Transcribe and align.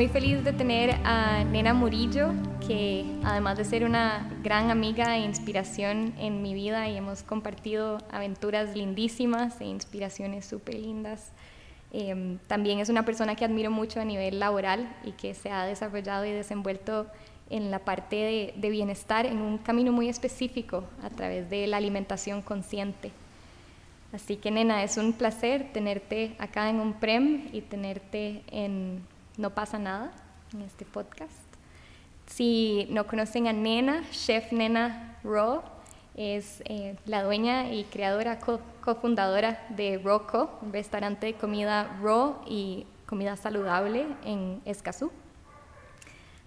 Muy 0.00 0.08
feliz 0.08 0.42
de 0.44 0.54
tener 0.54 0.92
a 1.04 1.44
Nena 1.44 1.74
Murillo, 1.74 2.32
que 2.66 3.04
además 3.22 3.58
de 3.58 3.66
ser 3.66 3.84
una 3.84 4.30
gran 4.42 4.70
amiga 4.70 5.18
e 5.18 5.20
inspiración 5.20 6.14
en 6.18 6.40
mi 6.40 6.54
vida 6.54 6.88
y 6.88 6.96
hemos 6.96 7.22
compartido 7.22 7.98
aventuras 8.10 8.74
lindísimas 8.74 9.60
e 9.60 9.66
inspiraciones 9.66 10.46
súper 10.46 10.76
lindas, 10.76 11.32
em, 11.92 12.38
también 12.46 12.78
es 12.78 12.88
una 12.88 13.04
persona 13.04 13.36
que 13.36 13.44
admiro 13.44 13.70
mucho 13.70 14.00
a 14.00 14.06
nivel 14.06 14.40
laboral 14.40 14.88
y 15.04 15.12
que 15.12 15.34
se 15.34 15.50
ha 15.50 15.66
desarrollado 15.66 16.24
y 16.24 16.30
desenvuelto 16.30 17.06
en 17.50 17.70
la 17.70 17.80
parte 17.80 18.16
de, 18.16 18.54
de 18.56 18.70
bienestar 18.70 19.26
en 19.26 19.42
un 19.42 19.58
camino 19.58 19.92
muy 19.92 20.08
específico 20.08 20.82
a 21.02 21.10
través 21.10 21.50
de 21.50 21.66
la 21.66 21.76
alimentación 21.76 22.40
consciente. 22.40 23.12
Así 24.14 24.36
que 24.36 24.50
nena, 24.50 24.82
es 24.82 24.96
un 24.96 25.12
placer 25.12 25.74
tenerte 25.74 26.36
acá 26.38 26.70
en 26.70 26.80
un 26.80 26.94
prem 26.94 27.50
y 27.52 27.60
tenerte 27.60 28.44
en 28.50 29.02
No 29.40 29.48
pasa 29.54 29.78
nada, 29.78 30.12
en 30.52 30.60
este 30.60 30.84
podcast. 30.84 31.32
Si 32.26 32.86
no 32.90 33.06
conocen 33.06 33.46
a 33.46 33.54
Nena, 33.54 34.04
Chef 34.10 34.52
Nena 34.52 35.16
Raw, 35.24 35.62
es 36.14 36.62
eh, 36.66 36.98
la 37.06 37.22
dueña 37.22 37.72
y 37.72 37.84
creadora, 37.84 38.38
cofundadora 38.38 39.66
de 39.70 39.96
Rocco, 39.96 40.58
un 40.60 40.74
restaurante 40.74 41.24
de 41.24 41.34
comida 41.36 41.98
raw 42.02 42.42
y 42.46 42.84
comida 43.06 43.34
saludable 43.38 44.08
en 44.26 44.60
Escazú. 44.66 45.10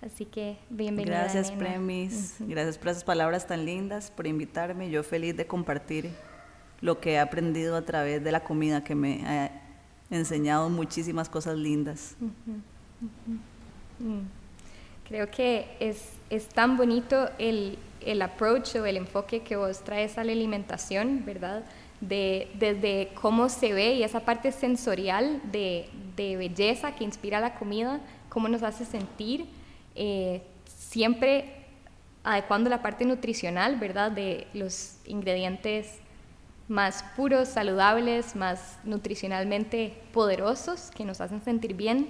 Así 0.05 0.25
que 0.25 0.59
bienvenida. 0.69 1.21
Gracias, 1.21 1.49
Premis. 1.49 2.35
Gracias 2.41 2.77
por 2.77 2.89
esas 2.89 3.03
palabras 3.03 3.47
tan 3.47 3.65
lindas, 3.65 4.11
por 4.11 4.27
invitarme. 4.27 4.91
Yo 4.91 5.01
feliz 5.01 5.35
de 5.35 5.47
compartir 5.47 6.11
lo 6.79 6.99
que 6.99 7.13
he 7.13 7.19
aprendido 7.19 7.75
a 7.75 7.81
través 7.81 8.23
de 8.23 8.31
la 8.31 8.43
comida, 8.43 8.83
que 8.83 8.93
me 8.93 9.27
ha 9.27 9.49
enseñado 10.11 10.69
muchísimas 10.69 11.27
cosas 11.27 11.57
lindas. 11.57 12.17
Creo 15.07 15.29
que 15.29 15.67
es, 15.79 16.13
es 16.29 16.47
tan 16.47 16.77
bonito 16.77 17.29
el, 17.37 17.77
el, 18.01 18.21
approach 18.21 18.75
o 18.75 18.85
el 18.85 18.97
enfoque 18.97 19.41
que 19.41 19.55
vos 19.55 19.83
traes 19.83 20.17
a 20.17 20.23
la 20.23 20.31
alimentación, 20.31 21.23
¿verdad? 21.25 21.63
De, 22.01 22.49
desde 22.55 23.09
cómo 23.13 23.49
se 23.49 23.73
ve 23.73 23.93
y 23.93 24.03
esa 24.03 24.21
parte 24.21 24.51
sensorial 24.51 25.41
de, 25.51 25.89
de 26.15 26.35
belleza 26.37 26.95
que 26.95 27.03
inspira 27.03 27.39
la 27.39 27.55
comida, 27.55 28.01
cómo 28.29 28.47
nos 28.47 28.63
hace 28.63 28.85
sentir, 28.85 29.45
eh, 29.95 30.41
siempre 30.65 31.63
adecuando 32.23 32.69
la 32.69 32.81
parte 32.81 33.05
nutricional, 33.05 33.77
¿verdad? 33.77 34.11
De 34.11 34.47
los 34.53 34.97
ingredientes 35.05 35.99
más 36.67 37.03
puros, 37.15 37.49
saludables, 37.49 38.35
más 38.35 38.79
nutricionalmente 38.83 39.93
poderosos, 40.13 40.91
que 40.95 41.03
nos 41.03 41.21
hacen 41.21 41.41
sentir 41.43 41.73
bien. 41.75 42.07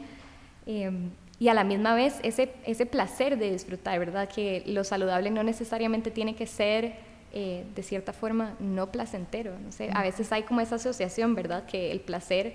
Em, 0.66 1.10
y 1.40 1.50
a 1.50 1.54
la 1.54 1.64
misma 1.64 1.94
vez 1.94 2.20
ese, 2.24 2.54
ese 2.66 2.86
placer 2.86 3.38
de 3.38 3.52
disfrutar, 3.52 4.00
¿verdad? 4.00 4.30
Que 4.30 4.64
lo 4.66 4.84
saludable 4.84 5.30
no 5.30 5.44
necesariamente 5.44 6.12
tiene 6.12 6.36
que 6.36 6.48
ser, 6.48 6.96
eh, 7.34 7.66
de 7.76 7.84
cierta 7.84 8.14
forma, 8.14 8.56
no 8.60 8.92
placentero. 8.92 9.58
No 9.60 9.72
sé, 9.72 9.90
a 9.94 10.04
veces 10.04 10.32
hay 10.32 10.44
como 10.44 10.62
esa 10.62 10.76
asociación, 10.76 11.36
¿verdad? 11.36 11.66
Que 11.66 11.92
el 11.92 12.00
placer 12.00 12.54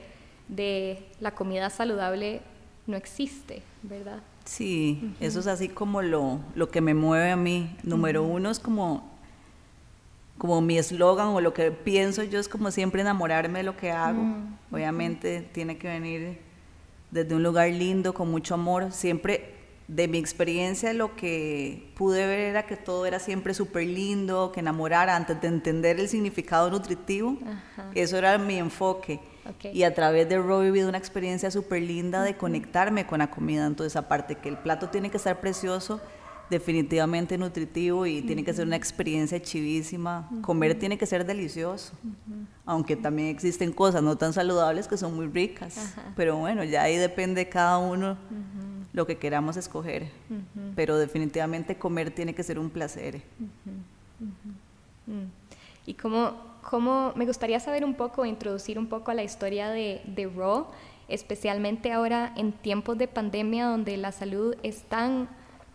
de 0.48 1.04
la 1.20 1.32
comida 1.32 1.68
saludable 1.70 2.40
no 2.86 2.96
existe, 2.96 3.62
¿verdad? 3.82 4.20
Sí, 4.44 5.14
eso 5.20 5.40
es 5.40 5.46
así 5.46 5.68
como 5.68 6.00
lo, 6.00 6.40
lo, 6.54 6.70
que 6.70 6.80
me 6.80 6.94
mueve 6.94 7.30
a 7.30 7.36
mí. 7.36 7.76
Número 7.82 8.22
uno 8.22 8.50
es 8.50 8.58
como 8.58 9.18
como 10.38 10.60
mi 10.60 10.78
eslogan 10.78 11.28
o 11.28 11.40
lo 11.40 11.52
que 11.52 11.72
pienso 11.72 12.22
yo 12.22 12.38
es 12.38 12.48
como 12.48 12.70
siempre 12.70 13.00
enamorarme 13.00 13.58
de 13.58 13.64
lo 13.64 13.76
que 13.76 13.90
hago. 13.90 14.22
Mm. 14.22 14.56
Obviamente 14.70 15.42
tiene 15.52 15.76
que 15.76 15.88
venir 15.88 16.38
desde 17.10 17.34
un 17.34 17.42
lugar 17.42 17.70
lindo, 17.70 18.14
con 18.14 18.30
mucho 18.30 18.54
amor. 18.54 18.92
Siempre 18.92 19.54
de 19.88 20.06
mi 20.06 20.18
experiencia 20.18 20.92
lo 20.92 21.16
que 21.16 21.90
pude 21.96 22.26
ver 22.26 22.38
era 22.40 22.66
que 22.66 22.76
todo 22.76 23.06
era 23.06 23.18
siempre 23.18 23.54
súper 23.54 23.86
lindo, 23.86 24.52
que 24.52 24.60
enamorara 24.60 25.16
antes 25.16 25.40
de 25.40 25.48
entender 25.48 25.98
el 25.98 26.08
significado 26.08 26.70
nutritivo. 26.70 27.38
Eso 27.94 28.18
era 28.18 28.36
mi 28.38 28.58
enfoque. 28.58 29.20
Y 29.72 29.84
a 29.84 29.94
través 29.94 30.28
de 30.28 30.38
Raw 30.38 30.60
he 30.60 30.66
vivido 30.66 30.90
una 30.90 30.98
experiencia 30.98 31.50
súper 31.50 31.82
linda 31.82 32.22
de 32.22 32.36
conectarme 32.36 33.06
con 33.06 33.20
la 33.20 33.30
comida. 33.30 33.64
Entonces, 33.66 33.96
aparte 33.96 34.34
que 34.34 34.50
el 34.50 34.58
plato 34.58 34.90
tiene 34.90 35.10
que 35.10 35.16
estar 35.16 35.40
precioso, 35.40 36.02
definitivamente 36.50 37.36
nutritivo 37.36 38.06
y 38.06 38.22
tiene 38.22 38.44
que 38.44 38.52
ser 38.54 38.66
una 38.66 38.76
experiencia 38.76 39.40
chivísima. 39.40 40.28
Comer 40.42 40.78
tiene 40.78 40.96
que 40.96 41.06
ser 41.06 41.24
delicioso, 41.26 41.92
aunque 42.64 42.96
también 42.96 43.28
existen 43.28 43.72
cosas 43.72 44.02
no 44.02 44.16
tan 44.16 44.32
saludables 44.32 44.88
que 44.88 44.96
son 44.96 45.14
muy 45.14 45.26
ricas. 45.26 45.94
Pero 46.16 46.36
bueno, 46.36 46.64
ya 46.64 46.82
ahí 46.82 46.96
depende 46.96 47.48
cada 47.48 47.78
uno 47.78 48.16
lo 48.92 49.06
que 49.06 49.18
queramos 49.18 49.56
escoger. 49.56 50.10
Pero 50.74 50.96
definitivamente 50.96 51.76
comer 51.76 52.10
tiene 52.10 52.34
que 52.34 52.42
ser 52.42 52.58
un 52.58 52.70
placer. 52.70 53.20
Mm. 55.06 55.24
Y 55.86 55.94
como, 55.94 56.34
como 56.62 57.12
me 57.14 57.26
gustaría 57.26 57.60
saber 57.60 57.84
un 57.84 57.94
poco, 57.94 58.24
introducir 58.24 58.78
un 58.78 58.88
poco 58.88 59.10
a 59.10 59.14
la 59.14 59.22
historia 59.22 59.70
de, 59.70 60.02
de 60.06 60.26
Raw, 60.26 60.66
especialmente 61.08 61.92
ahora 61.92 62.32
en 62.36 62.52
tiempos 62.52 62.98
de 62.98 63.08
pandemia 63.08 63.66
donde 63.66 63.96
la 63.96 64.12
salud 64.12 64.54
es 64.62 64.82
tan 64.82 65.28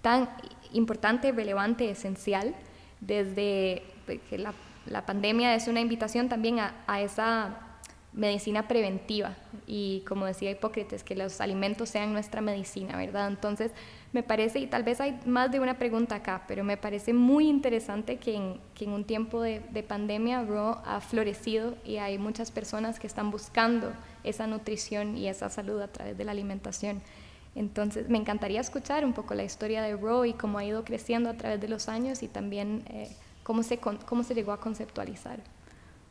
tan 0.03 0.29
importante, 0.73 1.31
relevante, 1.31 1.89
esencial, 1.89 2.53
desde 3.00 3.84
que 4.29 4.38
la, 4.38 5.06
pandemia 5.06 5.56
es 5.56 5.67
una 5.67 5.79
invitación 5.79 6.29
también 6.29 6.59
a, 6.59 7.01
esa 7.01 7.57
medicina 8.11 8.67
preventiva 8.67 9.35
y 9.66 10.03
como 10.07 10.28
decía 10.28 10.51
Hipócrates, 10.51 11.03
que 11.03 11.16
los 11.16 11.41
alimentos 11.41 11.89
sean 11.89 12.13
nuestra 12.13 12.41
medicina, 12.41 12.95
¿verdad? 12.95 13.28
Entonces, 13.28 13.72
me 14.11 14.22
parece, 14.22 14.59
y 14.59 14.67
tal 14.67 14.84
vez 14.84 15.01
hay 15.01 15.19
más 15.25 15.51
de 15.51 15.59
una 15.59 15.79
pregunta 15.79 16.16
acá, 16.16 16.44
pero 16.47 16.63
me 16.63 16.78
parece 16.78 17.13
muy 17.13 17.47
interesante 17.47 18.17
que 18.17 18.35
en, 18.35 18.59
que 18.75 18.85
en 18.85 18.91
un 18.91 19.03
tiempo 19.03 19.41
de, 19.41 19.61
de 19.72 19.81
pandemia 19.81 20.44
Raw 20.44 20.81
ha 20.85 21.01
florecido 21.01 21.75
y 21.84 21.97
hay 21.97 22.19
muchas 22.19 22.51
personas 22.51 23.00
que 23.00 23.07
están 23.07 23.31
buscando 23.31 23.91
esa 24.23 24.45
nutrición 24.45 25.17
y 25.17 25.28
esa 25.28 25.50
salud 25.50 25.81
a 25.81 25.88
través 25.88 26.16
de 26.16 26.23
la 26.23 26.31
alimentación. 26.34 27.01
Entonces, 27.56 28.09
me 28.09 28.18
encantaría 28.18 28.59
escuchar 28.59 29.06
un 29.06 29.14
poco 29.14 29.36
la 29.36 29.44
historia 29.44 29.81
de 29.81 29.96
Raw 29.96 30.25
y 30.25 30.34
cómo 30.34 30.58
ha 30.58 30.66
ido 30.66 30.84
creciendo 30.84 31.30
a 31.30 31.34
través 31.34 31.62
de 31.62 31.68
los 31.68 31.88
años 31.88 32.24
y 32.24 32.28
también 32.28 32.84
eh, 32.88 33.16
cómo, 33.44 33.62
se, 33.64 33.78
cómo 33.78 34.24
se 34.24 34.34
llegó 34.34 34.52
a 34.52 34.59
conceptualizar. 34.59 35.40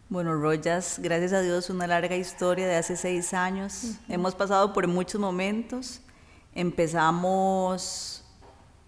Bueno, 0.09 0.35
Royas, 0.35 0.99
gracias 1.01 1.33
a 1.33 1.41
Dios, 1.41 1.71
una 1.71 1.87
larga 1.87 2.15
historia 2.17 2.67
de 2.67 2.77
hace 2.77 2.97
seis 2.97 3.33
años. 3.33 3.95
Hemos 4.09 4.35
pasado 4.35 4.73
por 4.73 4.87
muchos 4.87 5.21
momentos. 5.21 6.01
Empezamos, 6.55 8.23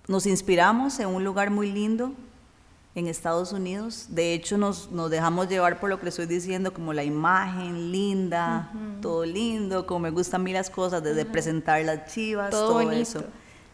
nos 0.06 0.26
inspiramos 0.26 1.00
en 1.00 1.08
un 1.08 1.24
lugar 1.24 1.50
muy 1.50 1.72
lindo, 1.72 2.12
en 2.94 3.08
Estados 3.08 3.52
Unidos. 3.52 4.06
De 4.10 4.34
hecho, 4.34 4.56
nos, 4.56 4.90
nos, 4.90 5.10
dejamos 5.10 5.48
llevar 5.48 5.80
por 5.80 5.90
lo 5.90 5.98
que 5.98 6.04
le 6.04 6.08
estoy 6.10 6.26
diciendo, 6.26 6.72
como 6.72 6.92
la 6.92 7.02
imagen 7.02 7.90
linda, 7.90 8.72
todo 9.00 9.24
lindo, 9.24 9.86
como 9.86 10.00
me 10.00 10.10
gustan 10.10 10.42
a 10.42 10.44
mí 10.44 10.52
las 10.52 10.70
cosas, 10.70 11.02
desde 11.02 11.24
presentar 11.24 11.84
las 11.84 12.12
chivas, 12.12 12.50
todo, 12.50 12.80
eso. 12.90 13.24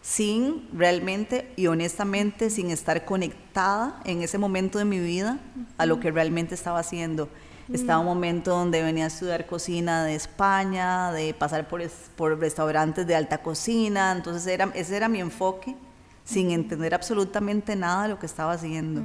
Sin 0.02 0.68
realmente 0.72 1.52
y 1.56 1.66
honestamente, 1.66 2.48
sin 2.48 2.70
estar 2.70 3.04
conectada 3.04 4.00
en 4.06 4.22
ese 4.22 4.38
momento 4.38 4.78
de 4.78 4.86
mi 4.86 4.98
vida 4.98 5.38
a 5.76 5.84
lo 5.84 6.00
que 6.00 6.10
realmente 6.10 6.54
estaba 6.54 6.78
haciendo. 6.78 7.28
Estaba 7.70 8.00
un 8.00 8.06
momento 8.06 8.50
donde 8.50 8.82
venía 8.82 9.04
a 9.04 9.06
estudiar 9.08 9.46
cocina 9.46 10.02
de 10.04 10.16
España, 10.16 11.12
de 11.12 11.34
pasar 11.34 11.68
por, 11.68 11.82
por 12.16 12.36
restaurantes 12.40 13.06
de 13.06 13.14
alta 13.14 13.42
cocina, 13.42 14.10
entonces 14.10 14.44
era, 14.46 14.72
ese 14.74 14.96
era 14.96 15.08
mi 15.08 15.20
enfoque 15.20 15.76
sin 16.30 16.50
entender 16.52 16.94
absolutamente 16.94 17.74
nada 17.74 18.04
de 18.04 18.08
lo 18.10 18.18
que 18.18 18.26
estaba 18.26 18.52
haciendo. 18.52 19.02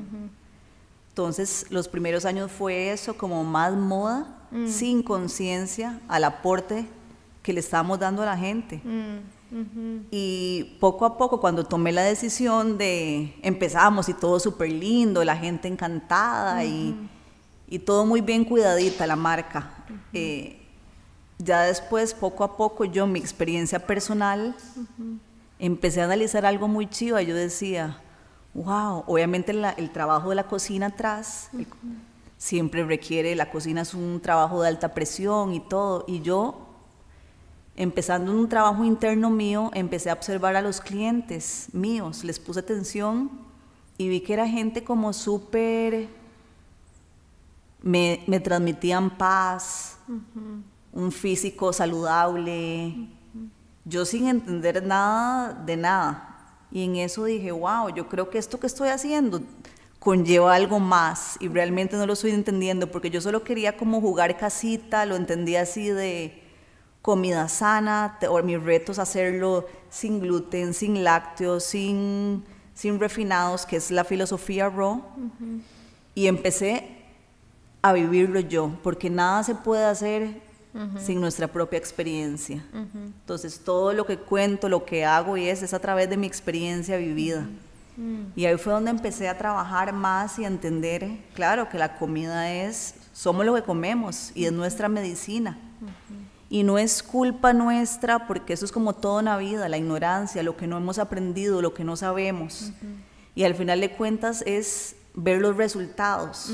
Entonces, 1.09 1.65
los 1.69 1.87
primeros 1.87 2.25
años 2.25 2.51
fue 2.51 2.91
eso, 2.91 3.17
como 3.17 3.43
más 3.43 3.73
moda, 3.73 4.27
mm. 4.51 4.67
sin 4.67 5.01
conciencia 5.01 5.99
al 6.07 6.25
aporte 6.25 6.85
que 7.41 7.53
le 7.53 7.61
estábamos 7.61 7.99
dando 7.99 8.21
a 8.21 8.25
la 8.25 8.37
gente. 8.37 8.81
Mm, 8.83 10.07
y 10.11 10.75
poco 10.79 11.05
a 11.05 11.17
poco, 11.17 11.39
cuando 11.39 11.63
tomé 11.63 11.91
la 11.93 12.01
decisión 12.01 12.77
de 12.77 13.33
empezamos 13.41 14.09
y 14.09 14.13
todo 14.13 14.39
súper 14.39 14.71
lindo, 14.71 15.23
la 15.23 15.37
gente 15.37 15.67
encantada 15.67 16.65
y, 16.65 17.09
y, 17.67 17.79
todo 17.79 18.05
muy 18.05 18.21
bien 18.21 18.43
cuidadita, 18.43 19.07
la 19.07 19.15
marca. 19.15 19.71
Eh, 20.11 20.59
ya 21.37 21.61
después, 21.61 22.13
poco 22.13 22.43
a 22.43 22.57
poco, 22.57 22.85
yo, 22.85 23.07
mi 23.07 23.19
experiencia 23.19 23.79
personal, 23.79 24.55
empecé 25.59 26.01
a 26.01 26.05
analizar 26.05 26.45
algo 26.45 26.67
muy 26.67 26.87
chido 26.87 27.19
yo 27.21 27.35
decía, 27.35 28.01
wow, 28.53 29.03
obviamente 29.07 29.51
el 29.51 29.91
trabajo 29.91 30.29
de 30.29 30.35
la 30.35 30.47
cocina 30.47 30.87
atrás 30.87 31.49
siempre 32.37 32.83
requiere, 32.85 33.35
la 33.35 33.49
cocina 33.49 33.81
es 33.81 33.93
un 33.93 34.19
trabajo 34.21 34.61
de 34.61 34.69
alta 34.69 34.93
presión 34.93 35.53
y 35.53 35.59
todo, 35.59 36.05
y 36.07 36.21
yo, 36.21 36.67
empezando 37.75 38.31
un 38.31 38.47
trabajo 38.47 38.83
interno 38.83 39.29
mío, 39.29 39.71
empecé 39.73 40.09
a 40.09 40.13
observar 40.13 40.55
a 40.55 40.61
los 40.61 40.81
clientes 40.81 41.67
míos, 41.73 42.23
les 42.23 42.39
puse 42.39 42.59
atención 42.59 43.31
y 43.97 44.09
vi 44.09 44.21
que 44.21 44.33
era 44.33 44.47
gente 44.47 44.83
como 44.83 45.13
súper, 45.13 46.07
me, 47.81 48.23
me, 48.27 48.39
transmitían 48.39 49.17
paz, 49.17 49.97
un 50.91 51.11
físico 51.11 51.71
saludable, 51.71 53.07
yo 53.85 54.03
sin 54.05 54.27
entender 54.27 54.83
nada 54.83 55.53
de 55.53 55.77
nada. 55.77 56.31
Y 56.71 56.83
en 56.83 56.97
eso 56.97 57.23
dije, 57.25 57.51
wow, 57.51 57.89
yo 57.95 58.09
creo 58.09 58.29
que 58.29 58.37
esto 58.37 58.59
que 58.59 58.67
estoy 58.67 58.89
haciendo 58.89 59.41
conlleva 59.99 60.53
algo 60.53 60.79
más 60.79 61.37
y 61.39 61.47
realmente 61.47 61.95
no 61.97 62.05
lo 62.05 62.13
estoy 62.13 62.31
entendiendo 62.31 62.91
porque 62.91 63.09
yo 63.09 63.21
solo 63.21 63.43
quería 63.43 63.75
como 63.75 64.01
jugar 64.01 64.37
casita, 64.37 65.03
lo 65.05 65.15
entendía 65.15 65.61
así 65.61 65.87
de 65.87 66.43
comida 67.01 67.47
sana, 67.47 68.17
o 68.29 68.41
mis 68.43 68.61
retos 68.61 68.99
hacerlo 68.99 69.67
sin 69.89 70.19
gluten, 70.19 70.73
sin 70.73 71.03
lácteos, 71.03 71.63
sin, 71.63 72.43
sin 72.73 72.99
refinados, 72.99 73.65
que 73.65 73.77
es 73.77 73.91
la 73.91 74.03
filosofía 74.03 74.69
raw. 74.69 75.03
Y 76.15 76.27
empecé 76.27 77.03
a 77.81 77.93
vivirlo 77.93 78.39
yo, 78.39 78.71
porque 78.81 79.09
nada 79.09 79.43
se 79.43 79.53
puede 79.53 79.85
hacer 79.85 80.41
sin 80.99 81.21
nuestra 81.21 81.47
propia 81.47 81.77
experiencia. 81.77 82.63
Entonces, 82.73 83.61
todo 83.63 83.93
lo 83.93 84.05
que 84.05 84.17
cuento, 84.17 84.69
lo 84.69 84.85
que 84.85 85.05
hago 85.05 85.37
y 85.37 85.47
es, 85.47 85.63
es 85.63 85.73
a 85.73 85.79
través 85.79 86.09
de 86.09 86.17
mi 86.17 86.27
experiencia 86.27 86.97
vivida. 86.97 87.47
Y 88.35 88.45
ahí 88.45 88.57
fue 88.57 88.73
donde 88.73 88.91
empecé 88.91 89.29
a 89.29 89.37
trabajar 89.37 89.93
más 89.93 90.37
y 90.37 90.43
a 90.43 90.47
entender, 90.47 91.17
claro, 91.33 91.69
que 91.69 91.77
la 91.77 91.97
comida 91.97 92.51
es, 92.51 92.95
somos 93.13 93.45
lo 93.45 93.55
que 93.55 93.63
comemos 93.63 94.31
y 94.35 94.45
es 94.45 94.51
nuestra 94.51 94.89
medicina. 94.89 95.57
Y 96.49 96.63
no 96.63 96.77
es 96.77 97.01
culpa 97.01 97.53
nuestra, 97.53 98.27
porque 98.27 98.53
eso 98.53 98.65
es 98.65 98.71
como 98.71 98.93
toda 98.93 99.21
una 99.21 99.37
vida, 99.37 99.67
la 99.69 99.77
ignorancia, 99.77 100.43
lo 100.43 100.57
que 100.57 100.67
no 100.67 100.77
hemos 100.77 100.99
aprendido, 100.99 101.61
lo 101.61 101.73
que 101.73 101.83
no 101.83 101.95
sabemos. 101.95 102.71
Y 103.33 103.43
al 103.43 103.55
final 103.55 103.81
de 103.81 103.91
cuentas 103.91 104.43
es 104.45 104.95
ver 105.15 105.41
los 105.41 105.57
resultados, 105.57 106.51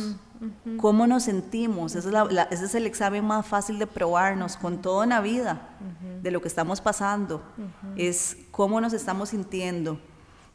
cómo 0.77 1.07
nos 1.07 1.23
sentimos. 1.23 1.95
Ese 1.95 2.09
es, 2.51 2.75
el 2.75 2.85
examen 2.85 3.25
más 3.25 3.45
fácil 3.45 3.79
de 3.79 3.87
probarnos 3.87 4.57
con 4.57 4.81
toda 4.81 5.05
una 5.05 5.21
vida 5.21 5.69
de 6.21 6.31
lo 6.31 6.41
que 6.41 6.47
estamos 6.47 6.81
pasando. 6.81 7.41
Es 7.95 8.37
cómo 8.51 8.79
nos 8.81 8.93
estamos 8.93 9.29
sintiendo. 9.29 9.99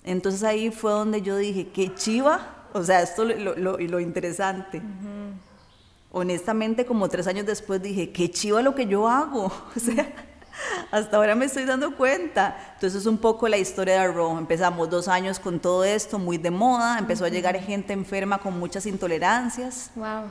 Entonces 0.04 0.42
ahí 0.44 0.70
fue 0.70 0.92
donde 0.92 1.22
yo 1.22 1.36
dije, 1.36 1.68
qué 1.68 1.94
chiva, 1.94 2.68
o 2.72 2.82
sea, 2.82 3.02
esto 3.02 3.24
lo, 3.24 3.56
lo, 3.56 3.78
lo 3.78 4.00
interesante 4.00 4.80
honestamente 6.16 6.86
como 6.86 7.08
tres 7.10 7.26
años 7.26 7.44
después 7.44 7.82
dije, 7.82 8.10
qué 8.10 8.30
chiva 8.30 8.62
lo 8.62 8.74
que 8.74 8.86
yo 8.86 9.08
hago. 9.08 9.52
O 9.76 9.78
sea, 9.78 10.06
hasta 10.90 11.16
ahora 11.16 11.34
me 11.34 11.44
estoy 11.44 11.64
dando 11.64 11.96
cuenta. 11.96 12.56
Entonces 12.74 13.00
es 13.00 13.06
un 13.06 13.18
poco 13.18 13.48
la 13.48 13.58
historia 13.58 13.94
de 13.94 14.00
Arrow. 14.00 14.38
Empezamos 14.38 14.88
dos 14.90 15.08
años 15.08 15.38
con 15.38 15.60
todo 15.60 15.84
esto, 15.84 16.18
muy 16.18 16.38
de 16.38 16.50
moda. 16.50 16.98
Empezó 16.98 17.24
a 17.24 17.28
llegar 17.28 17.56
gente 17.60 17.92
enferma 17.92 18.38
con 18.38 18.58
muchas 18.58 18.86
intolerancias. 18.86 19.90
Wow. 19.94 20.24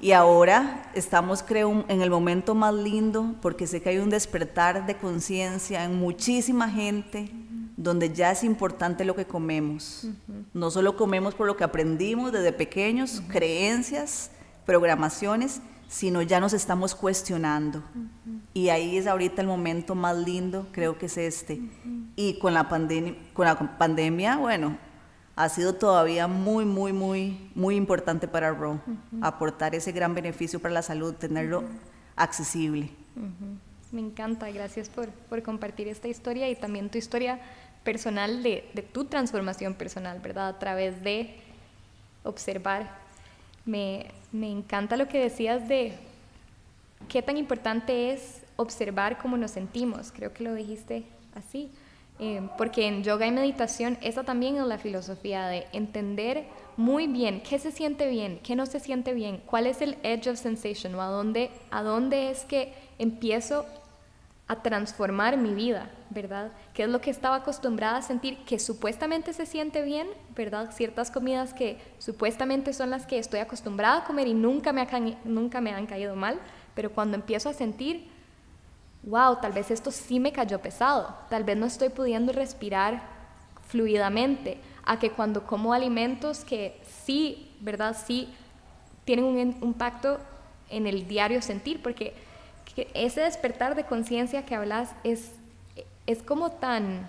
Y 0.00 0.12
ahora 0.12 0.90
estamos, 0.94 1.42
creo, 1.42 1.84
en 1.88 2.02
el 2.02 2.10
momento 2.10 2.54
más 2.54 2.74
lindo 2.74 3.34
porque 3.40 3.66
sé 3.66 3.82
que 3.82 3.90
hay 3.90 3.98
un 3.98 4.10
despertar 4.10 4.86
de 4.86 4.96
conciencia 4.96 5.84
en 5.84 5.94
muchísima 5.96 6.68
gente 6.68 7.30
donde 7.76 8.12
ya 8.12 8.30
es 8.30 8.44
importante 8.44 9.04
lo 9.04 9.16
que 9.16 9.26
comemos. 9.26 10.06
No 10.52 10.70
solo 10.70 10.96
comemos 10.96 11.34
por 11.34 11.46
lo 11.46 11.56
que 11.56 11.64
aprendimos 11.64 12.32
desde 12.32 12.52
pequeños, 12.52 13.22
creencias, 13.28 14.30
programaciones, 14.64 15.60
sino 15.94 16.22
ya 16.22 16.40
nos 16.40 16.52
estamos 16.52 16.92
cuestionando. 16.92 17.80
Y 18.52 18.70
ahí 18.70 18.96
es 18.96 19.06
ahorita 19.06 19.42
el 19.42 19.46
momento 19.46 19.94
más 19.94 20.16
lindo, 20.16 20.66
creo 20.72 20.98
que 20.98 21.06
es 21.06 21.16
este. 21.16 21.60
Y 22.16 22.40
con 22.40 22.52
la, 22.52 22.68
con 23.32 23.46
la 23.46 23.78
pandemia, 23.78 24.36
bueno, 24.38 24.76
ha 25.36 25.48
sido 25.48 25.76
todavía 25.76 26.26
muy, 26.26 26.64
muy, 26.64 26.92
muy, 26.92 27.48
muy 27.54 27.76
importante 27.76 28.26
para 28.26 28.52
Raw, 28.52 28.80
aportar 29.22 29.76
ese 29.76 29.92
gran 29.92 30.16
beneficio 30.16 30.58
para 30.58 30.74
la 30.74 30.82
salud, 30.82 31.14
tenerlo 31.14 31.62
accesible. 32.16 32.90
Me 33.92 34.00
encanta, 34.00 34.50
gracias 34.50 34.88
por, 34.88 35.10
por, 35.10 35.44
compartir 35.44 35.86
esta 35.86 36.08
historia 36.08 36.50
y 36.50 36.56
también 36.56 36.90
tu 36.90 36.98
historia 36.98 37.38
personal 37.84 38.42
de, 38.42 38.68
de 38.74 38.82
tu 38.82 39.04
transformación 39.04 39.74
personal, 39.74 40.18
¿verdad? 40.18 40.48
A 40.48 40.58
través 40.58 41.04
de 41.04 41.36
observar 42.24 43.03
me, 43.64 44.06
encanta 44.32 44.96
lo 44.96 45.08
que 45.08 45.18
decías 45.18 45.68
de 45.68 45.94
qué 47.08 47.22
tan 47.22 47.36
importante 47.36 48.12
es 48.12 48.42
observar 48.56 49.18
cómo 49.18 49.36
nos 49.36 49.52
sentimos. 49.52 50.12
Creo 50.12 50.32
que 50.32 50.44
lo 50.44 50.54
dijiste 50.54 51.04
así. 51.34 51.70
Eh, 52.20 52.48
porque 52.56 52.86
en 52.86 53.02
yoga 53.02 53.26
y 53.26 53.32
meditación 53.32 53.98
esa 54.00 54.22
también 54.22 54.56
es 54.56 54.64
la 54.64 54.78
filosofía 54.78 55.48
de 55.48 55.66
entender 55.72 56.44
muy 56.76 57.08
bien 57.08 57.40
qué 57.40 57.58
se 57.58 57.72
siente 57.72 58.08
bien, 58.08 58.38
qué 58.44 58.54
no 58.54 58.66
se 58.66 58.78
siente 58.78 59.14
bien, 59.14 59.42
cuál 59.46 59.66
es 59.66 59.80
el 59.80 59.96
edge 60.04 60.28
of 60.28 60.38
sensation 60.38 60.94
o 60.94 61.02
a 61.02 61.06
dónde, 61.06 61.50
a 61.72 61.82
dónde 61.82 62.30
es 62.30 62.44
que 62.44 62.72
empiezo 63.00 63.66
a 64.46 64.62
transformar 64.62 65.38
mi 65.38 65.54
vida, 65.54 65.90
¿verdad? 66.10 66.52
¿Qué 66.74 66.82
es 66.82 66.88
lo 66.88 67.00
que 67.00 67.10
estaba 67.10 67.36
acostumbrada 67.36 67.98
a 67.98 68.02
sentir 68.02 68.44
que 68.44 68.58
supuestamente 68.58 69.32
se 69.32 69.46
siente 69.46 69.82
bien, 69.82 70.06
¿verdad? 70.36 70.70
Ciertas 70.72 71.10
comidas 71.10 71.54
que 71.54 71.78
supuestamente 71.98 72.74
son 72.74 72.90
las 72.90 73.06
que 73.06 73.18
estoy 73.18 73.40
acostumbrada 73.40 73.98
a 73.98 74.04
comer 74.04 74.28
y 74.28 74.34
nunca 74.34 74.72
me, 74.72 74.86
nunca 75.24 75.62
me 75.62 75.72
han 75.72 75.86
caído 75.86 76.14
mal, 76.14 76.38
pero 76.74 76.92
cuando 76.92 77.16
empiezo 77.16 77.48
a 77.48 77.54
sentir, 77.54 78.10
wow, 79.02 79.36
tal 79.40 79.52
vez 79.52 79.70
esto 79.70 79.90
sí 79.90 80.20
me 80.20 80.32
cayó 80.32 80.60
pesado, 80.60 81.16
tal 81.30 81.44
vez 81.44 81.56
no 81.56 81.64
estoy 81.64 81.88
pudiendo 81.88 82.32
respirar 82.32 83.02
fluidamente, 83.66 84.58
a 84.84 84.98
que 84.98 85.10
cuando 85.10 85.46
como 85.46 85.72
alimentos 85.72 86.44
que 86.44 86.78
sí, 87.04 87.50
¿verdad? 87.60 87.96
Sí 87.98 88.28
tienen 89.06 89.24
un 89.24 89.38
impacto 89.38 90.18
en 90.68 90.86
el 90.86 91.08
diario 91.08 91.40
sentir, 91.40 91.82
porque 91.82 92.10
que 92.10 92.33
ese 92.76 93.20
despertar 93.22 93.74
de 93.74 93.84
conciencia 93.84 94.44
que 94.44 94.54
hablas 94.54 94.90
es, 95.04 95.32
es 96.06 96.22
como 96.22 96.50
tan, 96.50 97.06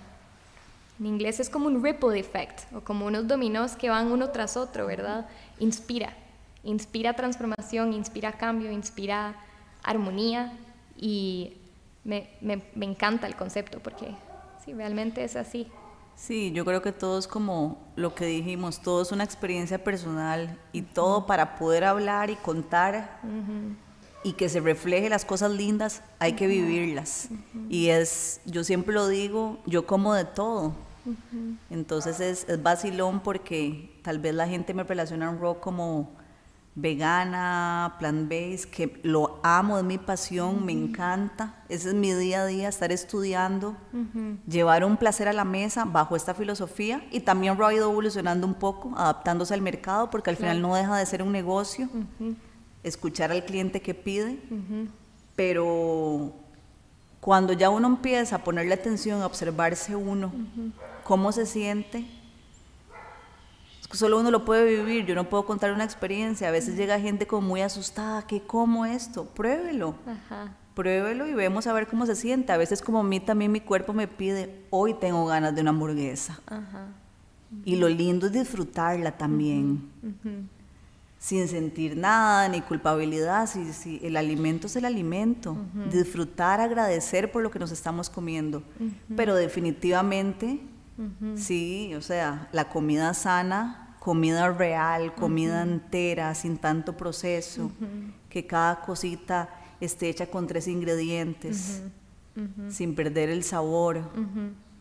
en 0.99 1.05
inglés 1.05 1.39
es 1.39 1.49
como 1.49 1.67
un 1.67 1.83
ripple 1.83 2.19
effect, 2.19 2.71
o 2.73 2.81
como 2.81 3.05
unos 3.05 3.27
dominós 3.27 3.75
que 3.75 3.89
van 3.89 4.11
uno 4.11 4.29
tras 4.29 4.57
otro, 4.57 4.85
¿verdad? 4.85 5.27
Inspira, 5.59 6.13
inspira 6.63 7.13
transformación, 7.13 7.93
inspira 7.93 8.33
cambio, 8.33 8.71
inspira 8.71 9.35
armonía 9.83 10.53
y 10.97 11.53
me, 12.03 12.29
me, 12.41 12.61
me 12.75 12.85
encanta 12.85 13.27
el 13.27 13.35
concepto 13.35 13.79
porque 13.79 14.15
sí, 14.63 14.73
realmente 14.73 15.23
es 15.23 15.35
así. 15.35 15.71
Sí, 16.15 16.51
yo 16.53 16.63
creo 16.63 16.81
que 16.81 16.93
todo 16.93 17.19
es 17.19 17.27
como 17.27 17.77
lo 17.95 18.15
que 18.15 18.25
dijimos, 18.25 18.81
todo 18.81 19.01
es 19.01 19.11
una 19.11 19.25
experiencia 19.25 19.83
personal 19.83 20.57
y 20.71 20.81
todo 20.81 21.25
para 21.25 21.57
poder 21.57 21.83
hablar 21.83 22.29
y 22.29 22.35
contar 22.35 23.19
y 24.25 24.33
que 24.33 24.49
se 24.49 24.59
refleje 24.59 25.07
las 25.07 25.23
cosas 25.23 25.51
lindas, 25.51 26.01
hay 26.17 26.33
que 26.33 26.47
vivirlas. 26.47 27.29
Y 27.69 27.89
es, 27.89 28.41
yo 28.45 28.63
siempre 28.63 28.91
lo 28.91 29.07
digo, 29.07 29.59
yo 29.67 29.85
como 29.85 30.15
de 30.15 30.25
todo. 30.25 30.73
Entonces 31.69 32.19
es, 32.19 32.49
es 32.49 32.63
vacilón 32.63 33.19
porque 33.19 33.99
tal 34.01 34.17
vez 34.17 34.33
la 34.33 34.47
gente 34.47 34.73
me 34.73 34.83
relaciona 34.83 35.29
un 35.29 35.39
rock 35.39 35.59
como 35.59 36.11
vegana, 36.73 37.97
plant-based, 37.99 38.71
que 38.71 38.99
lo 39.03 39.39
amo, 39.43 39.77
es 39.77 39.83
mi 39.83 39.99
pasión, 39.99 40.65
me 40.65 40.71
encanta. 40.71 41.63
Ese 41.69 41.89
es 41.89 41.93
mi 41.93 42.11
día 42.11 42.41
a 42.41 42.45
día, 42.47 42.67
estar 42.67 42.91
estudiando, 42.91 43.77
llevar 44.47 44.83
un 44.85 44.97
placer 44.97 45.27
a 45.27 45.33
la 45.33 45.45
mesa 45.45 45.85
bajo 45.85 46.15
esta 46.15 46.33
filosofía 46.33 47.05
y 47.11 47.19
también 47.19 47.55
lo 47.59 47.67
ha 47.67 47.75
ido 47.75 47.91
evolucionando 47.91 48.47
un 48.47 48.55
poco, 48.55 48.91
adaptándose 48.97 49.53
al 49.53 49.61
mercado, 49.61 50.09
porque 50.09 50.31
al 50.31 50.35
final 50.35 50.63
no 50.63 50.73
deja 50.73 50.97
de 50.97 51.05
ser 51.05 51.21
un 51.21 51.31
negocio 51.31 51.87
escuchar 52.85 53.31
al 53.31 53.43
cliente 53.43 53.81
que 53.81 53.93
pide, 53.93 54.39
pero 55.35 56.33
cuando 57.19 57.53
ya 57.53 57.69
uno 57.69 57.87
empieza 57.87 58.37
a 58.37 58.43
ponerle 58.43 58.75
atención, 58.75 59.21
a 59.21 59.25
observarse 59.25 59.95
uno, 59.95 60.31
cómo 61.03 61.31
se 61.31 61.45
siente, 61.45 62.05
solo 63.91 64.19
uno 64.19 64.29
lo 64.29 64.45
puede 64.45 64.65
vivir, 64.65 65.05
yo 65.05 65.15
no 65.15 65.29
puedo 65.29 65.45
contar 65.45 65.71
una 65.73 65.83
experiencia, 65.83 66.47
a 66.47 66.51
veces 66.51 66.75
llega 66.75 66.99
gente 66.99 67.25
como 67.25 67.47
muy 67.47 67.61
asustada, 67.61 68.27
¿qué 68.27 68.41
como 68.41 68.85
esto? 68.85 69.25
Pruébelo. 69.25 69.95
Pruébelo 70.75 71.25
y 71.25 71.33
vemos 71.33 71.67
a 71.67 71.73
ver 71.73 71.87
cómo 71.87 72.05
se 72.05 72.15
siente. 72.15 72.51
A 72.51 72.57
veces 72.57 72.81
como 72.81 72.99
a 72.99 73.03
mí 73.03 73.21
también 73.21 73.51
mi 73.51 73.61
cuerpo 73.61 73.93
me 73.93 74.07
pide, 74.07 74.65
hoy 74.69 74.93
tengo 74.93 75.25
ganas 75.25 75.55
de 75.55 75.61
una 75.61 75.69
hamburguesa. 75.69 76.39
Y 77.63 77.77
lo 77.77 77.87
lindo 77.87 78.27
es 78.27 78.33
disfrutarla 78.33 79.17
también 79.17 79.89
sin 81.25 81.47
sentir 81.47 81.97
nada, 81.97 82.47
ni 82.49 82.61
culpabilidad, 82.61 83.47
si, 83.47 83.73
si 83.73 83.99
el 84.03 84.15
alimento 84.15 84.67
es 84.67 84.75
el 84.75 84.85
alimento, 84.85 85.57
disfrutar, 85.91 86.61
agradecer 86.61 87.31
por 87.31 87.41
lo 87.41 87.49
que 87.49 87.57
nos 87.57 87.71
estamos 87.71 88.11
comiendo, 88.11 88.61
pero 89.15 89.33
definitivamente, 89.33 90.59
sí, 91.35 91.95
o 91.95 92.01
sea, 92.03 92.47
la 92.51 92.69
comida 92.69 93.11
sana, 93.15 93.97
comida 93.99 94.51
real, 94.51 95.15
comida 95.15 95.63
entera, 95.63 96.35
sin 96.35 96.59
tanto 96.59 96.95
proceso, 96.95 97.71
que 98.29 98.45
cada 98.45 98.81
cosita 98.81 99.49
esté 99.81 100.09
hecha 100.09 100.27
con 100.27 100.45
tres 100.45 100.67
ingredientes, 100.67 101.81
sin 102.69 102.93
perder 102.93 103.29
el 103.29 103.43
sabor, 103.43 104.11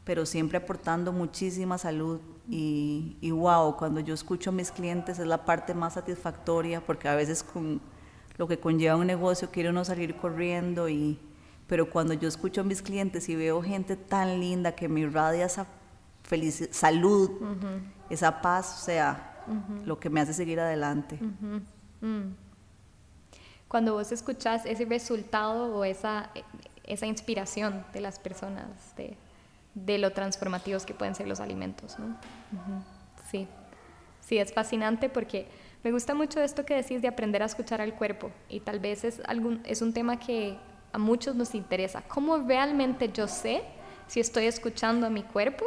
pero 0.05 0.27
siempre 0.27 0.59
aportando 0.59 1.13
muchísima 1.13 1.79
salud 1.79 2.21
y, 2.49 3.31
wow, 3.31 3.77
cuando 3.77 4.01
yo 4.01 4.13
escucho 4.13 4.51
a 4.51 4.53
mis 4.53 4.71
clientes 4.71 5.19
es 5.19 5.27
la 5.27 5.45
parte 5.45 5.73
más 5.73 5.95
satisfactoria 5.95 6.85
porque 6.85 7.09
a 7.09 7.15
veces 7.15 7.43
con 7.43 7.81
lo 8.37 8.47
que 8.47 8.59
conlleva 8.59 8.97
un 8.97 9.07
negocio, 9.07 9.51
quiere 9.51 9.71
uno 9.71 9.85
salir 9.85 10.17
corriendo 10.17 10.89
y 10.89 11.19
pero 11.67 11.89
cuando 11.89 12.13
yo 12.13 12.29
escucho 12.29 12.61
a 12.61 12.65
mis 12.65 12.83
clientes 12.83 13.29
y 13.31 13.37
veo 13.37 13.63
gente 13.63 13.97
tan 13.97 14.39
linda 14.39 14.73
que 14.73 14.87
me 14.87 15.01
irradia 15.01 15.47
esa 15.47 15.67
felicidad, 16.23 16.69
salud, 16.73 17.31
esa 18.11 18.43
paz, 18.43 18.83
o 18.83 18.85
sea, 18.85 19.43
lo 19.87 19.99
que 19.99 20.11
me 20.11 20.21
hace 20.21 20.35
seguir 20.35 20.61
adelante. 20.61 21.19
Mm. 22.03 22.35
Cuando 23.67 23.95
vos 23.95 24.13
escuchás 24.13 24.67
ese 24.67 24.85
resultado 24.85 25.75
o 25.75 25.85
esa, 25.85 26.31
esa 26.85 27.07
inspiración 27.07 27.85
de 27.95 28.01
las 28.03 28.19
personas, 28.19 28.95
de, 28.97 29.17
de 29.75 29.99
lo 29.99 30.13
transformativos 30.13 30.87
que 30.87 30.95
pueden 30.95 31.15
ser 31.15 31.27
los 31.27 31.41
alimentos, 31.41 31.99
¿no? 31.99 32.17
Sí, 33.31 33.49
sí, 34.21 34.39
es 34.39 34.53
fascinante 34.53 35.09
porque 35.09 35.49
me 35.83 35.93
gusta 35.93 36.15
mucho 36.15 36.41
esto 36.41 36.65
que 36.65 36.75
decís 36.75 37.03
de 37.03 37.09
aprender 37.09 37.43
a 37.43 37.47
escuchar 37.47 37.81
al 37.81 37.95
cuerpo 37.95 38.31
y 38.49 38.61
tal 38.61 38.79
vez 38.79 39.05
es, 39.05 39.21
algún, 39.27 39.61
es 39.65 39.83
un 39.83 39.93
tema 39.93 40.19
que 40.19 40.57
a 40.93 40.99
muchos 40.99 41.35
nos 41.35 41.55
interesa. 41.55 42.03
¿Cómo 42.03 42.39
realmente 42.39 43.11
yo 43.13 43.27
sé 43.27 43.63
si 44.07 44.21
estoy 44.21 44.47
escuchando 44.47 45.07
a 45.07 45.11
mi 45.11 45.25
cuerpo 45.25 45.67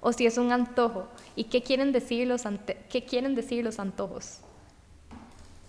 o 0.00 0.12
si 0.12 0.26
es 0.26 0.36
un 0.36 0.52
antojo? 0.52 1.08
¿Y 1.34 1.44
qué 1.44 1.62
quieren 1.62 1.92
decir 1.92 2.28
los, 2.28 2.42
qué 2.90 3.04
quieren 3.04 3.34
decir 3.34 3.64
los 3.64 3.80
antojos? 3.80 4.40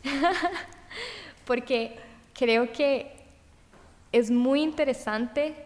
Porque 1.46 1.98
creo 2.34 2.72
que 2.72 3.16
es 4.12 4.30
muy 4.30 4.62
interesante 4.62 5.65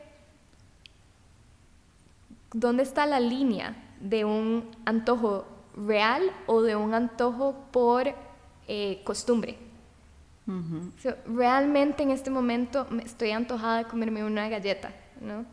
dónde 2.53 2.83
está 2.83 3.05
la 3.05 3.19
línea 3.19 3.75
de 3.99 4.25
un 4.25 4.69
antojo 4.85 5.45
real 5.75 6.23
o 6.47 6.61
de 6.61 6.75
un 6.75 6.93
antojo 6.93 7.55
por 7.71 8.13
eh, 8.67 9.01
costumbre 9.03 9.57
realmente 11.27 12.03
en 12.03 12.11
este 12.11 12.29
momento 12.29 12.87
me 12.89 13.03
estoy 13.03 13.31
antojada 13.31 13.79
de 13.79 13.85
comerme 13.85 14.23
una 14.23 14.49
galleta, 14.49 14.91
¿no? 15.21 15.45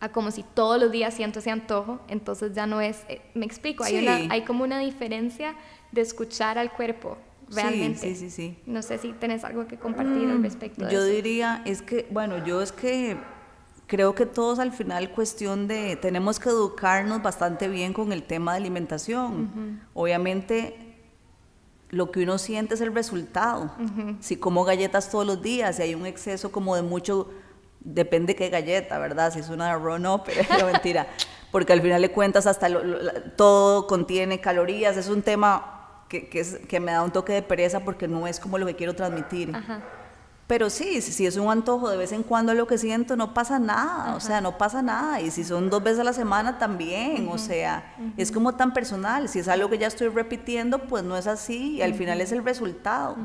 A 0.00 0.10
como 0.10 0.30
si 0.30 0.42
todos 0.42 0.80
los 0.80 0.92
días 0.92 1.14
siento 1.14 1.38
ese 1.38 1.50
antojo, 1.50 2.00
entonces 2.08 2.52
ya 2.52 2.66
no 2.66 2.80
es, 2.80 3.04
eh, 3.08 3.22
me 3.34 3.46
explico, 3.46 3.84
hay, 3.84 4.02
una, 4.02 4.16
hay 4.28 4.42
como 4.42 4.64
una 4.64 4.78
diferencia 4.78 5.54
de 5.92 6.02
escuchar 6.02 6.58
al 6.58 6.72
cuerpo, 6.72 7.16
realmente. 7.48 8.00
Sí, 8.00 8.14
sí, 8.14 8.30
sí. 8.30 8.58
No 8.66 8.82
sé 8.82 8.98
si 8.98 9.12
tenés 9.12 9.44
algo 9.44 9.66
que 9.66 9.78
compartir 9.78 10.28
al 10.28 10.40
mm, 10.40 10.42
respecto 10.42 10.84
de 10.84 10.92
yo 10.92 10.98
eso. 10.98 11.08
Yo 11.08 11.14
diría, 11.14 11.62
es 11.64 11.80
que, 11.80 12.06
bueno, 12.10 12.44
yo 12.44 12.60
es 12.60 12.72
que 12.72 13.16
creo 13.86 14.14
que 14.14 14.26
todos 14.26 14.58
al 14.58 14.72
final 14.72 15.10
cuestión 15.10 15.68
de, 15.68 15.96
tenemos 15.96 16.38
que 16.38 16.48
educarnos 16.48 17.22
bastante 17.22 17.68
bien 17.68 17.92
con 17.92 18.12
el 18.12 18.22
tema 18.22 18.52
de 18.52 18.58
alimentación. 18.58 19.80
Obviamente 19.92 20.84
lo 21.90 22.10
que 22.10 22.22
uno 22.22 22.38
siente 22.38 22.74
es 22.74 22.80
el 22.80 22.94
resultado. 22.94 23.70
Si 24.20 24.36
como 24.36 24.64
galletas 24.64 25.10
todos 25.10 25.26
los 25.26 25.42
días, 25.42 25.76
si 25.76 25.82
hay 25.82 25.94
un 25.94 26.06
exceso 26.06 26.50
como 26.50 26.76
de 26.76 26.82
mucho, 26.82 27.30
depende 27.80 28.34
qué 28.34 28.48
galleta, 28.48 28.98
¿verdad? 28.98 29.32
Si 29.32 29.40
es 29.40 29.48
una 29.48 29.76
de 29.76 29.98
no, 30.00 30.24
pero 30.24 30.66
mentira. 30.66 31.06
Porque 31.52 31.72
al 31.72 31.82
final 31.82 32.02
de 32.02 32.10
cuentas 32.10 32.46
hasta 32.46 32.68
todo 33.36 33.86
contiene 33.86 34.40
calorías, 34.40 34.96
es 34.96 35.08
un 35.08 35.22
tema 35.22 36.04
que, 36.08 36.28
que, 36.28 36.80
me 36.80 36.92
da 36.92 37.02
un 37.02 37.12
toque 37.12 37.32
de 37.32 37.42
pereza 37.42 37.80
porque 37.80 38.08
no 38.08 38.26
es 38.26 38.40
como 38.40 38.58
lo 38.58 38.66
que 38.66 38.74
quiero 38.74 38.94
transmitir. 38.94 39.54
Ajá. 39.54 39.82
Pero 40.46 40.68
sí, 40.68 41.00
si 41.00 41.24
es 41.24 41.36
un 41.36 41.50
antojo 41.50 41.88
de 41.88 41.96
vez 41.96 42.12
en 42.12 42.22
cuando 42.22 42.52
lo 42.52 42.66
que 42.66 42.76
siento, 42.76 43.16
no 43.16 43.32
pasa 43.32 43.58
nada, 43.58 44.14
o 44.14 44.20
sea, 44.20 44.42
no 44.42 44.58
pasa 44.58 44.82
nada. 44.82 45.20
Y 45.22 45.30
si 45.30 45.42
son 45.42 45.70
dos 45.70 45.82
veces 45.82 46.00
a 46.00 46.04
la 46.04 46.12
semana 46.12 46.58
también, 46.58 47.28
o 47.30 47.38
sea, 47.38 47.94
es 48.18 48.30
como 48.30 48.54
tan 48.54 48.74
personal. 48.74 49.28
Si 49.30 49.38
es 49.38 49.48
algo 49.48 49.70
que 49.70 49.78
ya 49.78 49.86
estoy 49.86 50.08
repitiendo, 50.08 50.80
pues 50.80 51.02
no 51.02 51.16
es 51.16 51.26
así 51.26 51.76
y 51.76 51.82
al 51.82 51.94
final 51.94 52.20
es 52.20 52.30
el 52.30 52.44
resultado. 52.44 53.16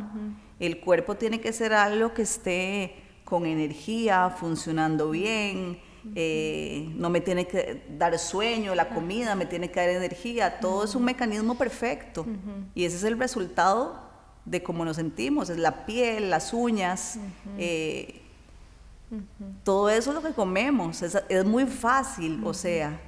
El 0.60 0.80
cuerpo 0.80 1.16
tiene 1.16 1.42
que 1.42 1.52
ser 1.52 1.74
algo 1.74 2.14
que 2.14 2.22
esté 2.22 2.96
con 3.26 3.46
energía, 3.46 4.30
funcionando 4.30 5.10
bien, 5.12 5.80
eh, 6.16 6.90
no 6.96 7.10
me 7.10 7.20
tiene 7.20 7.48
que 7.48 7.84
dar 7.98 8.18
sueño, 8.18 8.74
la 8.76 8.90
comida 8.90 9.36
me 9.36 9.46
tiene 9.46 9.70
que 9.70 9.80
dar 9.80 9.90
energía, 9.90 10.60
todo 10.60 10.86
es 10.86 10.96
un 10.96 11.04
mecanismo 11.04 11.56
perfecto. 11.56 12.26
Y 12.74 12.86
ese 12.86 12.96
es 12.96 13.04
el 13.04 13.20
resultado 13.20 14.09
de 14.50 14.64
cómo 14.64 14.84
nos 14.84 14.96
sentimos, 14.96 15.50
es 15.50 15.58
la 15.58 15.86
piel, 15.86 16.30
las 16.32 16.54
uñas, 16.54 17.20
eh, 17.58 18.22
todo 19.64 19.90
eso 19.90 20.10
es 20.10 20.16
lo 20.16 20.24
que 20.24 20.34
comemos, 20.34 21.04
es, 21.04 21.46
muy 21.46 21.66
fácil, 21.66 22.42
o 22.44 22.54
sea, 22.54 23.00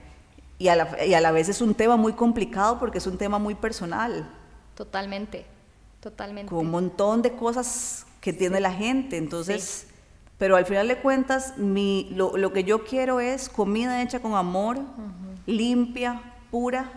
y 0.59 0.67
a, 0.67 0.75
la, 0.75 1.05
y 1.05 1.15
a, 1.15 1.21
la, 1.21 1.31
vez 1.31 1.49
es 1.49 1.61
un 1.61 1.73
tema 1.73 1.95
muy 1.95 2.13
complicado 2.13 2.77
porque 2.79 2.99
es 2.99 3.07
un 3.07 3.17
tema 3.17 3.39
muy 3.39 3.55
personal. 3.55 4.29
Totalmente, 4.75 5.45
totalmente. 5.99 6.49
Con 6.49 6.59
un 6.59 6.71
montón 6.71 7.23
de 7.23 7.35
cosas 7.35 8.05
que 8.19 8.33
tiene 8.33 8.59
la 8.59 8.71
gente, 8.71 9.17
entonces, 9.17 9.87
pero 10.37 10.55
al 10.55 10.67
final 10.67 10.87
de 10.87 10.97
cuentas, 10.97 11.57
mi, 11.57 12.09
lo, 12.11 12.37
lo, 12.37 12.53
que 12.53 12.63
yo 12.63 12.83
quiero 12.83 13.19
es 13.19 13.49
comida 13.49 14.03
hecha 14.03 14.19
con 14.19 14.35
amor, 14.35 14.79
limpia, 15.47 16.21
pura, 16.51 16.91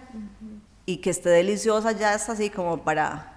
y 0.84 0.98
que 0.98 1.08
esté 1.08 1.30
deliciosa, 1.30 1.92
ya 1.92 2.14
es 2.14 2.28
así 2.28 2.50
como 2.50 2.82
para 2.82 3.34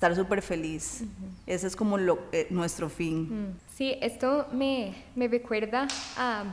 estar 0.00 0.16
súper 0.16 0.40
feliz. 0.40 1.04
Ese 1.46 1.66
es 1.66 1.76
como 1.76 1.98
lo, 1.98 2.20
eh, 2.32 2.46
nuestro 2.48 2.88
fin. 2.88 3.54
Sí, 3.74 3.98
esto 4.00 4.46
me, 4.50 4.94
me, 5.14 5.28
recuerda 5.28 5.88
a 6.16 6.44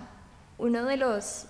uno 0.57 0.83
de 0.83 0.97
los 0.97 1.45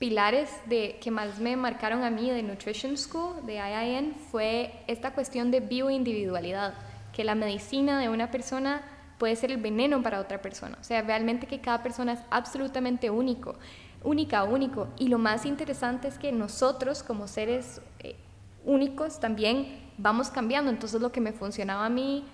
pilares 0.00 0.50
de, 0.66 0.98
que 1.00 1.12
más 1.12 1.38
me 1.38 1.54
marcaron 1.56 2.02
a 2.02 2.10
mí 2.10 2.30
de 2.30 2.42
Nutrition 2.42 2.96
School, 2.96 3.46
de 3.46 3.58
IIN, 3.58 4.16
fue 4.32 4.72
esta 4.88 5.12
cuestión 5.14 5.52
de 5.52 5.60
bioindividualidad, 5.60 6.74
que 7.12 7.22
la 7.22 7.36
medicina 7.36 8.00
de 8.00 8.08
una 8.08 8.28
persona 8.32 8.82
puede 9.16 9.36
ser 9.36 9.52
el 9.52 9.58
veneno 9.58 10.02
para 10.02 10.18
otra 10.18 10.42
persona. 10.42 10.76
O 10.80 10.82
sea, 10.82 11.02
realmente 11.02 11.46
que 11.46 11.60
cada 11.60 11.80
persona 11.80 12.14
es 12.14 12.20
absolutamente 12.30 13.08
único, 13.08 13.54
única, 14.02 14.42
único. 14.42 14.88
Y 14.98 15.06
lo 15.06 15.18
más 15.18 15.46
interesante 15.46 16.08
es 16.08 16.18
que 16.18 16.32
nosotros 16.32 17.04
como 17.04 17.28
seres 17.28 17.80
eh, 18.00 18.16
únicos 18.64 19.20
también 19.20 19.85
vamos 19.98 20.30
cambiando, 20.30 20.70
entonces 20.70 21.00
lo 21.00 21.12
que 21.12 21.20
me 21.20 21.32
funcionaba 21.32 21.86
a 21.86 21.90
mí 21.90 22.24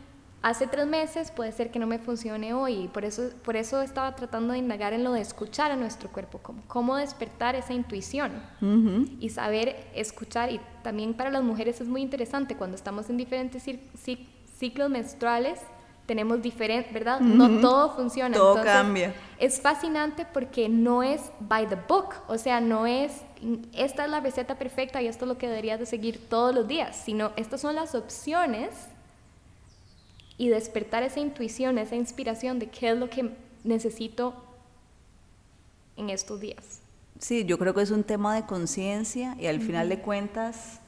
hace 0.42 0.66
tres 0.66 0.86
meses 0.86 1.30
puede 1.30 1.52
ser 1.52 1.70
que 1.70 1.78
no 1.78 1.86
me 1.86 1.98
funcione 1.98 2.52
hoy. 2.52 2.88
Por 2.92 3.04
eso, 3.04 3.30
por 3.44 3.56
eso 3.56 3.80
estaba 3.80 4.14
tratando 4.14 4.52
de 4.52 4.58
indagar 4.58 4.92
en 4.92 5.04
lo 5.04 5.12
de 5.12 5.20
escuchar 5.20 5.70
a 5.70 5.76
nuestro 5.76 6.10
cuerpo, 6.10 6.40
cómo, 6.42 6.62
cómo 6.66 6.96
despertar 6.96 7.54
esa 7.54 7.72
intuición 7.72 8.32
y 9.20 9.30
saber 9.30 9.76
escuchar. 9.94 10.52
Y 10.52 10.60
también 10.82 11.14
para 11.14 11.30
las 11.30 11.44
mujeres 11.44 11.80
es 11.80 11.88
muy 11.88 12.02
interesante 12.02 12.56
cuando 12.56 12.76
estamos 12.76 13.08
en 13.08 13.16
diferentes 13.16 13.64
ciclos 14.58 14.90
menstruales. 14.90 15.60
Tenemos 16.06 16.42
diferentes, 16.42 16.92
¿verdad? 16.92 17.20
No 17.20 17.60
todo 17.60 17.94
funciona. 17.94 18.36
Todo 18.36 18.62
cambia. 18.62 19.14
Es 19.38 19.60
fascinante 19.60 20.26
porque 20.32 20.68
no 20.68 21.02
es 21.02 21.30
by 21.40 21.68
the 21.68 21.78
book, 21.88 22.14
o 22.28 22.38
sea, 22.38 22.60
no 22.60 22.86
es 22.86 23.22
esta 23.72 24.04
es 24.04 24.10
la 24.10 24.20
receta 24.20 24.56
perfecta 24.56 25.02
y 25.02 25.08
esto 25.08 25.24
es 25.24 25.28
lo 25.28 25.38
que 25.38 25.48
deberías 25.48 25.80
de 25.80 25.86
seguir 25.86 26.28
todos 26.28 26.54
los 26.54 26.68
días, 26.68 26.96
sino 27.04 27.32
estas 27.36 27.60
son 27.60 27.74
las 27.74 27.94
opciones 27.94 28.70
y 30.38 30.48
despertar 30.48 31.02
esa 31.02 31.20
intuición, 31.20 31.78
esa 31.78 31.96
inspiración 31.96 32.58
de 32.58 32.68
qué 32.68 32.90
es 32.90 32.96
lo 32.98 33.10
que 33.10 33.30
necesito 33.64 34.34
en 35.96 36.10
estos 36.10 36.40
días. 36.40 36.80
Sí, 37.18 37.44
yo 37.44 37.58
creo 37.58 37.74
que 37.74 37.82
es 37.82 37.90
un 37.90 38.04
tema 38.04 38.34
de 38.34 38.46
conciencia 38.46 39.36
y 39.38 39.46
al 39.46 39.60
final 39.60 39.88
de 39.88 40.00
cuentas, 40.00 40.80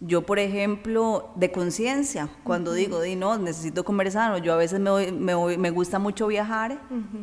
yo 0.00 0.22
por 0.22 0.38
ejemplo, 0.38 1.30
de 1.36 1.50
conciencia, 1.50 2.28
cuando 2.42 2.72
digo, 2.72 3.00
di, 3.00 3.16
no, 3.16 3.38
necesito 3.38 3.84
comer 3.84 4.10
sano, 4.10 4.38
yo 4.38 4.52
a 4.52 4.56
veces 4.56 4.80
me, 4.80 5.12
me, 5.12 5.56
me 5.56 5.70
gusta 5.70 5.98
mucho 5.98 6.26
viajar 6.26 6.80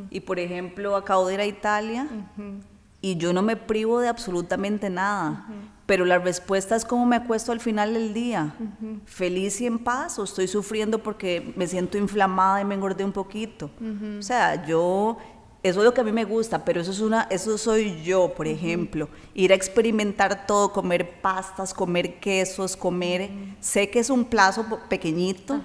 y 0.09 0.21
por 0.21 0.39
ejemplo 0.39 0.95
acabo 0.95 1.27
de 1.27 1.35
ir 1.35 1.39
a 1.39 1.45
Italia 1.45 2.07
y 3.01 3.17
yo 3.17 3.33
no 3.33 3.41
me 3.41 3.55
privo 3.55 3.99
de 3.99 4.07
absolutamente 4.07 4.89
nada. 4.89 5.47
Pero 5.87 6.05
la 6.05 6.19
respuesta 6.19 6.75
es 6.75 6.85
cómo 6.85 7.05
me 7.05 7.17
acuesto 7.17 7.51
al 7.51 7.59
final 7.59 7.93
del 7.93 8.13
día. 8.13 8.53
¿Feliz 9.05 9.59
y 9.59 9.65
en 9.65 9.79
paz 9.79 10.17
o 10.19 10.23
estoy 10.23 10.47
sufriendo 10.47 11.03
porque 11.03 11.53
me 11.57 11.67
siento 11.67 11.97
inflamada 11.97 12.61
y 12.61 12.65
me 12.65 12.75
engordé 12.75 13.03
un 13.03 13.11
poquito? 13.11 13.71
O 14.19 14.21
sea, 14.21 14.65
yo, 14.65 15.17
eso 15.63 15.79
es 15.79 15.85
lo 15.85 15.93
que 15.93 16.01
a 16.01 16.03
mí 16.03 16.11
me 16.11 16.25
gusta, 16.25 16.65
pero 16.65 16.81
eso, 16.81 16.89
es 16.89 17.01
una, 17.01 17.27
eso 17.29 17.55
soy 17.57 18.01
yo, 18.01 18.33
por 18.33 18.47
ejemplo. 18.47 19.07
Ir 19.35 19.51
a 19.51 19.55
experimentar 19.55 20.47
todo, 20.47 20.73
comer 20.73 21.21
pastas, 21.21 21.73
comer 21.73 22.15
quesos, 22.15 22.75
comer... 22.75 23.29
Sé 23.59 23.89
que 23.89 23.99
es 23.99 24.09
un 24.09 24.25
plazo 24.25 24.65
pequeñito, 24.89 25.61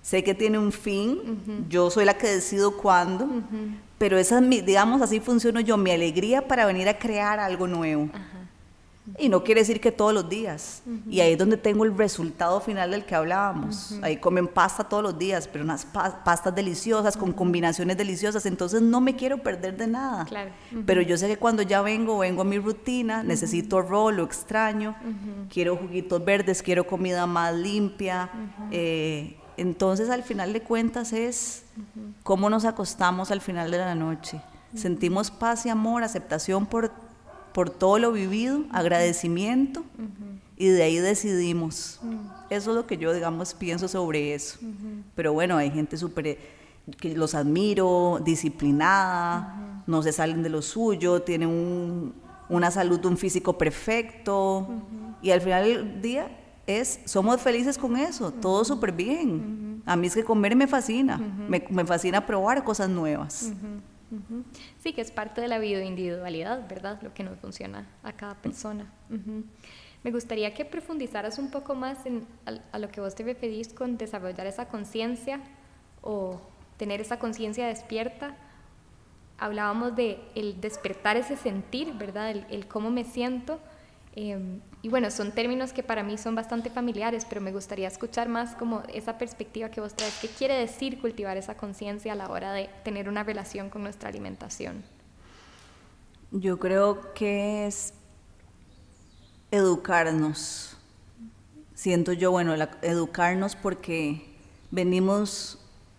sé 0.00 0.22
que 0.22 0.34
tiene 0.34 0.58
un 0.58 0.70
fin, 0.70 1.66
yo 1.68 1.90
soy 1.90 2.04
la 2.04 2.16
que 2.16 2.28
decido 2.28 2.76
cuándo, 2.76 3.28
pero 3.98 4.16
esa, 4.16 4.40
digamos, 4.40 5.02
así 5.02 5.18
funciono 5.18 5.58
yo, 5.58 5.76
mi 5.76 5.90
alegría 5.90 6.46
para 6.46 6.64
venir 6.64 6.88
a 6.88 6.96
crear 6.96 7.40
algo 7.40 7.66
nuevo. 7.66 8.08
Y 9.18 9.28
no 9.28 9.44
quiere 9.44 9.60
decir 9.60 9.80
que 9.80 9.92
todos 9.92 10.12
los 10.12 10.28
días. 10.28 10.82
Y 11.08 11.20
ahí 11.20 11.32
es 11.32 11.38
donde 11.38 11.56
tengo 11.56 11.84
el 11.84 11.96
resultado 11.96 12.60
final 12.60 12.90
del 12.90 13.04
que 13.04 13.14
hablábamos. 13.14 13.94
Ahí 14.02 14.16
comen 14.16 14.48
pasta 14.48 14.84
todos 14.84 15.02
los 15.02 15.18
días, 15.18 15.48
pero 15.48 15.64
unas 15.64 15.84
pastas 15.86 16.54
deliciosas, 16.54 17.16
con 17.16 17.32
combinaciones 17.32 17.96
deliciosas. 17.96 18.46
Entonces 18.46 18.82
no 18.82 19.00
me 19.00 19.14
quiero 19.14 19.38
perder 19.38 19.76
de 19.76 19.86
nada. 19.86 20.26
Pero 20.84 21.02
yo 21.02 21.16
sé 21.16 21.28
que 21.28 21.36
cuando 21.36 21.62
ya 21.62 21.82
vengo, 21.82 22.18
vengo 22.18 22.42
a 22.42 22.44
mi 22.44 22.58
rutina, 22.58 23.22
necesito 23.22 23.80
rol, 23.80 24.16
lo 24.16 24.24
extraño, 24.24 24.96
quiero 25.52 25.76
juguitos 25.76 26.24
verdes, 26.24 26.62
quiero 26.62 26.86
comida 26.86 27.26
más 27.26 27.54
limpia. 27.54 28.30
Eh, 28.70 29.36
Entonces, 29.56 30.10
al 30.10 30.22
final 30.22 30.52
de 30.52 30.62
cuentas, 30.62 31.12
es 31.12 31.64
cómo 32.22 32.50
nos 32.50 32.64
acostamos 32.64 33.30
al 33.30 33.40
final 33.40 33.70
de 33.70 33.78
la 33.78 33.94
noche. 33.94 34.40
Sentimos 34.74 35.30
paz 35.30 35.64
y 35.64 35.70
amor, 35.70 36.02
aceptación 36.02 36.66
por, 36.66 36.90
por 37.56 37.70
todo 37.70 37.98
lo 37.98 38.12
vivido, 38.12 38.64
agradecimiento, 38.70 39.82
y 40.58 40.68
de 40.68 40.82
ahí 40.82 40.98
decidimos. 40.98 41.98
Eso 42.50 42.70
es 42.70 42.76
lo 42.76 42.86
que 42.86 42.98
yo, 42.98 43.14
digamos, 43.14 43.54
pienso 43.54 43.88
sobre 43.88 44.34
eso. 44.34 44.58
Pero 45.14 45.32
bueno, 45.32 45.56
hay 45.56 45.70
gente 45.70 45.96
súper 45.96 46.36
que 47.00 47.16
los 47.16 47.34
admiro, 47.34 48.20
disciplinada, 48.22 49.82
no 49.86 50.02
se 50.02 50.12
salen 50.12 50.42
de 50.42 50.50
lo 50.50 50.60
suyo, 50.60 51.22
tienen 51.22 52.12
una 52.50 52.70
salud, 52.70 53.02
un 53.06 53.16
físico 53.16 53.56
perfecto, 53.56 54.68
y 55.22 55.30
al 55.30 55.40
final 55.40 55.64
del 55.64 56.02
día 56.02 56.38
es, 56.66 57.00
somos 57.06 57.40
felices 57.40 57.78
con 57.78 57.96
eso, 57.96 58.32
todo 58.32 58.66
súper 58.66 58.92
bien. 58.92 59.82
A 59.86 59.96
mí 59.96 60.08
es 60.08 60.14
que 60.14 60.24
comer 60.24 60.54
me 60.54 60.66
fascina, 60.66 61.16
me, 61.16 61.64
me, 61.70 61.86
fascina 61.86 62.26
probar 62.26 62.62
cosas 62.64 62.90
nuevas. 62.90 63.50
Sí, 64.86 64.92
que 64.92 65.00
es 65.00 65.10
parte 65.10 65.40
de 65.40 65.48
la 65.48 65.58
bioindividualidad, 65.58 66.68
¿verdad? 66.68 67.00
Lo 67.02 67.12
que 67.12 67.24
nos 67.24 67.40
funciona 67.40 67.88
a 68.04 68.12
cada 68.12 68.36
persona. 68.36 68.88
Me 70.04 70.12
gustaría 70.12 70.54
que 70.54 70.64
profundizaras 70.64 71.40
un 71.40 71.50
poco 71.50 71.74
más 71.74 72.06
en, 72.06 72.24
a, 72.70 72.78
lo 72.78 72.88
que 72.88 73.00
vos 73.00 73.16
te 73.16 73.24
referís 73.24 73.72
con 73.72 73.98
desarrollar 73.98 74.46
esa 74.46 74.68
conciencia 74.68 75.40
o 76.02 76.40
tener 76.76 77.00
esa 77.00 77.18
conciencia 77.18 77.66
despierta. 77.66 78.36
Hablábamos 79.38 79.96
de 79.96 80.20
el 80.36 80.60
despertar 80.60 81.16
ese 81.16 81.36
sentir, 81.36 81.92
¿verdad? 81.94 82.30
El, 82.30 82.68
cómo 82.68 82.92
me 82.92 83.02
siento. 83.02 83.58
Em, 84.18 84.62
y 84.80 84.88
bueno, 84.88 85.10
son 85.10 85.30
términos 85.30 85.74
que 85.74 85.82
para 85.82 86.02
mí 86.02 86.16
son 86.16 86.34
bastante 86.34 86.70
familiares, 86.70 87.26
pero 87.28 87.42
me 87.42 87.52
gustaría 87.52 87.86
escuchar 87.86 88.30
más 88.30 88.54
como 88.54 88.82
esa 88.92 89.18
perspectiva 89.18 89.70
que 89.70 89.82
vos 89.82 89.92
traes. 89.92 90.18
¿Qué 90.22 90.28
quiere 90.28 90.54
decir 90.54 90.98
cultivar 91.02 91.36
esa 91.36 91.54
conciencia 91.58 92.14
a 92.14 92.16
la 92.16 92.30
hora 92.30 92.52
de 92.52 92.70
tener 92.82 93.10
una 93.10 93.22
relación 93.22 93.68
con 93.68 93.82
nuestra 93.82 94.08
alimentación? 94.08 94.82
Yo 96.30 96.58
creo 96.58 97.12
que 97.12 97.66
es 97.66 97.92
educarnos. 99.50 100.78
Siento 101.74 102.14
yo, 102.14 102.30
bueno, 102.30 102.54
educarnos 102.80 103.54
porque 103.54 104.34
venimos 104.70 105.58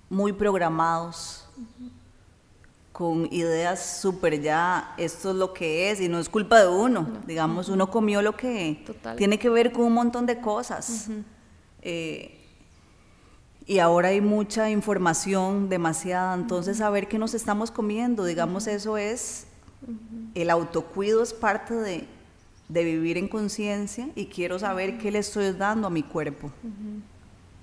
muy 0.09 0.33
programados 0.33 1.47
con 2.97 3.31
ideas 3.31 3.99
súper 4.01 4.41
ya, 4.41 4.95
esto 4.97 5.29
es 5.29 5.35
lo 5.35 5.53
que 5.53 5.91
es 5.91 6.01
y 6.01 6.09
no 6.09 6.17
es 6.17 6.27
culpa 6.27 6.59
de 6.61 6.67
uno, 6.67 7.07
digamos, 7.27 7.69
uno 7.69 7.91
comió 7.91 8.23
lo 8.23 8.35
que 8.35 8.83
tiene 9.15 9.37
que 9.37 9.49
ver 9.49 9.71
con 9.71 9.85
un 9.85 9.93
montón 9.93 10.25
de 10.25 10.41
cosas. 10.41 11.07
Eh, 11.83 12.43
y 13.67 13.77
ahora 13.77 14.07
hay 14.07 14.19
mucha 14.19 14.71
información, 14.71 15.69
demasiada, 15.69 16.33
entonces 16.33 16.77
saber 16.77 17.07
qué 17.07 17.19
nos 17.19 17.35
estamos 17.35 17.69
comiendo, 17.69 18.25
digamos, 18.25 18.65
eso 18.65 18.97
es, 18.97 19.45
el 20.33 20.49
autocuido 20.49 21.21
es 21.21 21.35
parte 21.35 21.75
de, 21.75 22.07
de 22.67 22.83
vivir 22.83 23.19
en 23.19 23.27
conciencia 23.27 24.09
y 24.15 24.25
quiero 24.25 24.57
saber 24.57 24.97
qué 24.97 25.11
le 25.11 25.19
estoy 25.19 25.51
dando 25.51 25.85
a 25.85 25.91
mi 25.91 26.01
cuerpo. 26.01 26.49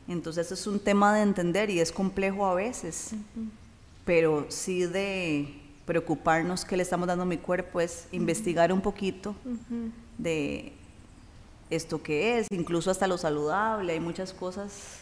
Entonces 0.06 0.52
es 0.52 0.64
un 0.68 0.78
tema 0.78 1.12
de 1.12 1.22
entender 1.22 1.70
y 1.70 1.80
es 1.80 1.90
complejo 1.90 2.46
a 2.46 2.54
veces 2.54 3.16
pero 4.04 4.46
sí 4.48 4.86
de 4.86 5.60
preocuparnos 5.86 6.64
qué 6.64 6.76
le 6.76 6.82
estamos 6.82 7.06
dando 7.06 7.22
a 7.22 7.26
mi 7.26 7.38
cuerpo, 7.38 7.80
es 7.80 8.08
investigar 8.12 8.72
un 8.72 8.80
poquito 8.80 9.34
de 10.18 10.72
esto 11.70 12.02
que 12.02 12.38
es, 12.38 12.46
incluso 12.50 12.90
hasta 12.90 13.06
lo 13.06 13.18
saludable, 13.18 13.92
hay 13.92 14.00
muchas 14.00 14.32
cosas 14.32 15.00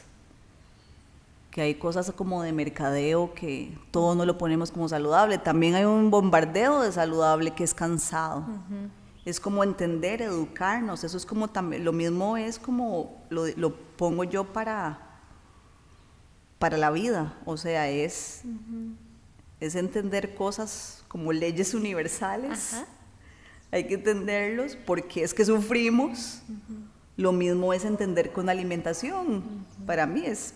que 1.53 1.61
hay 1.61 1.75
cosas 1.75 2.11
como 2.13 2.43
de 2.43 2.51
mercadeo 2.51 3.35
que 3.35 3.77
todo 3.91 4.15
no 4.15 4.25
lo 4.25 4.39
ponemos 4.39 4.71
como 4.71 4.89
saludable. 4.89 5.37
También 5.37 5.75
hay 5.75 5.85
un 5.85 6.11
bombardeo 6.11 6.81
de 6.81 6.91
saludable 6.91 7.51
que 7.51 7.63
es 7.63 7.75
cansado. 7.75 8.47
Es 9.27 9.39
como 9.39 9.63
entender, 9.63 10.23
educarnos. 10.23 11.05
Eso 11.05 11.19
es 11.19 11.27
como 11.27 11.49
también, 11.49 11.85
lo 11.85 11.93
mismo 11.93 12.39
es 12.39 12.59
como, 12.59 13.23
lo, 13.29 13.47
lo 13.57 13.77
pongo 13.77 14.25
yo 14.25 14.45
para 14.45 15.12
para 16.63 16.79
la 16.79 16.93
vida, 16.93 17.35
o 17.45 17.57
sea, 17.57 17.91
es, 17.91 18.43
es 19.59 19.75
entender 19.75 20.37
cosas 20.37 21.03
como 21.09 21.33
leyes 21.33 21.75
universales, 21.75 22.85
hay 23.73 23.89
que 23.89 23.95
entenderlos, 23.95 24.77
porque 24.77 25.25
es 25.25 25.35
que 25.35 25.45
sufrimos, 25.45 26.41
lo 27.17 27.33
mismo 27.33 27.75
es 27.75 27.85
entender 27.85 28.33
con 28.33 28.49
alimentación, 28.49 29.67
para 29.87 30.07
mí 30.07 30.25
es 30.25 30.55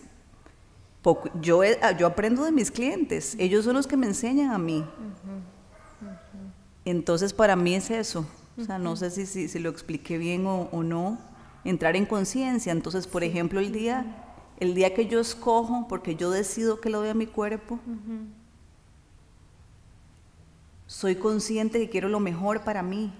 poco, 1.01 1.29
yo, 1.41 1.61
yo 1.99 2.07
aprendo 2.07 2.45
de 2.45 2.53
mis 2.53 2.71
clientes, 2.71 3.35
ellos 3.37 3.65
son 3.65 3.73
los 3.73 3.85
que 3.85 3.97
me 3.97 4.07
enseñan 4.07 4.51
a 4.51 4.57
mí, 4.57 4.85
entonces 6.85 7.33
para 7.33 7.57
mí 7.57 7.75
es 7.75 7.91
eso, 7.91 8.25
o 8.57 8.63
sea, 8.63 8.79
no 8.79 8.95
sé 8.95 9.11
si, 9.11 9.49
si, 9.49 9.59
lo 9.59 9.69
expliqué 9.69 10.17
bien 10.17 10.47
o, 10.47 10.69
o 10.71 10.83
no, 10.83 11.19
entrar 11.65 11.97
en 11.97 12.05
conciencia, 12.05 12.71
entonces, 12.71 13.07
por 13.07 13.25
ejemplo, 13.25 13.59
el 13.59 13.73
día 13.73 14.23
el 14.59 14.73
día 14.73 14.93
que 14.93 15.07
yo 15.07 15.19
escojo, 15.19 15.87
porque 15.87 16.15
yo 16.15 16.31
decido 16.31 16.81
que 16.81 16.89
lo 16.89 16.99
doy 16.99 17.09
a 17.09 17.13
mi 17.13 17.27
cuerpo, 17.27 17.79
soy 20.87 21.15
consciente 21.15 21.79
que 21.79 21.89
quiero 21.89 22.07
lo 22.07 22.19
mejor 22.19 22.61
para 22.61 22.81
mí. 22.81 23.13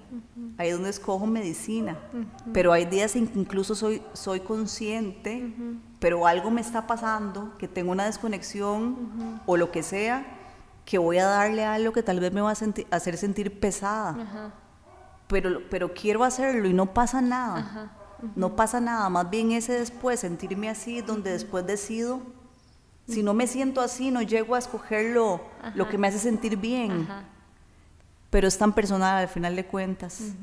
Ahí 0.58 0.70
es 0.70 0.74
donde 0.76 0.90
escojo 0.90 1.28
medicina. 1.28 1.98
Pero 2.54 2.72
hay 2.72 2.86
días 2.86 3.16
en 3.16 3.28
que 3.28 3.40
incluso 3.40 3.76
soy, 3.76 4.02
soy 4.14 4.40
consciente, 4.40 5.54
pero 6.00 6.26
algo 6.26 6.50
me 6.50 6.62
está 6.62 6.88
pasando, 6.88 7.56
que 7.58 7.68
tengo 7.68 7.92
una 7.92 8.06
desconexión 8.06 9.42
o 9.46 9.58
lo 9.58 9.70
que 9.70 9.84
sea, 9.84 10.26
que 10.86 10.98
voy 10.98 11.18
a 11.18 11.26
darle 11.26 11.66
algo 11.66 11.92
que 11.92 12.02
tal 12.02 12.20
vez 12.20 12.32
me 12.32 12.42
va 12.42 12.52
a 12.52 12.96
hacer 12.96 13.18
sentir 13.18 13.60
pesada. 13.60 14.54
Pero, 15.28 15.62
pero 15.70 15.94
quiero 15.94 16.24
hacerlo 16.24 16.70
y 16.70 16.74
no 16.74 16.94
pasa 16.94 17.22
nada. 17.22 17.97
No 18.36 18.56
pasa 18.56 18.80
nada, 18.80 19.10
más 19.10 19.30
bien 19.30 19.52
ese 19.52 19.74
después, 19.74 20.20
sentirme 20.20 20.70
así, 20.70 21.02
donde 21.02 21.32
después 21.32 21.66
decido, 21.66 22.22
si 23.08 23.24
no 23.24 23.34
me 23.34 23.48
siento 23.48 23.80
así, 23.82 24.12
no 24.12 24.22
llego 24.22 24.56
a 24.56 24.60
escoger 24.60 25.14
lo, 25.14 25.42
que 25.90 25.98
me 25.98 26.08
hace 26.08 26.20
sentir 26.20 26.58
bien. 26.58 27.08
Pero 28.30 28.48
es 28.48 28.58
tan 28.58 28.74
personal 28.74 29.18
al 29.18 29.30
final 29.30 29.56
de 29.56 29.66
cuentas. 29.66 30.34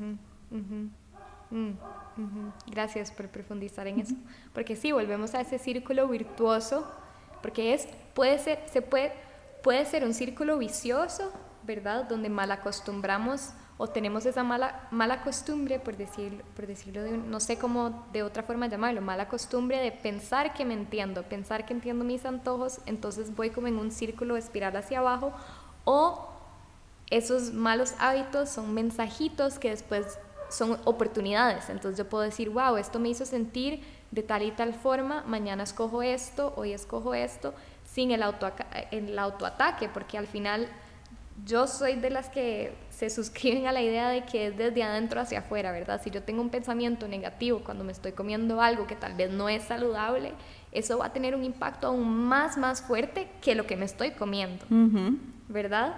Gracias 2.67 3.11
por 3.11 3.27
profundizar 3.27 3.87
en 3.87 3.99
eso. 3.99 4.15
Porque 4.53 4.75
sí, 4.75 4.91
volvemos 4.91 5.35
a 5.35 5.41
ese 5.41 5.59
círculo 5.59 6.07
virtuoso, 6.07 6.89
porque 7.41 7.73
es, 7.73 7.87
puede 8.13 8.39
ser, 8.39 8.63
se 8.71 8.81
puede, 8.81 9.13
puede 9.61 9.85
ser 9.85 10.03
un 10.03 10.13
círculo 10.13 10.57
vicioso, 10.57 11.31
¿verdad? 11.63 12.05
Donde 12.05 12.29
mal 12.29 12.51
acostumbramos 12.51 13.51
o 13.77 13.87
tenemos 13.87 14.25
esa 14.25 14.43
mala, 14.43 14.87
mala 14.91 15.21
costumbre, 15.21 15.79
por, 15.79 15.97
decir, 15.97 16.43
por 16.55 16.65
decirlo, 16.65 17.03
de, 17.03 17.17
no 17.17 17.41
sé 17.41 17.57
cómo 17.57 18.05
de 18.13 18.23
otra 18.23 18.43
forma 18.43 18.67
llamarlo, 18.67 19.01
mala 19.01 19.27
costumbre 19.27 19.79
de 19.79 19.91
pensar 19.91 20.53
que 20.53 20.63
me 20.63 20.73
entiendo, 20.73 21.23
pensar 21.23 21.65
que 21.65 21.73
entiendo 21.73 22.05
mis 22.05 22.25
antojos, 22.25 22.79
entonces 22.85 23.35
voy 23.35 23.49
como 23.49 23.67
en 23.67 23.77
un 23.77 23.91
círculo 23.91 24.35
de 24.35 24.39
espiral 24.39 24.77
hacia 24.77 24.99
abajo, 24.99 25.33
o 25.83 26.29
esos 27.09 27.51
malos 27.51 27.95
hábitos 27.99 28.49
son 28.49 28.73
mensajitos 28.73 29.59
que 29.59 29.71
después 29.71 30.17
son 30.49 30.79
oportunidades, 30.85 31.69
entonces 31.69 31.97
yo 31.97 32.09
puedo 32.09 32.23
decir, 32.23 32.49
wow, 32.51 32.77
esto 32.77 32.99
me 32.99 33.09
hizo 33.09 33.25
sentir 33.25 33.83
de 34.11 34.23
tal 34.23 34.43
y 34.43 34.51
tal 34.51 34.73
forma, 34.73 35.23
mañana 35.27 35.63
escojo 35.63 36.01
esto, 36.01 36.53
hoy 36.55 36.71
escojo 36.71 37.13
esto, 37.13 37.53
sin 37.83 38.11
el, 38.11 38.23
auto, 38.23 38.49
el 38.91 39.19
autoataque, 39.19 39.89
porque 39.89 40.17
al 40.17 40.27
final 40.27 40.69
yo 41.43 41.67
soy 41.67 41.95
de 41.95 42.09
las 42.09 42.29
que 42.29 42.73
se 42.89 43.09
suscriben 43.09 43.67
a 43.67 43.71
la 43.71 43.81
idea 43.81 44.09
de 44.09 44.23
que 44.23 44.47
es 44.47 44.57
desde 44.57 44.83
adentro 44.83 45.19
hacia 45.19 45.39
afuera, 45.39 45.71
¿verdad? 45.71 46.01
Si 46.01 46.09
yo 46.09 46.23
tengo 46.23 46.41
un 46.41 46.49
pensamiento 46.49 47.07
negativo 47.07 47.61
cuando 47.63 47.83
me 47.83 47.91
estoy 47.91 48.13
comiendo 48.13 48.61
algo 48.61 48.87
que 48.87 48.95
tal 48.95 49.15
vez 49.15 49.31
no 49.31 49.49
es 49.49 49.63
saludable, 49.63 50.31
eso 50.71 50.97
va 50.97 51.07
a 51.07 51.13
tener 51.13 51.35
un 51.35 51.43
impacto 51.43 51.87
aún 51.87 52.07
más, 52.07 52.57
más 52.57 52.81
fuerte 52.81 53.29
que 53.41 53.55
lo 53.55 53.67
que 53.67 53.75
me 53.75 53.85
estoy 53.85 54.11
comiendo, 54.11 54.65
¿verdad? 55.49 55.97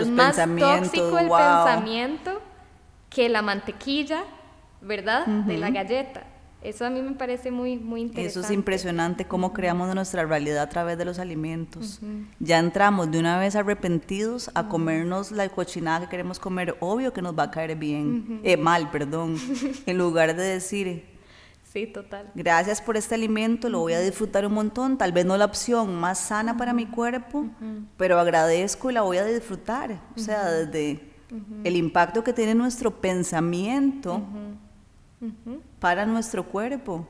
es 0.00 0.06
más 0.06 0.36
tóxico 0.36 1.18
el 1.18 1.28
pensamiento 1.28 2.40
que 3.10 3.28
la 3.28 3.42
mantequilla, 3.42 4.22
¿verdad? 4.80 5.26
De 5.26 5.56
la 5.58 5.70
galleta. 5.70 6.22
Eso 6.62 6.84
a 6.84 6.90
mí 6.90 7.00
me 7.00 7.12
parece 7.12 7.52
muy, 7.52 7.78
muy 7.78 8.00
interesante. 8.00 8.40
Eso 8.40 8.40
es 8.40 8.50
impresionante, 8.50 9.26
cómo 9.26 9.52
creamos 9.52 9.94
nuestra 9.94 10.24
realidad 10.24 10.62
a 10.62 10.68
través 10.68 10.98
de 10.98 11.04
los 11.04 11.18
alimentos. 11.20 12.00
Ya 12.40 12.58
entramos 12.58 13.10
de 13.10 13.20
una 13.20 13.38
vez 13.38 13.54
arrepentidos 13.54 14.50
a 14.54 14.68
comernos 14.68 15.30
la 15.30 15.48
cochinada 15.48 16.00
que 16.00 16.08
queremos 16.08 16.40
comer. 16.40 16.76
Obvio 16.80 17.12
que 17.12 17.22
nos 17.22 17.38
va 17.38 17.44
a 17.44 17.50
caer 17.50 17.76
bien, 17.76 18.40
eh, 18.42 18.56
mal, 18.56 18.90
perdón, 18.90 19.36
en 19.86 19.98
lugar 19.98 20.34
de 20.34 20.42
decir, 20.42 21.18
Sí, 21.72 21.86
total. 21.86 22.30
Gracias 22.34 22.80
por 22.80 22.96
este 22.96 23.14
alimento, 23.14 23.68
lo 23.68 23.80
voy 23.80 23.92
a 23.92 24.00
disfrutar 24.00 24.46
un 24.46 24.54
montón. 24.54 24.96
Tal 24.96 25.12
vez 25.12 25.26
no 25.26 25.36
la 25.36 25.44
opción 25.44 25.94
más 25.96 26.18
sana 26.18 26.56
para 26.56 26.72
mi 26.72 26.86
cuerpo, 26.86 27.46
pero 27.98 28.18
agradezco 28.18 28.90
y 28.90 28.94
la 28.94 29.02
voy 29.02 29.18
a 29.18 29.24
disfrutar. 29.24 30.00
O 30.16 30.18
sea, 30.18 30.50
desde 30.50 31.12
el 31.64 31.76
impacto 31.76 32.24
que 32.24 32.32
tiene 32.32 32.54
nuestro 32.54 33.02
pensamiento 33.02 34.22
para 35.80 36.06
nuestro 36.06 36.44
cuerpo. 36.44 37.06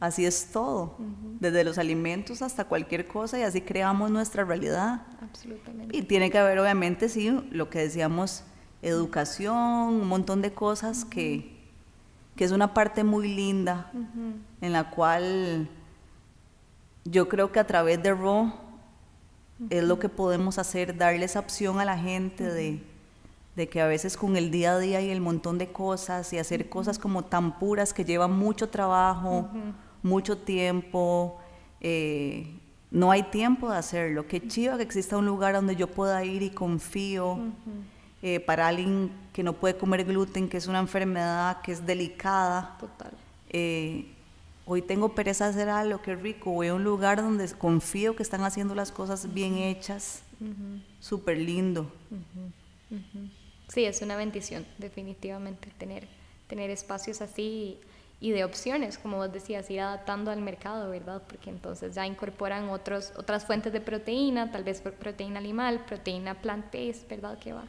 Así 0.00 0.24
es 0.24 0.50
todo, 0.52 0.96
desde 1.40 1.64
los 1.64 1.78
alimentos 1.78 2.42
hasta 2.42 2.64
cualquier 2.64 3.06
cosa 3.06 3.38
y 3.38 3.42
así 3.42 3.60
creamos 3.60 4.10
nuestra 4.10 4.44
realidad. 4.44 5.02
Absolutamente. 5.20 5.96
Y 5.96 6.02
tiene 6.02 6.30
que 6.30 6.38
haber, 6.38 6.58
obviamente, 6.58 7.08
sí, 7.08 7.30
lo 7.50 7.68
que 7.70 7.80
decíamos, 7.80 8.44
educación, 8.82 9.56
un 9.56 10.08
montón 10.08 10.42
de 10.42 10.52
cosas 10.52 11.04
que, 11.04 11.56
que 12.36 12.44
es 12.44 12.52
una 12.52 12.74
parte 12.74 13.04
muy 13.04 13.34
linda 13.34 13.90
en 14.60 14.72
la 14.72 14.90
cual 14.90 15.68
yo 17.04 17.28
creo 17.28 17.52
que 17.52 17.60
a 17.60 17.66
través 17.66 18.02
de 18.02 18.14
Raw 18.14 18.52
es 19.70 19.84
lo 19.84 19.98
que 19.98 20.08
podemos 20.08 20.58
hacer, 20.58 20.96
darle 20.96 21.24
esa 21.24 21.40
opción 21.40 21.80
a 21.80 21.84
la 21.84 21.98
gente 21.98 22.44
de 22.44 22.82
de 23.56 23.68
que 23.68 23.80
a 23.80 23.86
veces 23.86 24.16
con 24.16 24.36
el 24.36 24.50
día 24.50 24.74
a 24.74 24.78
día 24.78 25.00
y 25.00 25.10
el 25.10 25.22
montón 25.22 25.56
de 25.56 25.72
cosas 25.72 26.30
y 26.32 26.38
hacer 26.38 26.68
cosas 26.68 26.98
como 26.98 27.24
tan 27.24 27.58
puras 27.58 27.94
que 27.94 28.04
llevan 28.04 28.32
mucho 28.32 28.68
trabajo, 28.68 29.48
mucho 30.02 30.36
tiempo, 30.36 31.38
eh, 31.80 32.58
no 32.90 33.10
hay 33.10 33.24
tiempo 33.24 33.70
de 33.70 33.78
hacerlo. 33.78 34.26
Qué 34.28 34.46
chiva 34.46 34.76
que 34.76 34.82
exista 34.82 35.16
un 35.16 35.26
lugar 35.26 35.54
donde 35.54 35.74
yo 35.74 35.88
pueda 35.88 36.22
ir 36.22 36.42
y 36.42 36.50
confío. 36.50 37.38
Eh, 38.22 38.40
para 38.40 38.66
alguien 38.66 39.10
que 39.32 39.42
no 39.42 39.52
puede 39.52 39.76
comer 39.76 40.04
gluten, 40.04 40.48
que 40.48 40.56
es 40.56 40.66
una 40.66 40.78
enfermedad 40.80 41.60
que 41.62 41.72
es 41.72 41.86
delicada. 41.86 42.76
Total. 42.80 43.12
Eh, 43.50 44.06
hoy 44.64 44.82
tengo 44.82 45.14
pereza 45.14 45.44
de 45.44 45.50
hacer 45.50 45.68
algo, 45.68 46.02
qué 46.02 46.14
rico. 46.14 46.50
Voy 46.50 46.68
a 46.68 46.74
un 46.74 46.84
lugar 46.84 47.22
donde 47.22 47.48
confío 47.52 48.16
que 48.16 48.22
están 48.22 48.42
haciendo 48.42 48.74
las 48.74 48.92
cosas 48.92 49.32
bien 49.32 49.56
hechas. 49.58 50.22
Súper 51.00 51.38
lindo. 51.38 51.90
Sí, 53.68 53.84
es 53.84 54.00
una 54.02 54.16
bendición, 54.16 54.66
definitivamente, 54.78 55.70
tener, 55.78 56.06
tener 56.46 56.70
espacios 56.70 57.20
así 57.20 57.80
y, 58.20 58.30
de 58.30 58.44
opciones, 58.44 58.96
como 58.96 59.18
vos 59.18 59.32
decías, 59.32 59.68
ir 59.70 59.80
adaptando 59.80 60.30
al 60.30 60.40
mercado, 60.40 60.90
¿verdad? 60.90 61.22
Porque 61.26 61.50
entonces 61.50 61.94
ya 61.94 62.06
incorporan 62.06 62.68
otros, 62.70 63.12
otras 63.16 63.44
fuentes 63.44 63.72
de 63.72 63.80
proteína, 63.80 64.52
tal 64.52 64.64
vez 64.64 64.80
proteína 64.80 65.38
animal, 65.38 65.84
proteína 65.84 66.40
plant-based, 66.40 67.08
¿verdad? 67.08 67.38
Que 67.38 67.52
va, 67.52 67.64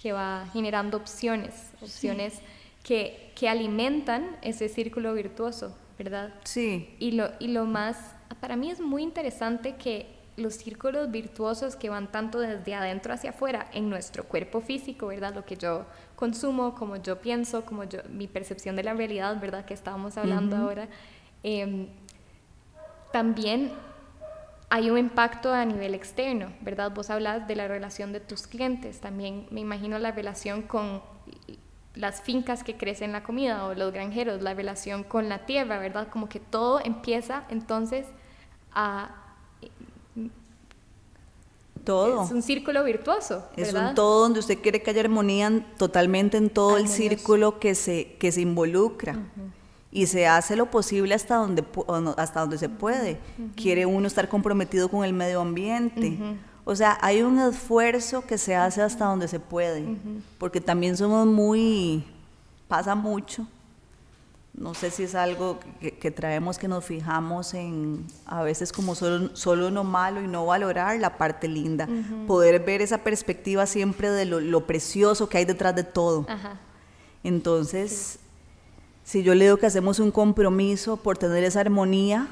que 0.00 0.12
va 0.12 0.48
generando 0.52 0.96
opciones, 0.96 1.70
opciones 1.80 2.40
que, 2.82 3.32
que 3.36 3.48
alimentan 3.48 4.36
ese 4.42 4.68
círculo 4.68 5.14
virtuoso, 5.14 5.74
¿verdad? 5.98 6.34
Sí. 6.44 6.94
Y 6.98 7.12
lo, 7.12 7.30
y 7.38 7.48
lo 7.48 7.64
más, 7.64 8.14
para 8.40 8.56
mí 8.56 8.70
es 8.70 8.80
muy 8.80 9.02
interesante 9.02 9.76
que 9.76 10.21
los 10.36 10.54
círculos 10.54 11.10
virtuosos 11.10 11.76
que 11.76 11.90
van 11.90 12.10
tanto 12.10 12.40
desde 12.40 12.74
adentro 12.74 13.12
hacia 13.12 13.30
afuera 13.30 13.66
en 13.72 13.90
nuestro 13.90 14.24
cuerpo 14.24 14.60
físico, 14.60 15.08
¿verdad? 15.08 15.34
Lo 15.34 15.44
que 15.44 15.56
yo 15.56 15.84
consumo, 16.16 16.74
como 16.74 16.96
yo 16.96 17.20
pienso, 17.20 17.64
como 17.64 17.84
yo, 17.84 18.00
mi 18.08 18.26
percepción 18.26 18.74
de 18.76 18.84
la 18.84 18.94
realidad, 18.94 19.38
¿verdad? 19.40 19.64
Que 19.64 19.74
estábamos 19.74 20.16
hablando 20.16 20.56
ahora. 20.56 20.88
Em, 21.42 21.88
también 23.12 23.72
hay 24.70 24.88
un 24.90 24.96
impacto 24.96 25.52
a 25.52 25.64
nivel 25.66 25.94
externo, 25.94 26.52
¿verdad? 26.62 26.90
Vos 26.92 27.10
hablas 27.10 27.46
de 27.46 27.56
la 27.56 27.68
relación 27.68 28.12
de 28.12 28.20
tus 28.20 28.46
clientes, 28.46 29.00
también 29.00 29.46
me 29.50 29.60
imagino 29.60 29.98
la 29.98 30.12
relación 30.12 30.62
con 30.62 31.02
las 31.94 32.22
fincas 32.22 32.64
que 32.64 32.78
crecen 32.78 33.12
la 33.12 33.22
comida 33.22 33.66
o 33.66 33.74
los 33.74 33.92
granjeros, 33.92 34.40
la 34.40 34.54
relación 34.54 35.04
con 35.04 35.28
la 35.28 35.44
tierra, 35.44 35.78
¿verdad? 35.78 36.08
Como 36.08 36.30
que 36.30 36.40
todo 36.40 36.80
empieza 36.82 37.44
entonces 37.50 38.06
a 38.72 39.21
todo. 41.84 42.24
Es 42.24 42.30
un 42.30 42.42
círculo 42.42 42.84
virtuoso. 42.84 43.44
Es 43.56 43.72
un 43.72 43.94
todo 43.94 44.22
donde 44.22 44.40
usted 44.40 44.58
quiere 44.60 44.82
que 44.82 44.90
haya 44.90 45.00
armonía 45.00 45.66
totalmente 45.76 46.36
en 46.36 46.50
todo 46.50 46.76
el 46.76 46.88
círculo 46.88 47.58
que 47.58 47.74
se, 47.74 48.14
que 48.18 48.32
se 48.32 48.40
involucra. 48.40 49.18
Y 49.90 50.06
se 50.06 50.26
hace 50.26 50.56
lo 50.56 50.70
posible 50.70 51.14
hasta 51.14 51.36
donde, 51.36 51.64
hasta 52.16 52.40
donde 52.40 52.58
se 52.58 52.68
puede. 52.68 53.18
Quiere 53.56 53.84
uno 53.86 54.06
estar 54.06 54.28
comprometido 54.28 54.88
con 54.88 55.04
el 55.04 55.12
medio 55.12 55.40
ambiente. 55.40 56.18
O 56.64 56.74
sea, 56.76 56.98
hay 57.00 57.22
un 57.22 57.38
esfuerzo 57.38 58.22
que 58.22 58.38
se 58.38 58.54
hace 58.54 58.82
hasta 58.82 59.04
donde 59.04 59.28
se 59.28 59.40
puede. 59.40 59.98
Porque 60.38 60.60
también 60.60 60.96
somos 60.96 61.26
muy. 61.26 62.04
pasa 62.68 62.94
mucho 62.94 63.46
no 64.54 64.74
sé 64.74 64.90
si 64.90 65.04
es 65.04 65.14
algo 65.14 65.58
que, 65.80 66.10
traemos 66.10 66.58
que 66.58 66.68
nos 66.68 66.84
fijamos 66.84 67.54
en 67.54 68.04
a 68.26 68.42
veces 68.42 68.70
como 68.70 68.94
solo, 68.94 69.34
solo 69.34 69.70
lo 69.70 69.82
malo 69.82 70.22
y 70.22 70.28
no 70.28 70.44
valorar 70.44 70.98
la 71.00 71.16
parte 71.16 71.48
linda, 71.48 71.88
poder 72.26 72.62
ver 72.62 72.82
esa 72.82 72.98
perspectiva 72.98 73.64
siempre 73.66 74.10
de 74.10 74.26
lo, 74.26 74.66
precioso 74.66 75.28
que 75.28 75.38
hay 75.38 75.44
detrás 75.46 75.74
de 75.74 75.84
todo. 75.84 76.26
Entonces, 77.24 78.18
si 79.04 79.22
yo 79.22 79.34
le 79.34 79.46
digo 79.46 79.56
que 79.56 79.66
hacemos 79.66 79.98
un 80.00 80.10
compromiso 80.10 80.98
por 80.98 81.16
tener 81.16 81.44
esa 81.44 81.60
armonía 81.60 82.28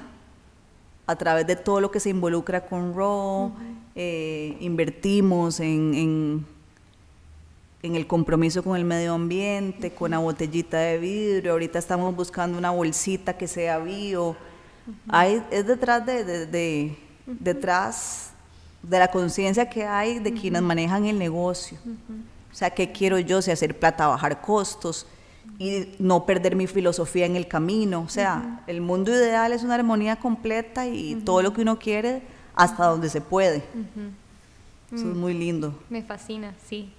a 1.06 1.16
través 1.16 1.46
de 1.46 1.56
todo 1.56 1.80
lo 1.80 1.90
que 1.90 2.00
se 2.00 2.10
involucra 2.10 2.66
con 2.66 2.94
Raw, 2.94 3.52
eh, 3.94 4.56
invertimos 4.60 5.58
en 5.60 5.94
en 5.94 6.46
el 7.82 8.06
compromiso 8.06 8.62
con 8.62 8.76
el 8.76 8.84
medio 8.84 9.14
ambiente, 9.14 9.90
con 9.92 10.10
la 10.10 10.18
botellita 10.18 10.78
de 10.78 10.98
vidrio, 10.98 11.52
ahorita 11.52 11.78
estamos 11.78 12.14
buscando 12.14 12.58
una 12.58 12.70
bolsita 12.70 13.36
que 13.36 13.48
sea 13.48 13.78
bio. 13.78 14.36
hay, 15.08 15.42
es 15.50 15.66
detrás 15.66 16.04
de, 16.04 16.96
detrás 17.26 18.30
de 18.82 18.98
la 18.98 19.08
conciencia 19.08 19.68
que 19.68 19.84
hay 19.84 20.18
de 20.18 20.32
quienes 20.34 20.62
manejan 20.62 21.06
el 21.06 21.18
negocio. 21.18 21.78
O 22.52 22.54
sea, 22.54 22.70
¿qué 22.70 22.92
quiero 22.92 23.18
yo? 23.18 23.40
Si 23.40 23.50
hacer 23.50 23.78
plata, 23.78 24.06
bajar 24.08 24.40
costos 24.40 25.06
y 25.58 25.94
no 25.98 26.26
perder 26.26 26.56
mi 26.56 26.66
filosofía 26.66 27.24
en 27.26 27.36
el 27.36 27.46
camino. 27.48 28.02
O 28.02 28.08
sea, 28.08 28.62
el 28.66 28.80
mundo 28.80 29.10
ideal 29.10 29.52
es 29.52 29.62
una 29.62 29.76
armonía 29.76 30.16
completa 30.16 30.86
y 30.86 31.14
todo 31.16 31.42
lo 31.42 31.52
que 31.52 31.62
uno 31.62 31.78
quiere 31.78 32.22
hasta 32.54 32.86
donde 32.86 33.08
se 33.08 33.20
puede. 33.20 33.62
Eso 34.92 35.10
es 35.10 35.16
muy 35.16 35.32
lindo. 35.32 35.78
Me 35.88 36.02
fascina, 36.02 36.54
sí. 36.66 36.92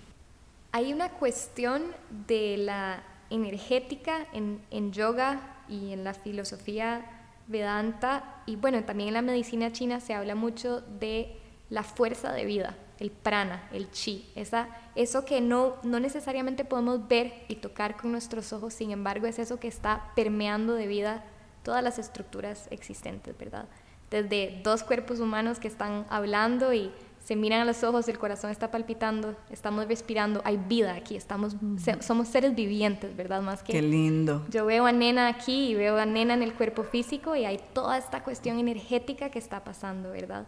Hay 0.74 0.94
una 0.94 1.10
cuestión 1.10 1.84
de 2.28 2.58
la 2.58 3.04
energética 3.30 4.26
en, 4.34 4.92
yoga 4.92 5.64
y 5.68 5.92
en 5.92 6.04
la 6.04 6.14
filosofía 6.14 7.06
Vedanta 7.48 8.42
y 8.46 8.56
bueno, 8.56 8.84
también 8.84 9.10
en 9.10 9.14
la 9.16 9.22
medicina 9.22 9.72
china 9.72 10.00
se 10.00 10.14
habla 10.14 10.36
mucho 10.36 10.80
de 10.82 11.38
la 11.70 11.84
fuerza 11.84 12.32
de 12.32 12.46
vida, 12.46 12.78
el 13.00 13.12
prana, 13.12 13.68
el 13.74 13.92
chi, 13.92 14.30
esa, 14.36 14.70
eso 14.96 15.26
que 15.26 15.42
no, 15.42 15.76
no 15.84 16.00
necesariamente 16.00 16.64
podemos 16.64 17.08
ver 17.08 17.34
y 17.50 17.56
tocar 17.56 17.98
con 17.98 18.12
nuestros 18.12 18.54
ojos, 18.54 18.74
sin 18.74 18.92
embargo 18.92 19.28
es 19.28 19.40
eso 19.40 19.60
que 19.60 19.68
está 19.68 20.12
permeando 20.16 20.76
de 20.76 20.88
vida 20.88 21.26
todas 21.64 21.84
las 21.84 22.00
estructuras 22.00 22.68
existentes, 22.72 23.38
¿verdad? 23.38 23.66
Desde 24.10 24.62
dos 24.64 24.84
cuerpos 24.84 25.20
humanos 25.20 25.60
que 25.60 25.68
están 25.68 26.06
hablando 26.10 26.74
y 26.74 26.92
se 27.24 27.36
miran 27.36 27.62
a 27.62 27.66
los 27.66 27.84
ojos, 27.84 28.08
el 28.08 28.18
corazón 28.18 28.50
está 28.50 28.72
palpitando, 28.72 29.36
estamos 29.52 29.88
respirando, 29.88 30.42
hay 30.44 30.58
vida 30.58 30.96
aquí, 30.96 31.16
estamos, 31.16 31.56
somos 32.00 32.28
seres 32.28 32.56
vivientes, 32.56 33.16
¿verdad? 33.16 33.44
Más 33.44 33.62
que... 33.62 33.74
Qué 33.74 33.82
lindo. 33.82 34.44
Yo 34.50 34.66
veo 34.66 34.88
a 34.88 34.92
nena 34.92 35.28
aquí 35.28 35.70
y 35.70 35.76
veo 35.76 35.98
a 35.98 36.06
nena 36.06 36.34
en 36.34 36.42
el 36.42 36.54
cuerpo 36.54 36.84
físico 36.84 37.36
y 37.36 37.46
hay 37.46 37.60
toda 37.74 38.00
esta 38.00 38.24
cuestión 38.24 38.58
energética 38.58 39.30
que 39.30 39.38
está 39.38 39.64
pasando, 39.64 40.12
¿verdad? 40.12 40.48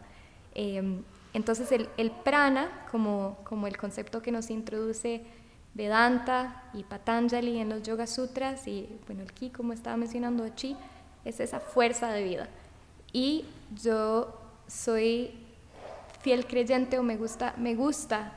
Em, 0.55 1.03
entonces 1.33 1.71
el, 1.71 1.89
el, 1.97 2.09
prana, 2.09 2.85
como, 2.89 3.37
como 3.43 3.67
el 3.67 3.77
concepto 3.77 4.23
que 4.23 4.31
nos 4.31 4.49
introduce 4.49 5.23
Vedanta 5.75 6.63
y 6.73 6.83
Patanjali 6.83 7.59
en 7.59 7.69
los 7.69 7.83
Yoga 7.83 8.07
Sutras 8.07 8.67
y 8.67 8.89
bueno, 9.05 9.21
el 9.21 9.31
ki, 9.31 9.51
como 9.51 9.73
estaba 9.73 9.95
mencionando, 9.95 10.47
chi, 10.49 10.75
es 11.23 11.39
esa 11.39 11.59
fuerza 11.59 12.11
de 12.11 12.23
vida. 12.23 12.49
Y 13.11 13.45
yo 13.75 14.39
soy 14.67 15.42
fiel 16.23 16.47
creyente 16.47 16.97
o 16.97 17.03
me 17.03 17.17
gusta, 17.17 17.53
me 17.57 17.75
gusta, 17.75 18.31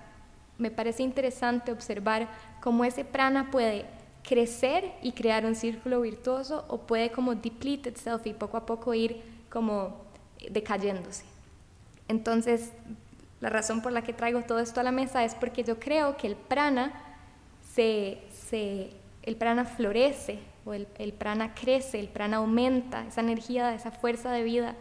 me 0.58 0.70
parece 0.70 1.04
interesante 1.04 1.70
observar 1.70 2.28
cómo 2.60 2.84
ese 2.84 3.04
prana 3.04 3.50
puede 3.50 3.86
crecer 4.24 4.92
y 5.02 5.12
crear 5.12 5.46
un 5.46 5.54
círculo 5.54 6.00
virtuoso 6.00 6.64
o 6.68 6.78
puede 6.78 7.12
como 7.12 7.36
deplete 7.36 7.90
itself 7.90 8.26
y 8.26 8.32
poco 8.32 8.56
a 8.56 8.66
poco 8.66 8.92
ir 8.92 9.22
como 9.48 10.04
decayéndose. 10.50 11.24
Entonces, 12.08 12.72
la 13.40 13.50
razón 13.50 13.82
por 13.82 13.92
la 13.92 14.02
que 14.02 14.12
traigo 14.12 14.42
todo 14.42 14.58
esto 14.58 14.80
a 14.80 14.82
la 14.82 14.92
mesa 14.92 15.24
es 15.24 15.36
porque 15.36 15.62
yo 15.62 15.78
creo 15.78 16.16
que 16.16 16.26
el 16.26 16.34
prana 16.34 16.92
se, 17.72 18.18
se 18.48 18.90
el 19.22 19.36
prana 19.36 19.64
florece 19.64 20.40
o 20.64 20.74
el, 20.74 20.88
el 20.98 21.12
prana 21.12 21.54
crece, 21.54 22.00
el 22.00 22.08
prana 22.08 22.38
aumenta, 22.38 23.06
esa 23.06 23.20
energía, 23.20 23.74
esa 23.74 23.92
fuerza 23.92 24.32
de 24.32 24.42
vida 24.42 24.74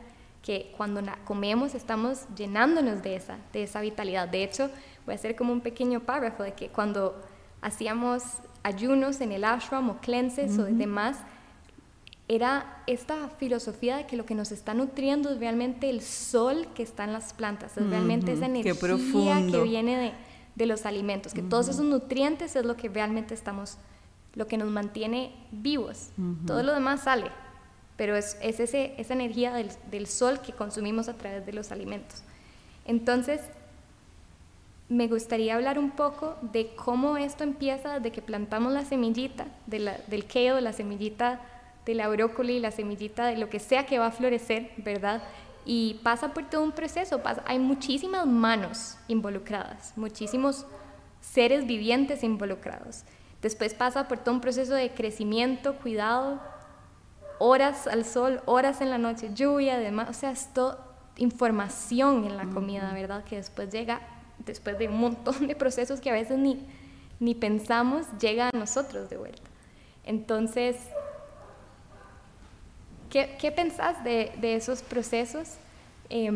que 0.45 0.71
cuando 0.77 1.01
comemos 1.25 1.73
estamos 1.73 2.27
llenándonos 2.35 3.01
de 3.01 3.15
esa, 3.15 3.39
de 3.51 3.63
esa 3.63 3.81
vitalidad. 3.81 4.29
De 4.29 4.43
hecho, 4.43 4.69
voy 5.05 5.13
a 5.13 5.15
hacer 5.15 5.35
como 5.35 5.51
un 5.51 5.59
pequeño 5.59 6.01
párrafo 6.01 6.43
de 6.43 6.53
que 6.53 6.69
cuando 6.69 7.19
hacíamos 7.61 8.21
ayunos 8.61 9.21
en 9.21 9.31
el 9.31 9.43
ashram 9.43 9.89
o 9.89 9.97
cleanses 9.97 10.59
o 10.59 10.65
demás, 10.65 11.17
era 12.27 12.83
esta 12.85 13.29
filosofía 13.39 13.97
de 13.97 14.05
que 14.05 14.15
lo 14.17 14.27
que 14.27 14.35
nos 14.35 14.51
está 14.51 14.75
nutriendo 14.75 15.31
es 15.31 15.39
realmente 15.39 15.89
el 15.89 16.01
sol 16.01 16.67
que 16.75 16.83
está 16.83 17.05
en 17.05 17.13
las 17.13 17.33
plantas, 17.33 17.75
es 17.77 17.87
realmente 17.87 18.31
esa 18.33 18.45
energía 18.45 19.47
que 19.51 19.61
viene 19.63 19.97
de, 19.97 20.11
de, 20.55 20.65
los 20.67 20.85
alimentos, 20.85 21.33
que 21.33 21.41
todos 21.41 21.69
esos 21.69 21.85
nutrientes 21.85 22.55
es 22.55 22.65
lo 22.65 22.75
que 22.75 22.89
realmente 22.89 23.33
estamos 23.33 23.77
lo 24.35 24.47
que 24.47 24.57
nos 24.57 24.69
mantiene 24.69 25.33
vivos. 25.51 26.09
Todo 26.45 26.61
lo 26.61 26.73
demás 26.73 27.03
sale, 27.03 27.31
pero 27.97 28.15
es, 28.15 28.37
es 28.41 28.59
ese, 28.59 28.93
esa 28.97 29.13
energía 29.13 29.53
del, 29.53 29.69
del, 29.89 30.07
sol 30.07 30.41
que 30.41 30.53
consumimos 30.53 31.07
a 31.07 31.13
través 31.13 31.45
de 31.45 31.53
los 31.53 31.71
alimentos. 31.71 32.23
Entonces, 32.85 33.41
me 34.89 35.07
gustaría 35.07 35.55
hablar 35.55 35.79
un 35.79 35.91
poco 35.91 36.35
de 36.41 36.75
cómo 36.75 37.17
esto 37.17 37.43
empieza 37.43 37.95
desde 37.95 38.11
que 38.11 38.21
plantamos 38.21 38.71
la 38.71 38.85
semillita 38.85 39.47
del 39.65 40.25
kale, 40.27 40.61
la 40.61 40.73
semillita 40.73 41.41
de 41.85 41.95
la 41.95 42.07
brócoli, 42.07 42.59
la 42.59 42.71
semillita 42.71 43.25
de 43.25 43.37
lo 43.37 43.49
que 43.49 43.59
sea 43.59 43.85
que 43.85 43.97
va 43.97 44.07
a 44.07 44.11
florecer, 44.11 44.71
¿verdad? 44.77 45.23
Y 45.65 45.99
pasa 46.03 46.33
por 46.33 46.49
todo 46.49 46.63
un 46.63 46.71
proceso, 46.71 47.23
pasa, 47.23 47.43
hay 47.47 47.57
muchísimas 47.57 48.27
manos 48.27 48.97
involucradas, 49.07 49.93
muchísimos 49.95 50.65
seres 51.21 51.65
vivientes 51.65 52.23
involucrados. 52.23 53.03
Después 53.41 53.73
pasa 53.73 54.07
por 54.07 54.19
todo 54.19 54.35
un 54.35 54.41
proceso 54.41 54.73
de 54.73 54.91
crecimiento, 54.91 55.75
cuidado, 55.75 56.39
horas 57.39 57.87
al 57.87 58.05
sol, 58.05 58.41
horas 58.45 58.81
en 58.81 58.89
la 58.89 58.97
noche, 58.97 59.29
lluvia, 59.33 59.75
además, 59.75 60.09
o 60.09 60.13
sea, 60.13 60.31
es 60.31 60.53
todo 60.53 60.79
información 61.17 62.25
en 62.25 62.37
la 62.37 62.45
comida, 62.45 62.91
¿verdad? 62.93 63.23
Que 63.23 63.37
después 63.37 63.71
llega, 63.71 64.01
después 64.39 64.77
de 64.77 64.87
un 64.87 64.97
montón 64.97 65.47
de 65.47 65.55
procesos 65.55 66.01
que 66.01 66.09
a 66.09 66.13
veces 66.13 66.37
ni, 66.37 66.65
ni 67.19 67.35
pensamos, 67.35 68.05
llega 68.19 68.49
a 68.49 68.57
nosotros 68.57 69.09
de 69.09 69.17
vuelta. 69.17 69.49
Entonces, 70.03 70.77
¿qué, 73.09 73.35
qué 73.39 73.51
pensás 73.51 74.03
de, 74.03 74.31
de, 74.39 74.55
esos 74.55 74.81
procesos? 74.81 75.55
Eh, 76.09 76.31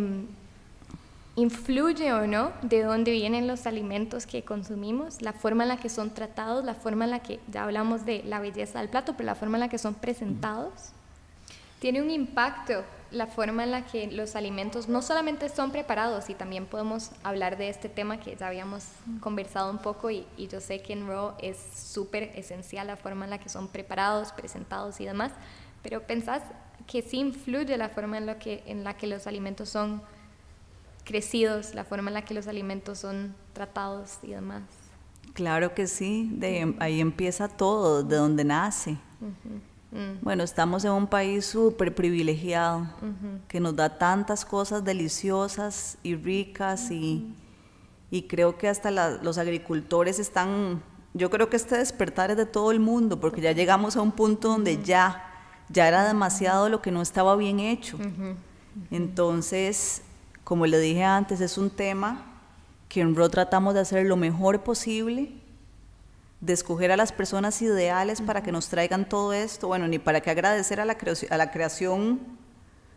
¿Influye 1.39 2.11
o 2.11 2.27
no 2.27 2.51
de 2.63 2.83
dónde 2.83 3.11
vienen 3.13 3.47
los 3.47 3.65
alimentos 3.65 4.25
que 4.25 4.43
consumimos, 4.43 5.21
la 5.21 5.31
forma 5.31 5.63
en 5.63 5.69
la 5.69 5.77
que 5.77 5.87
son 5.87 6.13
tratados, 6.13 6.65
la 6.65 6.73
forma 6.73 7.05
en 7.05 7.11
la 7.11 7.19
que, 7.19 7.39
ya 7.49 7.63
hablamos 7.63 8.05
de 8.05 8.23
la 8.25 8.41
belleza 8.41 8.79
del 8.79 8.89
plato, 8.89 9.13
pero 9.15 9.27
la 9.27 9.35
forma 9.35 9.55
en 9.55 9.61
la 9.61 9.69
que 9.69 9.77
son 9.77 9.93
presentados? 9.93 10.73
Tiene 11.79 12.01
un 12.01 12.11
impacto 12.11 12.83
la 13.11 13.25
forma 13.25 13.63
en 13.63 13.71
la 13.71 13.85
que 13.85 14.11
los 14.11 14.35
alimentos 14.35 14.89
no 14.89 15.01
solamente 15.01 15.47
son 15.47 15.71
preparados, 15.71 16.29
y 16.29 16.33
también 16.33 16.65
podemos 16.65 17.11
hablar 17.23 17.57
de 17.57 17.69
este 17.69 17.87
tema 17.87 18.19
que 18.19 18.35
ya 18.35 18.47
habíamos 18.47 18.83
conversado 19.21 19.71
un 19.71 19.77
poco, 19.77 20.11
y, 20.11 20.27
y 20.35 20.49
yo 20.49 20.59
sé 20.59 20.81
que 20.81 20.91
en 20.91 21.07
Raw 21.07 21.35
es 21.39 21.57
súper 21.73 22.33
esencial 22.35 22.87
la 22.87 22.97
forma 22.97 23.23
en 23.23 23.29
la 23.29 23.37
que 23.39 23.47
son 23.47 23.69
preparados, 23.69 24.33
presentados 24.33 24.99
y 24.99 25.05
demás, 25.05 25.31
pero 25.83 26.01
pensás 26.01 26.43
que 26.85 27.01
sí 27.01 27.19
influye 27.19 27.77
la 27.77 27.87
forma 27.87 28.17
en, 28.17 28.25
lo 28.25 28.37
que, 28.39 28.61
en 28.65 28.83
la 28.83 28.97
que 28.97 29.07
los 29.07 29.25
alimentos 29.25 29.69
son 29.69 30.01
crecidos, 31.09 31.73
la 31.73 31.83
forma 31.83 32.11
en 32.11 32.13
la 32.13 32.23
que 32.23 32.35
los 32.35 32.45
alimentos 32.45 32.99
son 32.99 33.33
tratados 33.53 34.19
y 34.21 34.27
demás. 34.27 34.61
Claro 35.33 35.73
que 35.73 35.87
sí, 35.87 36.29
de 36.33 36.75
ahí 36.77 37.01
empieza 37.01 37.47
todo, 37.47 38.03
de 38.03 38.15
donde 38.15 38.43
nace. 38.43 38.91
Uh 39.19 39.25
-huh. 39.25 40.15
mm. 40.15 40.19
Bueno, 40.21 40.43
estamos 40.43 40.85
en 40.85 40.91
un 40.91 41.07
país 41.07 41.47
súper 41.47 41.95
privilegiado, 41.95 42.81
uh 42.81 43.05
-huh. 43.05 43.39
que 43.47 43.59
nos 43.59 43.75
da 43.75 43.97
tantas 43.97 44.45
cosas 44.45 44.83
deliciosas 44.83 45.97
y 46.03 46.15
ricas 46.15 46.91
uh 46.91 46.93
-huh. 46.93 47.01
y, 47.01 47.33
y, 48.11 48.21
creo 48.27 48.59
que 48.59 48.67
hasta 48.67 48.91
la, 48.91 49.09
los 49.23 49.39
agricultores 49.39 50.19
están, 50.19 50.79
yo 51.15 51.31
creo 51.31 51.49
que 51.49 51.57
este 51.57 51.75
despertar 51.77 52.29
es 52.29 52.37
de 52.37 52.45
todo 52.45 52.69
el 52.71 52.79
mundo, 52.79 53.19
porque 53.19 53.41
ya 53.41 53.51
llegamos 53.51 53.95
a 53.95 54.01
un 54.01 54.11
punto 54.11 54.49
donde 54.49 54.83
ya, 54.83 55.23
ya 55.69 55.87
era 55.87 56.07
demasiado 56.07 56.69
lo 56.69 56.83
que 56.83 56.91
no 56.91 57.01
estaba 57.01 57.35
bien 57.35 57.59
hecho. 57.59 57.97
Entonces, 58.91 60.03
como 60.49 60.65
le 60.65 60.79
dije 60.79 61.03
antes, 61.03 61.41
es 61.41 61.59
un 61.59 61.69
tema 61.69 62.25
que 62.87 63.01
en 63.01 63.15
RO 63.15 63.29
tratamos 63.29 63.75
de 63.75 63.81
hacer 63.81 64.07
lo 64.07 64.17
mejor 64.17 64.63
posible, 64.63 65.31
de 66.41 66.53
escoger 66.53 66.91
a 66.91 66.97
las 66.97 67.11
personas 67.11 67.61
ideales 67.61 68.19
para 68.19 68.41
que 68.41 68.51
nos 68.51 68.67
traigan 68.67 69.07
todo 69.07 69.31
esto, 69.31 69.67
bueno, 69.67 69.87
ni 69.87 69.99
para 69.99 70.21
que 70.21 70.31
agradecer 70.31 70.79
a 70.79 70.85
la, 70.85 70.97
a 71.29 71.37
la, 71.37 71.51
creación 71.51 72.19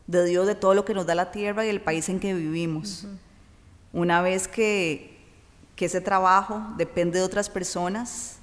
de 0.06 0.24
Dios 0.24 0.46
de 0.46 0.54
todo 0.54 0.72
lo 0.72 0.86
que 0.86 0.94
nos 0.94 1.04
da 1.04 1.14
la 1.14 1.30
tierra 1.30 1.66
y 1.66 1.68
el 1.68 1.82
país 1.82 2.08
en 2.08 2.20
que 2.20 2.32
vivimos. 2.32 3.04
Uh 3.04 3.08
-huh. 3.08 3.18
Una 4.00 4.22
vez 4.22 4.48
que, 4.48 5.20
que 5.76 5.84
ese 5.84 6.00
trabajo 6.00 6.62
depende 6.78 7.18
de 7.18 7.24
otras 7.26 7.50
personas, 7.50 8.38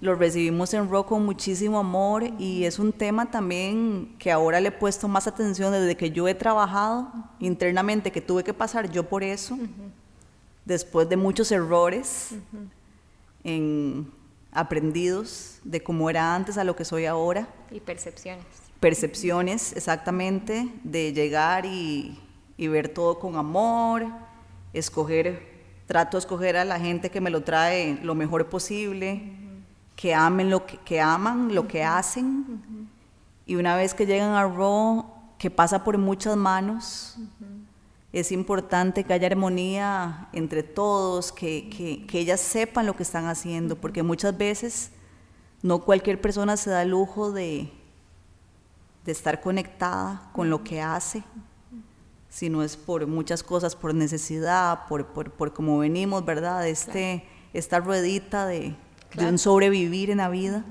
lo 0.00 0.14
recibimos 0.14 0.72
en 0.74 0.88
RO 0.88 1.06
con 1.06 1.24
muchísimo 1.24 1.78
amor 1.78 2.22
y 2.38 2.64
es 2.64 2.78
un 2.78 2.92
tema 2.92 3.30
también 3.30 4.14
que 4.18 4.30
ahora 4.30 4.60
le 4.60 4.68
he 4.68 4.72
puesto 4.72 5.08
más 5.08 5.26
atención 5.26 5.72
desde 5.72 5.96
que 5.96 6.10
yo 6.12 6.28
he 6.28 6.34
trabajado 6.34 7.12
internamente, 7.40 8.12
que 8.12 8.20
tuve 8.20 8.44
que 8.44 8.54
pasar 8.54 8.90
yo 8.90 9.08
por 9.08 9.24
eso, 9.24 9.54
uh 9.54 9.58
-huh. 9.58 9.90
después 10.64 11.08
de 11.08 11.16
muchos 11.16 11.50
errores 11.50 12.28
uh 12.30 12.36
-huh. 12.36 12.68
en 13.42 14.12
aprendidos 14.52 15.58
de 15.64 15.82
cómo 15.82 16.08
era 16.08 16.34
antes 16.34 16.58
a 16.58 16.64
lo 16.64 16.76
que 16.76 16.84
soy 16.84 17.06
ahora. 17.06 17.48
Y 17.70 17.80
percepciones. 17.80 18.44
Percepciones, 18.78 19.72
exactamente, 19.72 20.68
de 20.84 21.12
llegar 21.12 21.66
y, 21.66 22.16
y 22.56 22.68
ver 22.68 22.88
todo 22.88 23.18
con 23.18 23.34
amor, 23.34 24.06
escoger, 24.72 25.42
trato 25.86 26.16
de 26.16 26.20
escoger 26.20 26.56
a 26.56 26.64
la 26.64 26.78
gente 26.78 27.10
que 27.10 27.20
me 27.20 27.30
lo 27.30 27.42
trae 27.42 27.98
lo 28.04 28.14
mejor 28.14 28.46
posible 28.46 29.47
que 29.98 30.14
amen 30.14 30.48
lo 30.48 30.64
que, 30.64 30.76
que 30.78 31.00
aman 31.00 31.52
lo 31.52 31.62
uh 31.62 31.64
-huh. 31.64 31.66
que 31.66 31.82
hacen 31.82 32.26
uh 32.48 32.52
-huh. 32.52 32.86
y 33.46 33.56
una 33.56 33.74
vez 33.74 33.94
que 33.94 34.06
llegan 34.06 34.32
a 34.34 34.44
Raw 34.44 35.04
que 35.38 35.50
pasa 35.50 35.82
por 35.82 35.98
muchas 35.98 36.36
manos 36.36 37.16
uh 37.18 37.22
-huh. 37.22 37.64
es 38.12 38.30
importante 38.30 39.02
que 39.02 39.12
haya 39.12 39.26
armonía 39.26 40.28
entre 40.32 40.62
todos 40.62 41.32
que, 41.32 41.68
que, 41.68 42.06
que, 42.06 42.20
ellas 42.20 42.40
sepan 42.40 42.86
lo 42.86 42.94
que 42.94 43.02
están 43.02 43.26
haciendo 43.26 43.74
porque 43.74 44.04
muchas 44.04 44.38
veces 44.38 44.92
no 45.62 45.80
cualquier 45.80 46.20
persona 46.20 46.56
se 46.56 46.70
da 46.70 46.82
el 46.82 46.90
lujo 46.90 47.32
de, 47.32 47.68
de 49.04 49.10
estar 49.10 49.40
conectada 49.40 50.30
con 50.32 50.48
lo 50.48 50.62
que 50.62 50.80
hace 50.80 51.24
sino 52.28 52.62
es 52.62 52.76
por 52.76 53.08
muchas 53.08 53.42
cosas 53.42 53.74
por 53.74 53.92
necesidad 53.94 54.86
por, 54.88 55.06
por, 55.06 55.32
por 55.32 55.52
cómo 55.52 55.78
venimos 55.78 56.24
verdad 56.24 56.68
este, 56.68 57.24
claro. 57.24 57.50
esta 57.52 57.80
ruedita 57.80 58.46
de 58.46 58.76
claro. 59.10 59.26
de 59.26 59.32
un 59.32 59.38
sobrevivir 59.38 60.10
en 60.10 60.18
la 60.18 60.28
vida. 60.28 60.64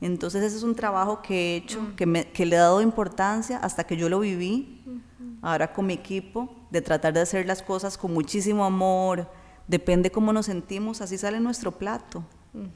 Entonces 0.00 0.42
ese 0.42 0.56
es 0.56 0.62
un 0.62 0.74
trabajo 0.74 1.20
que 1.20 1.34
he 1.34 1.56
hecho, 1.56 1.94
que, 1.96 2.06
me, 2.06 2.24
que, 2.24 2.46
le 2.46 2.56
he 2.56 2.58
dado 2.58 2.80
importancia 2.80 3.58
hasta 3.58 3.84
que 3.84 3.96
yo 3.96 4.08
lo 4.08 4.20
viví, 4.20 4.82
ahora 5.42 5.72
con 5.72 5.86
mi 5.86 5.92
equipo, 5.92 6.54
de 6.70 6.80
tratar 6.80 7.12
de 7.12 7.20
hacer 7.20 7.46
las 7.46 7.62
cosas 7.62 7.98
con 7.98 8.14
muchísimo 8.14 8.64
amor, 8.64 9.28
depende 9.68 10.10
cómo 10.10 10.32
nos 10.32 10.46
sentimos, 10.46 11.00
así 11.00 11.18
sale 11.18 11.38
nuestro 11.40 11.72
plato. 11.72 12.24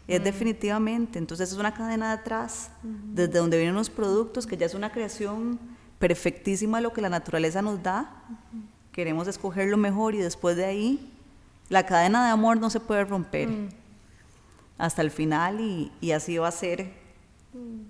Es 0.07 0.23
definitivamente, 0.23 1.19
entonces 1.19 1.51
es 1.51 1.59
una 1.59 1.75
cadena 1.75 2.09
de 2.09 2.21
atrás, 2.21 2.71
desde 2.83 3.39
donde 3.39 3.57
vienen 3.57 3.75
los 3.75 3.91
productos, 3.91 4.47
que 4.47 4.57
ya 4.57 4.67
es 4.67 4.75
una 4.75 4.93
creación 4.93 5.59
perfectísima 5.99 6.81
lo 6.81 6.93
que 6.93 7.01
la 7.01 7.09
naturaleza 7.09 7.63
nos 7.63 7.83
da, 7.83 8.23
queremos 8.93 9.27
escoger 9.27 9.69
lo 9.69 9.77
mejor 9.77 10.15
y 10.15 10.19
después 10.19 10.57
de 10.57 10.67
ahí, 10.67 11.13
la 11.71 11.87
cadena 11.87 12.27
de 12.27 12.31
amor 12.31 12.59
no 12.59 12.71
se 12.71 12.79
puede 12.79 13.05
romper 13.05 13.49
hasta 14.79 15.03
el 15.03 15.11
final 15.11 15.61
y, 15.61 15.93
y 16.01 16.13
así 16.13 16.39
va 16.39 16.49
a 16.49 16.53
ser. 16.53 16.93
Mm. 17.53 17.83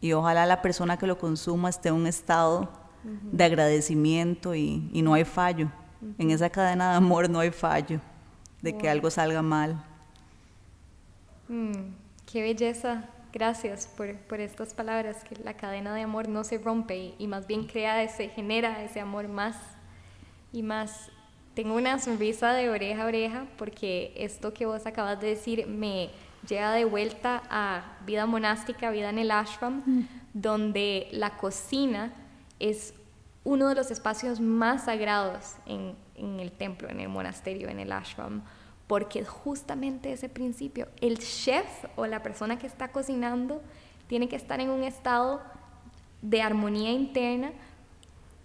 Y 0.00 0.12
ojalá 0.12 0.46
la 0.46 0.60
persona 0.62 0.96
que 0.96 1.06
lo 1.06 1.18
consuma 1.18 1.68
esté 1.68 1.88
en 1.88 1.94
un 1.94 2.06
estado 2.06 2.60
uh 3.04 3.08
-huh. 3.08 3.30
de 3.32 3.44
agradecimiento 3.44 4.54
y, 4.54 4.88
y, 4.92 5.02
no 5.02 5.14
hay 5.14 5.24
fallo. 5.24 5.66
Uh 6.00 6.06
-huh. 6.06 6.14
En 6.18 6.30
esa 6.30 6.50
cadena 6.50 6.90
de 6.90 6.96
amor 6.96 7.30
no 7.30 7.40
hay 7.40 7.50
fallo 7.50 8.00
de 8.60 8.72
wow. 8.72 8.80
que 8.80 8.88
algo 8.88 9.10
salga 9.10 9.42
mal. 9.42 9.82
Mm, 11.48 11.94
qué 12.30 12.42
belleza. 12.42 13.04
Gracias 13.32 13.86
por, 13.86 14.14
por, 14.28 14.40
estas 14.40 14.74
palabras, 14.74 15.24
que 15.24 15.36
la 15.42 15.54
cadena 15.54 15.94
de 15.94 16.02
amor 16.02 16.28
no 16.28 16.44
se 16.44 16.58
rompe 16.58 16.96
y, 16.96 17.14
y 17.18 17.26
más 17.26 17.46
bien 17.46 17.66
crea 17.66 18.02
ese, 18.02 18.28
genera 18.28 18.84
ese 18.84 19.00
amor 19.00 19.26
más 19.28 19.56
y 20.52 20.62
más 20.62 21.10
tengo 21.54 21.76
una 21.76 21.98
sonrisa 21.98 22.52
de 22.52 22.68
oreja 22.68 23.04
a 23.04 23.06
oreja 23.06 23.46
porque 23.56 24.12
esto 24.16 24.52
que 24.52 24.66
vos 24.66 24.86
acabas 24.86 25.20
de 25.20 25.28
decir 25.28 25.66
me 25.66 26.10
lleva 26.48 26.72
de 26.72 26.84
vuelta 26.84 27.42
a 27.48 27.96
vida 28.04 28.26
monástica, 28.26 28.90
vida 28.90 29.10
en 29.10 29.18
el 29.18 29.30
ashram, 29.30 29.82
mm. 29.86 30.08
donde 30.34 31.08
la 31.12 31.36
cocina 31.36 32.12
es 32.58 32.94
uno 33.44 33.68
de 33.68 33.74
los 33.74 33.90
espacios 33.90 34.40
más 34.40 34.84
sagrados 34.84 35.56
en, 35.66 35.94
en, 36.16 36.40
el 36.40 36.50
templo, 36.50 36.88
en 36.88 37.00
el 37.00 37.08
monasterio, 37.08 37.68
en 37.68 37.78
el 37.78 37.92
ashram, 37.92 38.42
porque 38.86 39.24
justamente 39.24 40.12
ese 40.12 40.28
principio, 40.28 40.88
el 41.00 41.18
chef 41.18 41.66
o 41.96 42.06
la 42.06 42.22
persona 42.22 42.58
que 42.58 42.66
está 42.66 42.88
cocinando 42.88 43.62
tiene 44.08 44.28
que 44.28 44.36
estar 44.36 44.60
en 44.60 44.70
un 44.70 44.82
estado 44.82 45.42
de 46.20 46.42
armonía 46.42 46.90
interna 46.90 47.52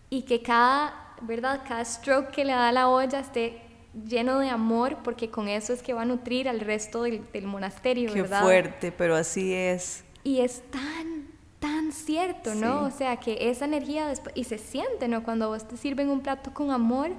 y 0.09 0.23
que 0.23 0.41
cada 0.41 1.08
¿verdad? 1.21 1.61
Cada 1.67 1.83
stroke 1.85 2.31
que 2.31 2.45
le 2.45 2.53
da 2.53 2.71
la 2.71 2.89
olla 2.89 3.19
esté 3.19 3.61
lleno 4.05 4.39
de 4.39 4.49
amor, 4.49 4.97
porque 5.03 5.29
con 5.29 5.47
eso 5.47 5.73
es 5.73 5.81
que 5.81 5.93
va 5.93 6.03
a 6.03 6.05
nutrir 6.05 6.47
al 6.47 6.59
resto 6.59 7.03
del, 7.03 7.23
del 7.31 7.45
monasterio, 7.45 8.13
Qué 8.13 8.21
¿verdad? 8.21 8.41
fuerte, 8.41 8.91
pero 8.91 9.15
así 9.15 9.53
es. 9.53 10.03
Y 10.23 10.41
es 10.41 10.61
tan, 10.69 11.27
tan 11.59 11.91
cierto, 11.91 12.55
¿no? 12.55 12.87
Sí. 12.89 12.93
O 12.93 12.97
sea, 12.97 13.17
que 13.17 13.49
esa 13.49 13.65
energía 13.65 14.07
después, 14.07 14.35
y 14.35 14.43
se 14.43 14.57
siente, 14.57 15.07
¿no? 15.07 15.23
Cuando 15.23 15.49
vos 15.49 15.67
te 15.67 15.77
sirven 15.77 16.09
un 16.09 16.21
plato 16.21 16.53
con 16.53 16.71
amor, 16.71 17.11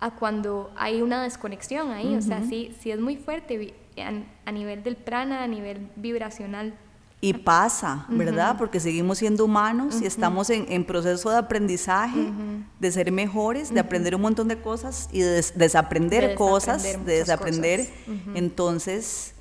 a 0.00 0.10
cuando 0.10 0.70
hay 0.76 1.00
una 1.00 1.22
desconexión 1.22 1.90
ahí, 1.90 2.06
uh 2.06 2.10
-huh. 2.10 2.18
o 2.18 2.22
sea, 2.22 2.42
sí, 2.42 2.74
sí 2.80 2.90
es 2.90 3.00
muy 3.00 3.16
fuerte. 3.16 3.74
a, 4.44 4.52
nivel 4.52 4.82
del 4.82 4.96
prana, 4.96 5.42
a 5.42 5.46
nivel 5.46 5.88
vibracional. 5.96 6.74
Y 7.24 7.32
pasa, 7.32 8.04
¿verdad? 8.10 8.56
Porque 8.58 8.78
seguimos 8.78 9.16
siendo 9.16 9.46
humanos 9.46 10.02
y 10.02 10.04
estamos 10.04 10.50
en, 10.50 10.84
proceso 10.84 11.30
de 11.30 11.38
aprendizaje, 11.38 12.30
de 12.78 12.92
ser 12.92 13.10
mejores, 13.12 13.72
de 13.72 13.80
aprender 13.80 14.14
un 14.14 14.20
montón 14.20 14.46
de 14.46 14.60
cosas 14.60 15.08
y 15.10 15.20
de 15.20 15.42
desaprender 15.54 16.34
cosas, 16.34 16.82
de 16.82 16.98
desaprender. 17.20 17.88
Entonces, 18.34 19.32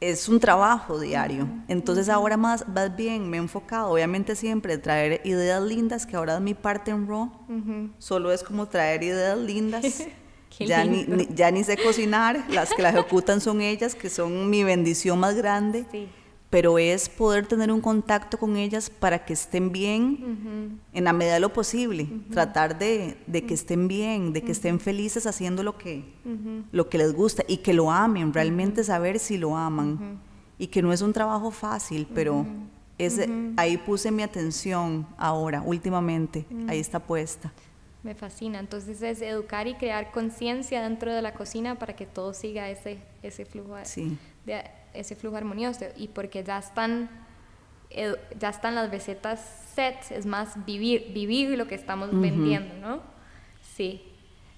es 0.00 0.28
un 0.28 0.38
trabajo 0.38 1.00
diario. 1.00 1.48
Entonces 1.66 2.08
ahora 2.08 2.36
más, 2.36 2.68
más 2.68 2.94
bien 2.94 3.28
me 3.28 3.38
he 3.38 3.40
enfocado, 3.40 3.90
obviamente 3.90 4.36
siempre, 4.36 4.78
traer 4.78 5.20
ideas 5.24 5.60
lindas, 5.64 6.06
que 6.06 6.14
ahora 6.14 6.36
es 6.36 6.40
mi 6.42 6.54
parte 6.54 6.92
en 6.92 7.08
Raw. 7.08 7.28
Solo 7.98 8.30
es 8.30 8.44
como 8.44 8.68
traer 8.68 9.02
ideas 9.02 9.36
lindas. 9.36 10.04
ya, 10.60 10.84
ni, 10.84 11.26
ya 11.34 11.50
ni 11.50 11.64
sé 11.64 11.76
cocinar, 11.76 12.44
las 12.50 12.72
que 12.72 12.82
la 12.82 12.90
ejecutan 12.90 13.40
son 13.40 13.60
ellas, 13.62 13.96
que 13.96 14.08
son 14.08 14.48
mi 14.48 14.62
bendición 14.62 15.18
más 15.18 15.34
grande. 15.34 15.86
Sí 15.90 16.08
pero 16.52 16.76
es 16.76 17.08
poder 17.08 17.46
tener 17.46 17.72
un 17.72 17.80
contacto 17.80 18.36
con 18.36 18.58
ellas 18.58 18.90
para 18.90 19.24
que 19.24 19.32
estén 19.32 19.72
bien 19.72 20.78
en 20.92 21.04
la 21.04 21.14
medida 21.14 21.32
de 21.32 21.40
lo 21.40 21.50
posible, 21.50 22.06
tratar 22.30 22.78
de, 22.78 23.16
que 23.26 23.54
estén 23.54 23.88
bien, 23.88 24.34
de 24.34 24.42
que 24.42 24.52
estén 24.52 24.78
felices 24.78 25.26
haciendo 25.26 25.62
lo 25.62 25.78
que, 25.78 26.04
lo 26.70 26.90
que 26.90 26.98
les 26.98 27.14
gusta 27.14 27.42
y 27.48 27.56
que 27.56 27.72
lo 27.72 27.90
amen, 27.90 28.34
realmente 28.34 28.84
saber 28.84 29.18
si 29.18 29.38
lo 29.38 29.56
aman. 29.56 30.20
Y 30.58 30.66
que 30.66 30.82
no 30.82 30.92
es 30.92 31.00
un 31.00 31.14
trabajo 31.14 31.50
fácil, 31.52 32.06
pero 32.14 32.44
es, 32.98 33.18
ahí 33.56 33.78
puse 33.78 34.10
mi 34.10 34.22
atención 34.22 35.06
ahora, 35.16 35.62
últimamente, 35.64 36.44
ahí 36.68 36.80
está 36.80 37.00
puesta. 37.00 37.50
Me 38.02 38.14
fascina, 38.14 38.58
entonces 38.58 39.00
es 39.00 39.22
educar 39.22 39.68
y 39.68 39.74
crear 39.76 40.10
conciencia 40.12 40.82
dentro 40.82 41.14
de 41.14 41.22
la 41.22 41.32
cocina 41.32 41.78
para 41.78 41.96
que 41.96 42.04
todo 42.04 42.34
siga 42.34 42.68
ese, 42.68 42.98
ese 43.22 43.46
flujo 43.46 43.76
sí. 43.84 44.18
de 44.44 44.81
ese 44.94 45.16
flujo 45.16 45.36
armonioso 45.36 45.86
y 45.96 46.08
porque 46.08 46.44
ya 46.44 46.58
están 46.58 47.08
ya 48.38 48.48
están 48.48 48.74
las 48.74 48.90
recetas 48.90 49.40
sets, 49.74 50.10
es 50.10 50.26
más 50.26 50.64
vivir, 50.64 51.12
vivir 51.12 51.50
lo 51.56 51.66
que 51.66 51.74
estamos 51.74 52.08
vendiendo, 52.12 52.74
¿no? 52.76 53.00
Sí. 53.76 54.02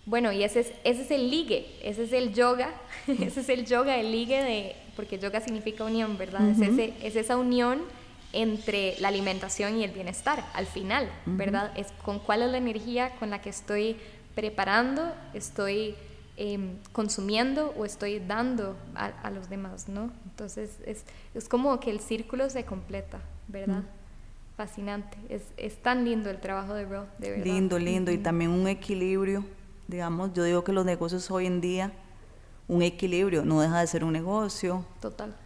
Bueno, 0.07 0.33
y 0.33 0.45
ese 0.45 0.61
es, 0.61 0.73
ese 0.85 1.03
es 1.03 1.11
el 1.11 1.31
ligue, 1.31 1.67
ese 1.83 2.05
es 2.05 2.13
el 2.13 2.35
yoga, 2.35 2.71
ese 3.07 3.41
es 3.41 3.49
el 3.49 3.65
yoga, 3.65 3.97
el 3.97 4.13
ligue 4.13 4.43
de, 4.43 4.77
porque 4.97 5.19
yoga 5.19 5.41
significa 5.41 5.85
unión, 5.85 6.19
¿verdad? 6.19 6.49
es, 6.49 6.61
ese, 6.61 6.95
es 7.03 7.17
esa 7.17 7.37
unión 7.37 7.83
entre 8.33 8.97
la 9.01 9.09
alimentación 9.09 9.79
y 9.79 9.85
el 9.85 9.93
bienestar, 9.93 10.45
al 10.55 10.67
final, 10.67 11.09
¿verdad? 11.25 11.73
Es 11.77 11.93
con 12.03 12.19
cuál 12.19 12.43
es 12.43 12.51
la 12.51 12.59
energía 12.59 13.11
con 13.19 13.31
la 13.31 13.41
que 13.41 13.51
estoy 13.51 13.97
preparando, 14.35 15.15
estoy 15.33 15.95
Em, 16.37 16.79
consumiendo 16.91 17.73
o 17.77 17.85
estoy 17.85 18.19
dando 18.19 18.75
a, 18.97 19.31
los 19.31 19.49
demás, 19.49 19.89
¿no? 19.89 20.11
Entonces 20.25 20.81
es, 20.85 21.05
es, 21.33 21.49
como 21.49 21.79
que 21.79 21.93
el 21.93 22.01
círculo 22.01 22.51
se 22.51 22.65
completa, 22.65 23.21
¿verdad? 23.47 23.85
Fascinante. 24.57 25.17
Es, 25.29 25.43
es, 25.57 25.81
tan 25.81 26.05
lindo 26.05 26.31
el 26.31 26.41
trabajo 26.41 26.75
de 26.75 26.87
Bro, 26.87 27.07
de 27.19 27.31
verdad. 27.31 27.45
Lindo, 27.45 27.79
lindo. 27.79 28.11
Y 28.11 28.19
también 28.19 28.51
un 28.51 28.67
equilibrio, 28.67 29.45
digamos, 29.87 30.33
yo 30.33 30.43
digo 30.43 30.65
que 30.65 30.73
los 30.73 30.85
negocios 30.85 31.31
hoy 31.31 31.47
en 31.47 31.61
día, 31.61 31.93
un 32.67 32.83
equilibrio, 32.83 33.45
no 33.45 33.61
deja 33.61 33.79
de 33.79 33.87
ser 33.87 34.03
un 34.03 34.13
negocio. 34.13 34.85
Total. 35.01 35.37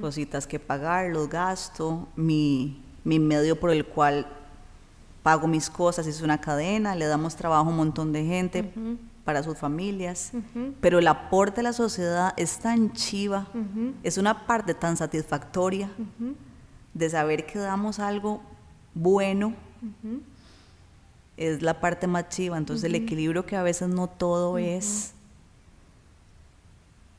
Cositas 0.00 0.48
que 0.48 0.58
pagar, 0.58 1.10
los 1.10 1.28
gastos, 1.28 2.00
mi, 2.16 2.82
mi 3.04 3.20
medio 3.20 3.60
por 3.60 3.70
el 3.70 3.86
cual 3.86 4.26
pago 5.22 5.46
mis 5.46 5.70
cosas, 5.70 6.08
es 6.08 6.20
una 6.20 6.40
cadena, 6.40 6.96
le 6.96 7.06
damos 7.06 7.36
trabajo 7.36 7.68
a 7.68 7.70
un 7.70 7.76
montón 7.76 8.12
de 8.12 8.24
gente 8.24 8.72
para 9.24 9.42
sus 9.42 9.56
familias, 9.56 10.32
pero 10.80 10.98
el 10.98 11.06
aporte 11.06 11.60
a 11.60 11.62
la 11.62 11.72
sociedad 11.72 12.34
es 12.36 12.58
tan 12.58 12.92
chiva, 12.92 13.46
es 14.02 14.18
una 14.18 14.46
parte 14.46 14.74
tan 14.74 14.96
satisfactoria 14.96 15.90
de 16.94 17.10
saber 17.10 17.46
que 17.46 17.58
damos 17.58 17.98
algo 17.98 18.42
bueno, 18.94 19.54
es 21.36 21.62
la 21.62 21.80
parte 21.80 22.06
más 22.06 22.28
chiva, 22.28 22.58
entonces 22.58 22.84
el 22.84 22.94
equilibrio 22.94 23.46
que 23.46 23.56
a 23.56 23.62
veces 23.62 23.88
no 23.88 24.08
todo 24.08 24.58
es, 24.58 25.12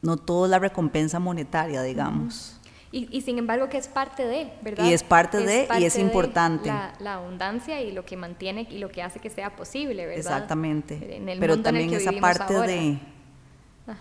no 0.02 0.18
todo 0.18 0.46
es 0.46 0.52
la 0.52 0.60
recompensa 0.60 1.20
monetaria, 1.20 1.82
digamos. 1.82 2.60
Y, 2.96 3.22
sin 3.22 3.40
embargo 3.40 3.70
que 3.70 3.78
es 3.78 3.88
parte 3.88 4.24
de, 4.24 4.54
¿verdad? 4.62 4.86
Y 4.86 4.94
es 4.94 5.02
parte 5.02 5.40
de 5.40 5.68
y 5.80 5.84
es 5.84 5.98
importante. 5.98 6.72
La, 7.00 7.16
abundancia 7.16 7.82
y 7.82 7.92
lo 7.92 8.06
que 8.06 8.16
mantiene 8.16 8.68
y 8.70 8.78
lo 8.78 8.90
que 8.90 9.02
hace 9.02 9.20
que 9.20 9.32
sea 9.32 9.56
posible, 9.56 10.06
¿verdad? 10.06 10.20
Exactamente. 10.20 11.22
Pero 11.40 11.60
también 11.60 11.92
esa 11.92 12.12
parte 12.12 12.54
de, 12.54 13.00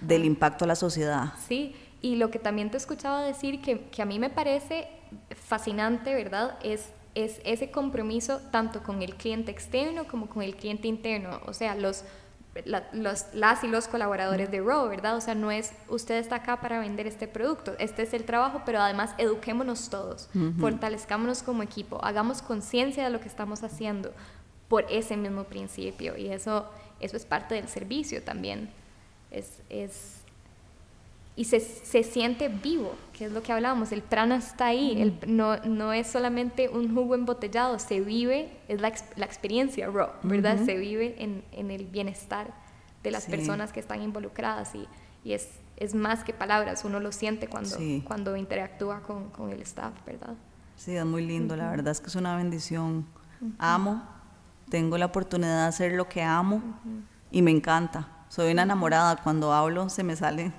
del 0.03 0.27
impacto 0.27 0.67
a 0.67 0.69
la 0.69 0.77
sociedad. 0.77 1.33
Sí, 1.49 1.75
y 2.03 2.17
lo 2.17 2.31
que 2.31 2.39
también 2.39 2.71
te 2.71 2.77
escuchaba 2.77 3.23
decir 3.23 3.63
que, 3.63 3.81
que 3.85 4.03
a 4.03 4.05
mí 4.05 4.19
me 4.19 4.29
parece 4.29 4.89
fascinante, 5.31 6.15
¿verdad? 6.15 6.59
Es 6.63 6.91
es 7.15 7.41
ese 7.45 7.71
compromiso 7.71 8.41
tanto 8.51 8.83
con 8.83 9.03
el 9.03 9.15
cliente 9.17 9.51
externo 9.51 10.05
como 10.05 10.29
con 10.29 10.43
el 10.43 10.57
cliente 10.57 10.89
interno. 10.89 11.41
O 11.47 11.53
sea, 11.53 11.75
los, 11.75 12.05
los, 12.93 13.27
las 13.33 13.65
y 13.65 13.69
los 13.69 13.89
colaboradores 13.89 14.51
de 14.51 14.61
Row, 14.61 14.89
¿verdad? 14.89 15.17
O 15.17 15.21
sea, 15.21 15.35
no 15.35 15.51
es 15.51 15.73
usted 15.89 16.17
está 16.17 16.37
acá 16.37 16.61
para 16.61 16.81
vender 16.81 17.07
este 17.07 17.27
producto, 17.27 17.75
este 17.79 18.03
es 18.03 18.13
el 18.13 18.25
trabajo, 18.25 18.63
pero 18.67 18.81
además 18.81 19.15
eduquémonos 19.19 19.89
todos, 19.89 20.29
fortalezcámonos 20.61 21.43
como 21.43 21.63
equipo, 21.63 22.03
hagamos 22.05 22.43
conciencia 22.43 23.05
de 23.05 23.11
lo 23.11 23.21
que 23.21 23.29
estamos 23.29 23.63
haciendo 23.63 24.13
por 24.69 24.85
ese 24.91 25.17
mismo 25.17 25.45
principio 25.45 26.17
y 26.17 26.29
eso, 26.29 26.71
eso 27.01 27.17
es 27.17 27.25
parte 27.25 27.55
del 27.55 27.69
servicio 27.69 28.23
también. 28.23 28.71
Es, 29.31 29.61
es 29.71 30.22
y 31.35 31.45
se, 31.45 31.61
se, 31.61 32.03
siente 32.03 32.49
vivo, 32.49 32.95
que 33.15 33.25
es 33.25 33.33
lo 33.33 33.43
que 33.43 33.53
hablábamos, 33.53 33.91
el 33.93 34.03
prana 34.03 34.37
está 34.37 34.67
ahí, 34.67 35.01
el, 35.01 35.19
no, 35.27 35.57
no, 35.65 35.93
es 35.93 36.07
solamente 36.07 36.69
un 36.69 36.95
jugo 36.95 37.15
embotellado, 37.15 37.79
se 37.79 38.01
vive, 38.01 38.61
es 38.69 38.83
la, 38.83 38.93
la 39.17 39.25
experiencia 39.25 39.89
raw, 39.89 40.11
¿verdad? 40.23 40.59
Se 40.65 40.77
vive 40.77 41.15
en, 41.19 41.43
en, 41.53 41.71
el 41.71 41.87
bienestar 41.87 42.53
de 43.03 43.11
las 43.11 43.25
personas 43.25 43.73
que 43.73 43.81
están 43.81 44.03
involucradas 44.03 44.75
y, 44.75 44.87
y, 45.25 45.33
es, 45.33 45.49
es 45.79 45.95
más 45.95 46.23
que 46.23 46.35
palabras, 46.35 46.85
uno 46.85 47.01
lo 47.01 47.13
siente 47.13 47.49
cuando, 47.49 47.79
cuando 48.05 48.37
interactúa 48.37 49.01
con, 49.01 49.31
con, 49.31 49.51
el 49.51 49.63
staff, 49.63 49.95
¿verdad? 50.05 50.35
Sí, 50.77 50.95
es 50.95 51.07
muy 51.07 51.25
lindo, 51.25 51.57
la 51.57 51.71
verdad 51.71 51.93
es 51.93 52.01
que 52.01 52.09
es 52.09 52.17
una 52.17 52.37
bendición. 52.37 53.07
Amo, 53.59 54.03
tengo 54.69 54.99
la 54.99 55.07
oportunidad 55.07 55.63
de 55.63 55.69
hacer 55.69 55.93
lo 55.93 56.09
que 56.09 56.23
amo 56.23 56.63
y 57.31 57.41
me 57.41 57.51
encanta. 57.51 58.09
Soy 58.29 58.53
una 58.53 58.63
enamorada, 58.63 59.17
cuando 59.17 59.53
hablo 59.53 59.89
se 59.89 60.05
me 60.05 60.15
sale 60.15 60.53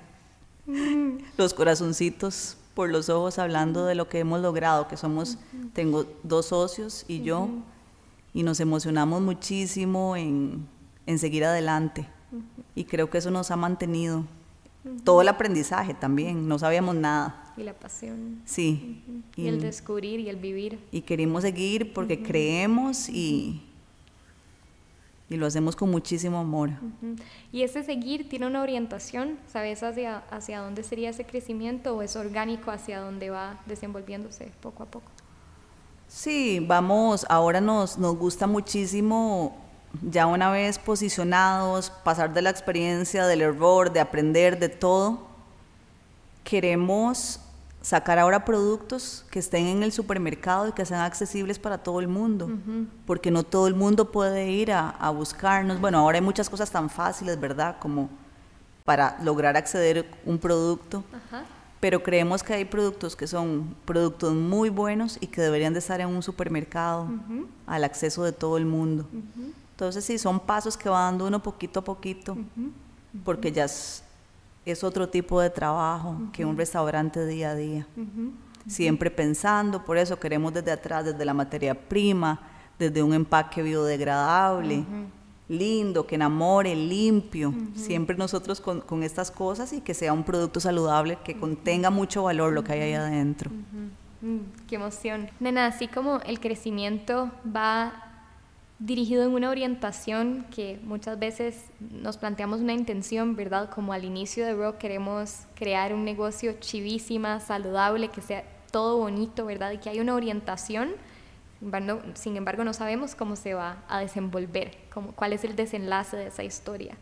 los 1.36 1.54
corazoncitos 1.54 2.56
por 2.74 2.90
los 2.90 3.08
ojos 3.08 3.38
hablando 3.38 3.86
de 3.86 3.94
lo 3.94 4.08
que 4.08 4.18
hemos 4.18 4.40
logrado, 4.40 4.88
que 4.88 4.96
somos, 4.96 5.38
tengo 5.72 6.06
dos 6.22 6.46
socios 6.46 7.04
y 7.08 7.22
yo, 7.22 7.48
y 8.32 8.42
nos 8.42 8.60
emocionamos 8.60 9.22
muchísimo 9.22 10.16
en, 10.16 10.66
seguir 11.18 11.44
adelante. 11.44 12.06
Y 12.74 12.84
creo 12.84 13.08
que 13.10 13.18
eso 13.18 13.30
nos 13.30 13.50
ha 13.52 13.56
mantenido. 13.56 14.24
Todo 15.04 15.22
el 15.22 15.28
aprendizaje 15.28 15.94
también, 15.94 16.48
no 16.48 16.58
sabíamos 16.58 16.96
nada. 16.96 17.52
Y 17.56 17.62
la 17.62 17.72
pasión. 17.72 18.42
Sí. 18.44 19.04
y, 19.36 19.46
el 19.46 19.60
descubrir 19.60 20.18
y 20.18 20.28
el 20.28 20.36
vivir. 20.36 20.80
Y 20.90 21.02
queremos 21.02 21.42
seguir 21.42 21.92
porque 21.94 22.22
creemos 22.22 23.08
y, 23.08 23.62
y 25.30 25.36
lo 25.36 25.46
hacemos 25.46 25.74
con 25.74 25.90
muchísimo 25.90 26.38
amor. 26.38 26.70
¿Y 27.50 27.62
ese 27.62 27.82
seguir 27.82 28.28
tiene 28.28 28.46
una 28.46 28.62
orientación? 28.62 29.38
¿Sabes 29.46 29.82
hacia, 29.82 30.18
hacia 30.30 30.60
dónde 30.60 30.82
sería 30.82 31.10
ese 31.10 31.24
crecimiento 31.24 31.96
o 31.96 32.02
es 32.02 32.14
orgánico 32.16 32.70
hacia 32.70 33.00
dónde 33.00 33.30
va 33.30 33.58
desenvolviéndose 33.66 34.52
poco 34.60 34.82
a 34.82 34.86
poco? 34.86 35.10
Sí, 36.08 36.60
vamos, 36.60 37.26
ahora 37.28 37.60
nos, 37.60 37.98
nos 37.98 38.16
gusta 38.16 38.46
muchísimo, 38.46 39.56
ya 40.02 40.26
una 40.26 40.50
vez 40.50 40.78
posicionados, 40.78 41.90
pasar 41.90 42.34
de 42.34 42.42
la 42.42 42.50
experiencia, 42.50 43.26
del 43.26 43.40
error, 43.40 43.92
de 43.92 44.00
aprender, 44.00 44.58
de 44.58 44.68
todo. 44.68 45.26
Queremos 46.44 47.40
sacar 47.84 48.18
ahora 48.18 48.46
productos 48.46 49.26
que 49.30 49.38
estén 49.38 49.66
en 49.66 49.82
el 49.82 49.92
supermercado 49.92 50.68
y 50.68 50.72
que 50.72 50.86
sean 50.86 51.02
accesibles 51.02 51.58
para 51.58 51.76
todo 51.76 52.00
el 52.00 52.08
mundo, 52.08 52.50
porque 53.06 53.30
no 53.30 53.42
todo 53.42 53.66
el 53.66 53.74
mundo 53.74 54.10
puede 54.10 54.50
ir 54.50 54.72
a, 54.72 55.10
buscarnos. 55.10 55.78
Bueno, 55.80 55.98
ahora 55.98 56.16
hay 56.16 56.24
muchas 56.24 56.48
cosas 56.48 56.70
tan 56.70 56.88
fáciles, 56.88 57.38
¿verdad? 57.38 57.76
Como 57.78 58.08
para 58.86 59.18
lograr 59.22 59.58
acceder 59.58 59.98
a 59.98 60.28
un 60.28 60.38
producto, 60.38 61.04
pero 61.78 62.02
creemos 62.02 62.42
que 62.42 62.54
hay 62.54 62.64
productos 62.64 63.14
que 63.14 63.26
son 63.26 63.76
productos 63.84 64.32
muy 64.32 64.70
buenos 64.70 65.18
y 65.20 65.26
que 65.26 65.42
deberían 65.42 65.74
de 65.74 65.80
estar 65.80 66.00
en 66.00 66.08
un 66.08 66.22
supermercado 66.22 67.06
al 67.66 67.84
acceso 67.84 68.24
de 68.24 68.32
todo 68.32 68.56
el 68.56 68.64
mundo. 68.64 69.06
Entonces 69.72 70.06
sí, 70.06 70.16
son 70.16 70.40
pasos 70.40 70.78
que 70.78 70.88
va 70.88 71.00
dando 71.00 71.26
uno 71.26 71.42
poquito 71.42 71.80
a 71.80 71.84
poquito, 71.84 72.34
porque 73.26 73.52
ya 73.52 73.64
es 73.66 74.03
otro 74.82 75.08
tipo 75.08 75.40
de 75.40 75.50
trabajo 75.50 76.16
que 76.32 76.44
un 76.44 76.56
restaurante 76.56 77.26
día 77.26 77.50
a 77.50 77.54
día. 77.54 77.86
Siempre 78.66 79.10
pensando, 79.10 79.84
por 79.84 79.98
eso 79.98 80.18
queremos 80.18 80.54
desde 80.54 80.72
atrás, 80.72 81.04
desde 81.04 81.24
la 81.24 81.34
materia 81.34 81.74
prima, 81.74 82.40
desde 82.78 83.02
un 83.02 83.12
empaque 83.12 83.62
biodegradable, 83.62 84.84
lindo, 85.48 86.06
que 86.06 86.14
enamore, 86.14 86.74
limpio. 86.74 87.52
Siempre 87.74 88.16
nosotros 88.16 88.60
con, 88.60 88.80
con, 88.80 89.02
estas 89.02 89.30
cosas 89.30 89.72
y 89.72 89.80
que 89.80 89.92
sea 89.92 90.12
un 90.12 90.24
producto 90.24 90.60
saludable, 90.60 91.18
que 91.24 91.38
contenga 91.38 91.90
mucho 91.90 92.22
valor 92.22 92.52
lo 92.52 92.64
que 92.64 92.72
hay 92.72 92.80
ahí 92.80 92.94
adentro. 92.94 93.50
Mm, 94.22 94.38
qué 94.66 94.76
emoción. 94.76 95.28
Nena, 95.40 95.66
así 95.66 95.86
como 95.86 96.20
el 96.20 96.40
crecimiento 96.40 97.30
va 97.54 97.92
dirigido 98.78 99.24
en 99.24 99.30
una 99.30 99.50
orientación 99.50 100.46
que 100.54 100.80
muchas 100.82 101.18
veces 101.18 101.64
nos 101.80 102.16
planteamos 102.16 102.60
una 102.60 102.72
intención, 102.72 103.36
¿verdad? 103.36 103.70
Como 103.70 103.92
al 103.92 104.04
inicio 104.04 104.44
de 104.44 104.54
Rock 104.54 104.78
queremos 104.78 105.46
crear 105.54 105.94
un 105.94 106.04
negocio 106.04 106.54
chivísima, 106.60 107.40
saludable, 107.40 108.08
que 108.08 108.20
sea 108.20 108.44
todo 108.70 108.98
bonito, 108.98 109.46
¿verdad? 109.46 109.72
Y 109.72 109.78
que 109.78 109.90
hay 109.90 110.00
una 110.00 110.14
orientación 110.14 110.90
sin 112.14 112.36
embargo, 112.36 112.64
no 112.64 112.72
sabemos 112.72 113.14
cómo 113.14 113.36
se 113.36 113.54
va 113.54 113.82
a 113.88 114.00
desenvolver, 114.00 114.76
cómo, 114.92 115.12
cuál 115.12 115.32
es 115.32 115.44
el 115.44 115.56
desenlace 115.56 116.16
de 116.16 116.26
esa 116.26 116.44
historia. 116.44 116.96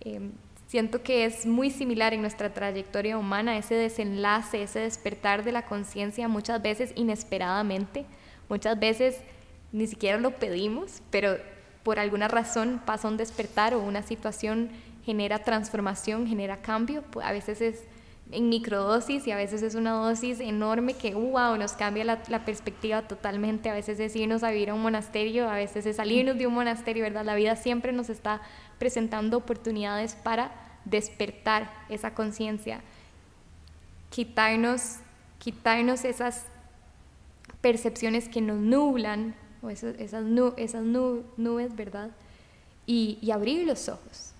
Em, 0.00 0.32
siento 0.66 1.02
que 1.02 1.24
es 1.24 1.46
muy 1.46 1.70
similar 1.70 2.14
en 2.14 2.22
nuestra 2.22 2.52
trayectoria 2.54 3.18
humana 3.18 3.58
ese 3.58 3.74
desenlace, 3.74 4.62
ese 4.62 4.80
despertar 4.80 5.44
de 5.44 5.52
la 5.52 5.62
conciencia 5.66 6.28
muchas 6.28 6.62
veces 6.62 6.92
inesperadamente, 6.96 8.06
muchas 8.48 8.78
veces 8.78 9.20
ni 9.72 9.86
siquiera 9.86 10.18
lo 10.18 10.32
pedimos, 10.32 11.02
pero 11.10 11.36
por 11.82 11.98
alguna 11.98 12.28
razón 12.28 12.80
pasa 12.84 13.08
un 13.08 13.16
despertar 13.16 13.74
o 13.74 13.80
una 13.80 14.02
situación 14.02 14.70
genera 15.04 15.38
transformación, 15.38 16.26
genera 16.26 16.58
cambio, 16.58 17.02
a 17.22 17.32
veces 17.32 17.60
es 17.60 17.84
en 18.30 18.48
microdosis 18.48 19.26
y 19.26 19.30
a 19.30 19.36
veces 19.36 19.62
es 19.62 19.74
una 19.74 19.92
dosis 19.92 20.40
enorme 20.40 20.94
que, 20.94 21.14
wow, 21.14 21.56
nos 21.56 21.72
cambia 21.72 22.04
la, 22.04 22.44
perspectiva 22.44 23.02
totalmente. 23.02 23.70
A 23.70 23.74
veces 23.74 23.98
es 24.00 24.14
irnos 24.16 24.42
a 24.42 24.50
vivir 24.50 24.70
a 24.70 24.74
un 24.74 24.82
monasterio, 24.82 25.48
a 25.48 25.54
veces 25.54 25.86
es 25.86 25.96
salirnos 25.96 26.36
de 26.36 26.46
un 26.46 26.54
monasterio, 26.54 27.02
¿verdad? 27.02 27.24
La 27.24 27.34
vida 27.34 27.56
siempre 27.56 27.92
nos 27.92 28.10
está 28.10 28.42
presentando 28.78 29.38
oportunidades 29.38 30.14
para 30.14 30.52
despertar 30.84 31.70
esa 31.88 32.14
conciencia, 32.14 32.80
quitarnos, 34.10 34.96
quitarnos 35.38 36.04
esas 36.04 36.44
percepciones 37.60 38.28
que 38.28 38.40
nos 38.40 38.58
nublan, 38.58 39.34
o 39.62 39.70
esas, 39.70 39.94
esas, 39.98 40.24
nubes, 40.24 41.76
¿verdad? 41.76 42.10
Y, 42.86 43.30
abrir 43.30 43.66
los 43.66 43.88
ojos 43.88 44.32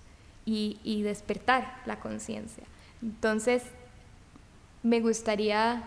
y, 0.45 0.79
y 0.83 1.03
despertar 1.03 1.81
la 1.85 1.99
conciencia. 1.99 2.63
Entonces, 3.01 3.63
me 4.83 4.99
gustaría 5.01 5.83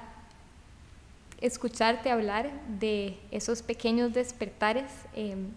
escucharte 1.42 2.10
hablar 2.10 2.50
de 2.78 3.18
esos 3.30 3.62
pequeños 3.62 4.14
despertares. 4.14 4.90
Em, 5.14 5.48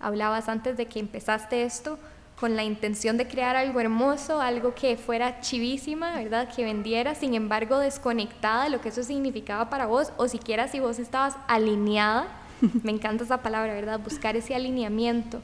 hablabas 0.00 0.48
antes 0.48 0.76
de 0.76 0.86
que 0.86 0.98
empezaste 0.98 1.62
esto 1.62 1.98
con 2.38 2.56
la 2.56 2.64
intención 2.64 3.16
de 3.16 3.26
crear 3.26 3.56
algo 3.56 3.80
hermoso, 3.80 4.40
algo 4.40 4.74
que 4.74 4.96
fuera 4.96 5.40
chivísima, 5.40 6.16
¿verdad? 6.16 6.52
Que 6.54 6.64
vendiera, 6.64 7.14
sin 7.14 7.34
embargo, 7.34 7.78
desconectada 7.78 8.64
de 8.64 8.70
lo 8.70 8.80
que 8.80 8.90
eso 8.90 9.02
significaba 9.02 9.70
para 9.70 9.86
vos, 9.86 10.12
o 10.16 10.28
siquiera 10.28 10.68
si 10.68 10.78
vos 10.78 10.98
estabas 10.98 11.36
alineada, 11.48 12.28
me 12.82 12.92
encanta 12.92 13.24
esa 13.24 13.42
palabra, 13.42 13.74
¿verdad? 13.74 14.00
Buscar 14.00 14.36
ese 14.36 14.54
alineamiento 14.54 15.40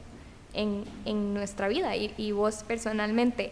en, 0.53 0.85
en 1.05 1.33
nuestra 1.33 1.67
vida 1.67 1.95
y, 1.95 2.13
y 2.17 2.31
vos 2.31 2.63
personalmente 2.67 3.51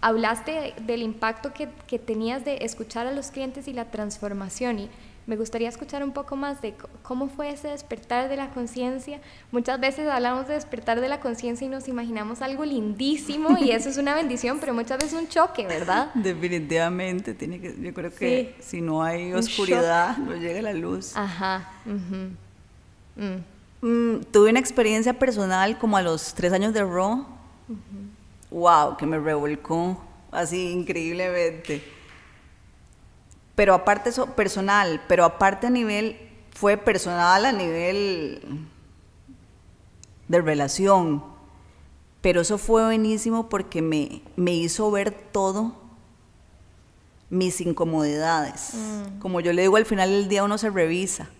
hablaste 0.00 0.74
del 0.86 1.02
impacto 1.02 1.52
que, 1.52 1.68
que, 1.86 1.98
tenías 1.98 2.44
de 2.44 2.64
escuchar 2.64 3.06
a 3.06 3.12
los 3.12 3.30
clientes 3.30 3.68
y 3.68 3.72
la 3.72 3.90
transformación 3.90 4.78
y 4.78 4.90
me 5.26 5.36
gustaría 5.36 5.68
escuchar 5.68 6.02
un 6.02 6.10
poco 6.10 6.34
más 6.34 6.60
de 6.60 6.74
cómo 7.02 7.28
fue 7.28 7.50
ese 7.50 7.68
despertar 7.68 8.28
de 8.28 8.36
la 8.36 8.50
conciencia. 8.50 9.20
Muchas 9.52 9.78
veces 9.78 10.08
hablamos 10.08 10.48
de 10.48 10.54
despertar 10.54 11.00
de 11.00 11.08
la 11.08 11.20
conciencia 11.20 11.66
y 11.66 11.70
nos 11.70 11.86
imaginamos 11.86 12.42
algo 12.42 12.64
lindísimo 12.64 13.56
y 13.60 13.70
eso 13.70 13.90
es 13.90 13.96
una 13.96 14.14
bendición, 14.14 14.58
pero 14.58 14.74
muchas 14.74 14.98
veces 14.98 15.20
un 15.20 15.28
choque, 15.28 15.66
¿verdad? 15.66 16.12
Definitivamente, 16.14 17.34
tiene 17.34 17.60
que, 17.60 17.76
yo 17.80 17.94
creo 17.94 18.12
que 18.12 18.56
si 18.58 18.80
no 18.80 19.04
hay 19.04 19.32
oscuridad, 19.32 20.16
no 20.16 20.34
llega 20.34 20.62
la 20.62 20.72
luz. 20.72 21.16
Ajá. 21.16 21.70
Mm. 23.16 23.86
Mm, 23.86 24.24
tuve 24.30 24.50
una 24.50 24.60
experiencia 24.60 25.18
personal 25.18 25.78
como 25.78 25.96
a 25.96 26.02
los 26.02 26.34
tres 26.34 26.52
años 26.52 26.74
de 26.74 26.84
Raw 26.84 27.26
wow, 28.50 28.96
que 28.96 29.06
me 29.06 29.18
revolcó 29.18 30.02
así 30.30 30.70
increíblemente. 30.70 31.82
Pero 33.54 33.74
aparte 33.74 34.10
eso, 34.10 34.26
personal, 34.34 35.02
pero 35.06 35.24
aparte 35.24 35.66
a 35.66 35.70
nivel, 35.70 36.16
fue 36.54 36.76
personal 36.76 37.46
a 37.46 37.52
nivel 37.52 38.40
de 40.28 40.40
relación. 40.40 41.22
Pero 42.20 42.42
eso 42.42 42.58
fue 42.58 42.84
buenísimo 42.84 43.48
porque 43.48 43.82
me, 43.82 44.22
me 44.36 44.52
hizo 44.52 44.90
ver 44.90 45.10
todo 45.10 45.74
mis 47.28 47.60
incomodidades. 47.60 48.74
Mm. 48.74 49.18
Como 49.20 49.40
yo 49.40 49.52
le 49.52 49.62
digo, 49.62 49.76
al 49.76 49.86
final 49.86 50.10
del 50.10 50.28
día 50.28 50.44
uno 50.44 50.58
se 50.58 50.70
revisa. 50.70 51.30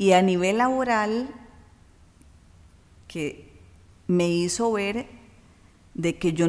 Y 0.00 0.12
a 0.14 0.22
nivel 0.22 0.56
laboral, 0.56 1.28
que 3.06 3.52
me 4.06 4.30
hizo 4.30 4.72
ver 4.72 5.06
de 5.92 6.16
que 6.18 6.32
yo, 6.32 6.46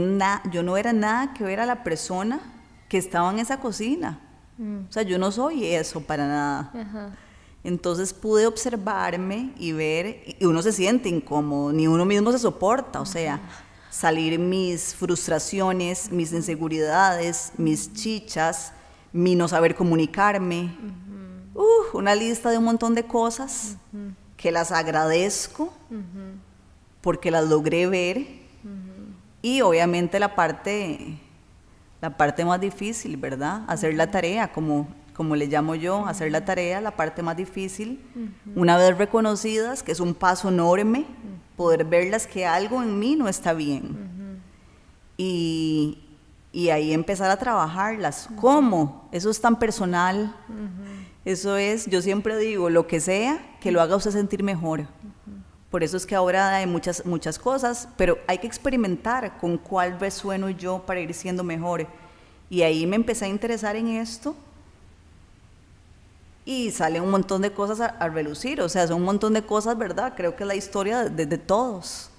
yo 0.49 0.63
no 0.63 0.77
era 0.77 0.93
nada 0.93 1.33
que 1.33 1.43
ver 1.43 1.59
a 1.59 1.65
la 1.65 1.83
persona 1.83 2.39
que 2.87 2.97
estaba 2.97 3.29
en 3.29 3.39
esa 3.39 3.59
cocina. 3.59 4.21
Mm. 4.57 4.85
O 4.87 4.91
sea, 4.93 5.03
yo 5.03 5.19
no 5.19 5.33
soy 5.33 5.65
eso 5.65 5.99
para 5.99 6.25
nada. 6.25 7.13
Entonces 7.65 8.13
pude 8.13 8.47
observarme 8.47 9.51
y 9.57 9.73
ver, 9.73 10.23
y 10.39 10.45
uno 10.45 10.61
se 10.61 10.71
siente 10.71 11.09
incómodo, 11.09 11.73
ni 11.73 11.87
uno 11.87 12.05
mismo 12.05 12.31
se 12.31 12.39
soporta, 12.39 13.01
o 13.01 13.05
sea, 13.05 13.41
salir 13.89 14.39
mis 14.39 14.95
frustraciones, 14.95 16.09
mis 16.09 16.31
inseguridades, 16.31 17.51
mis 17.57 17.93
chichas, 17.93 18.71
mi 19.11 19.35
no 19.35 19.49
saber 19.49 19.75
comunicarme, 19.75 20.73
una 21.93 22.15
lista 22.15 22.49
de 22.49 22.57
un 22.57 22.65
montón 22.65 22.95
de 22.95 23.03
cosas 23.03 23.77
que 24.37 24.51
las 24.51 24.71
agradezco 24.71 25.73
porque 27.01 27.31
las 27.31 27.47
logré 27.47 27.87
ver 27.87 28.41
y 29.41 29.61
obviamente 29.61 30.19
la 30.19 30.35
parte, 30.35 31.17
la 31.99 32.15
parte 32.15 32.45
más 32.45 32.61
difícil, 32.61 33.17
¿verdad? 33.17 33.63
Hacer 33.67 33.95
la 33.95 34.11
tarea, 34.11 34.51
como, 34.51 34.87
como 35.15 35.35
le 35.35 35.47
llamo 35.47 35.73
yo, 35.75 36.05
hacer 36.05 36.31
la 36.31 36.45
tarea, 36.45 36.79
la 36.79 36.95
parte 36.95 37.23
más 37.23 37.35
difícil. 37.35 37.99
Una 38.55 38.77
vez 38.77 38.97
reconocidas, 38.97 39.81
que 39.81 39.91
es 39.91 39.99
un 39.99 40.13
paso 40.13 40.49
enorme, 40.49 41.05
poder 41.57 41.85
verlas 41.85 42.27
que 42.27 42.45
algo 42.45 42.83
en 42.83 42.99
mí 42.99 43.15
no 43.15 43.27
está 43.27 43.53
bien. 43.53 44.41
y, 45.17 46.03
y, 46.51 46.69
ahí 46.69 46.93
empezar 46.93 47.31
a 47.31 47.37
trabajarlas. 47.37 48.29
¿Cómo? 48.39 49.07
Eso 49.11 49.29
es 49.29 49.41
tan 49.41 49.57
personal. 49.57 50.35
Eso 51.23 51.57
es, 51.57 51.85
yo 51.85 52.01
siempre 52.01 52.37
digo, 52.37 52.69
lo 52.69 52.87
que 52.87 52.99
sea, 52.99 53.57
que 53.59 53.71
lo 53.71 53.81
haga 53.81 53.95
usted 53.95 54.11
sentir 54.11 54.43
mejor. 54.43 54.87
Por 55.69 55.83
eso 55.83 55.95
es 55.95 56.05
que 56.05 56.15
ahora 56.15 56.55
hay 56.55 56.65
muchas, 56.65 57.05
muchas 57.05 57.39
cosas, 57.39 57.87
pero 57.95 58.17
hay 58.27 58.39
que 58.39 58.47
experimentar 58.47 59.37
con 59.37 59.57
cuál 59.57 59.99
resueno 59.99 60.49
yo 60.49 60.83
para 60.85 60.99
ir 60.99 61.13
siendo 61.13 61.43
mejor. 61.43 61.87
Y 62.49 62.63
ahí 62.63 62.85
me 62.85 62.97
empecé 62.97 63.25
a 63.25 63.27
interesar 63.29 63.75
en 63.75 63.87
esto 63.87 64.35
y 66.43 66.71
sale 66.71 66.99
un 66.99 67.09
montón 67.09 67.41
de 67.41 67.51
cosas 67.51 67.79
a, 67.79 68.09
relucir, 68.09 68.61
o 68.61 68.69
sea, 68.69 68.87
son 68.87 68.97
un 68.97 69.03
montón 69.03 69.33
de 69.33 69.43
cosas, 69.43 69.77
¿verdad? 69.77 70.13
Creo 70.15 70.35
que 70.35 70.43
es 70.43 70.47
la 70.47 70.55
historia 70.55 71.05
de, 71.05 71.37
todos, 71.37 72.09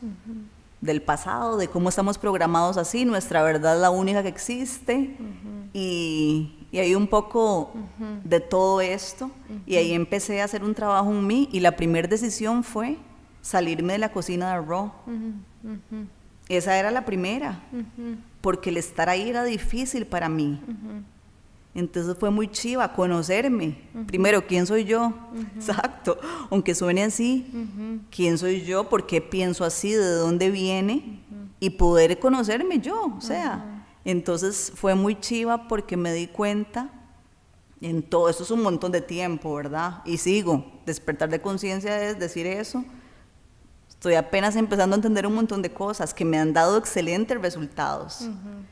del 0.82 1.00
pasado, 1.00 1.56
de 1.56 1.68
cómo 1.68 1.88
estamos 1.88 2.18
programados 2.18 2.76
así, 2.76 3.06
nuestra 3.06 3.42
verdad 3.42 3.76
es 3.76 3.80
la 3.80 3.90
única 3.90 4.22
que 4.22 4.28
existe. 4.28 5.16
Y, 5.72 6.66
y, 6.70 6.78
hay 6.80 6.94
un 6.94 7.06
poco 7.06 7.72
de 8.24 8.40
todo 8.40 8.82
esto. 8.82 9.30
Y 9.64 9.76
ahí 9.76 9.94
empecé 9.94 10.42
a 10.42 10.44
hacer 10.44 10.62
un 10.62 10.74
trabajo 10.74 11.10
en 11.10 11.26
mí. 11.26 11.48
Y 11.52 11.60
la 11.60 11.76
primera 11.76 12.06
decisión 12.08 12.62
fue 12.62 12.98
salirme 13.40 13.94
de 13.94 14.00
la 14.00 14.10
cocina 14.10 14.52
de 14.52 14.66
Raw. 14.66 14.92
Esa 16.48 16.76
era 16.76 16.90
la 16.90 17.04
primera, 17.04 17.62
porque 18.40 18.70
el 18.70 18.76
estar 18.76 19.08
ahí 19.08 19.30
era 19.30 19.44
difícil 19.44 20.04
para 20.04 20.28
mí. 20.28 20.60
Entonces 21.74 22.16
fue 22.18 22.30
muy 22.30 22.48
chiva 22.48 22.92
conocerme. 22.92 23.78
Primero, 24.06 24.46
¿quién 24.46 24.66
soy 24.66 24.84
yo? 24.84 25.12
Exacto. 25.56 26.18
Aunque 26.50 26.74
suene 26.74 27.04
así, 27.04 27.46
¿quién 28.10 28.36
soy 28.36 28.62
yo? 28.62 28.88
¿Por 28.88 29.06
qué 29.06 29.20
pienso 29.20 29.64
así? 29.64 29.92
¿De 29.92 30.14
dónde 30.16 30.50
viene? 30.50 31.20
Y 31.60 31.70
poder 31.70 32.18
conocerme 32.18 32.80
yo. 32.80 33.14
O 33.16 33.20
sea, 33.20 33.84
entonces 34.04 34.72
fue 34.74 34.94
muy 34.94 35.18
chiva 35.18 35.68
porque 35.68 35.96
me 35.96 36.12
di 36.12 36.26
cuenta 36.26 36.90
en 37.80 38.02
todo. 38.02 38.28
Eso 38.28 38.42
es 38.42 38.50
un 38.50 38.62
montón 38.62 38.92
de 38.92 39.00
tiempo, 39.00 39.54
¿verdad? 39.54 40.02
Y 40.04 40.18
sigo. 40.18 40.82
Despertar 40.84 41.30
de 41.30 41.40
conciencia 41.40 42.08
es 42.08 42.18
decir 42.18 42.46
eso 42.46 42.84
Estoy 44.02 44.16
apenas 44.16 44.56
empezando 44.56 44.94
a 44.94 44.96
entender 44.96 45.28
un 45.28 45.34
montón 45.36 45.62
de 45.62 45.70
cosas 45.70 46.12
que 46.12 46.24
me 46.24 46.36
han 46.36 46.52
dado 46.52 46.76
excelentes 46.76 47.40
resultados, 47.40 48.28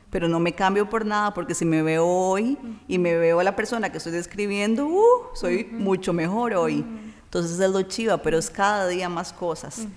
pero 0.09 0.27
no 0.27 0.41
me 0.41 0.53
cambio 0.53 0.89
por 0.89 1.05
nada 1.05 1.33
porque 1.33 1.55
si 1.55 1.63
me 1.63 1.81
veo 1.83 2.05
hoy 2.05 2.57
y 2.89 2.97
me 2.97 3.15
veo 3.15 3.39
a 3.39 3.43
la 3.45 3.55
persona 3.55 3.89
que 3.89 3.99
estoy 3.99 4.11
describiendo, 4.11 4.87
uh, 4.87 5.01
soy 5.33 5.69
mucho 5.71 6.11
mejor 6.11 6.53
hoy. 6.53 6.83
Entonces 7.23 7.57
es 7.57 7.71
lo 7.71 7.81
chiva, 7.83 8.17
pero 8.17 8.37
es 8.37 8.49
cada 8.49 8.89
día 8.89 9.07
más 9.07 9.31
cosas. 9.31 9.87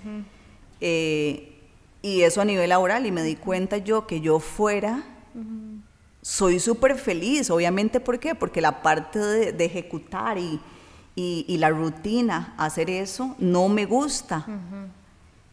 Eh, 0.79 1.51
Y 2.01 2.21
eso 2.21 2.39
a 2.39 2.45
nivel 2.45 2.69
laboral, 2.69 3.05
y 3.05 3.11
me 3.11 3.21
di 3.21 3.35
cuenta 3.35 3.77
yo 3.77 4.07
que 4.07 4.21
yo 4.21 4.39
fuera, 4.39 5.03
soy 6.21 6.61
súper 6.61 6.95
feliz, 6.95 7.49
obviamente, 7.49 7.99
¿por 7.99 8.19
qué? 8.21 8.35
Porque 8.35 8.61
la 8.61 8.81
parte 8.81 9.19
de, 9.19 9.65
ejecutar 9.65 10.37
y, 10.37 10.61
y, 11.13 11.57
la 11.57 11.71
rutina, 11.71 12.53
hacer 12.57 12.89
eso, 12.89 13.35
no 13.37 13.67
me 13.67 13.85
gusta 13.85 14.45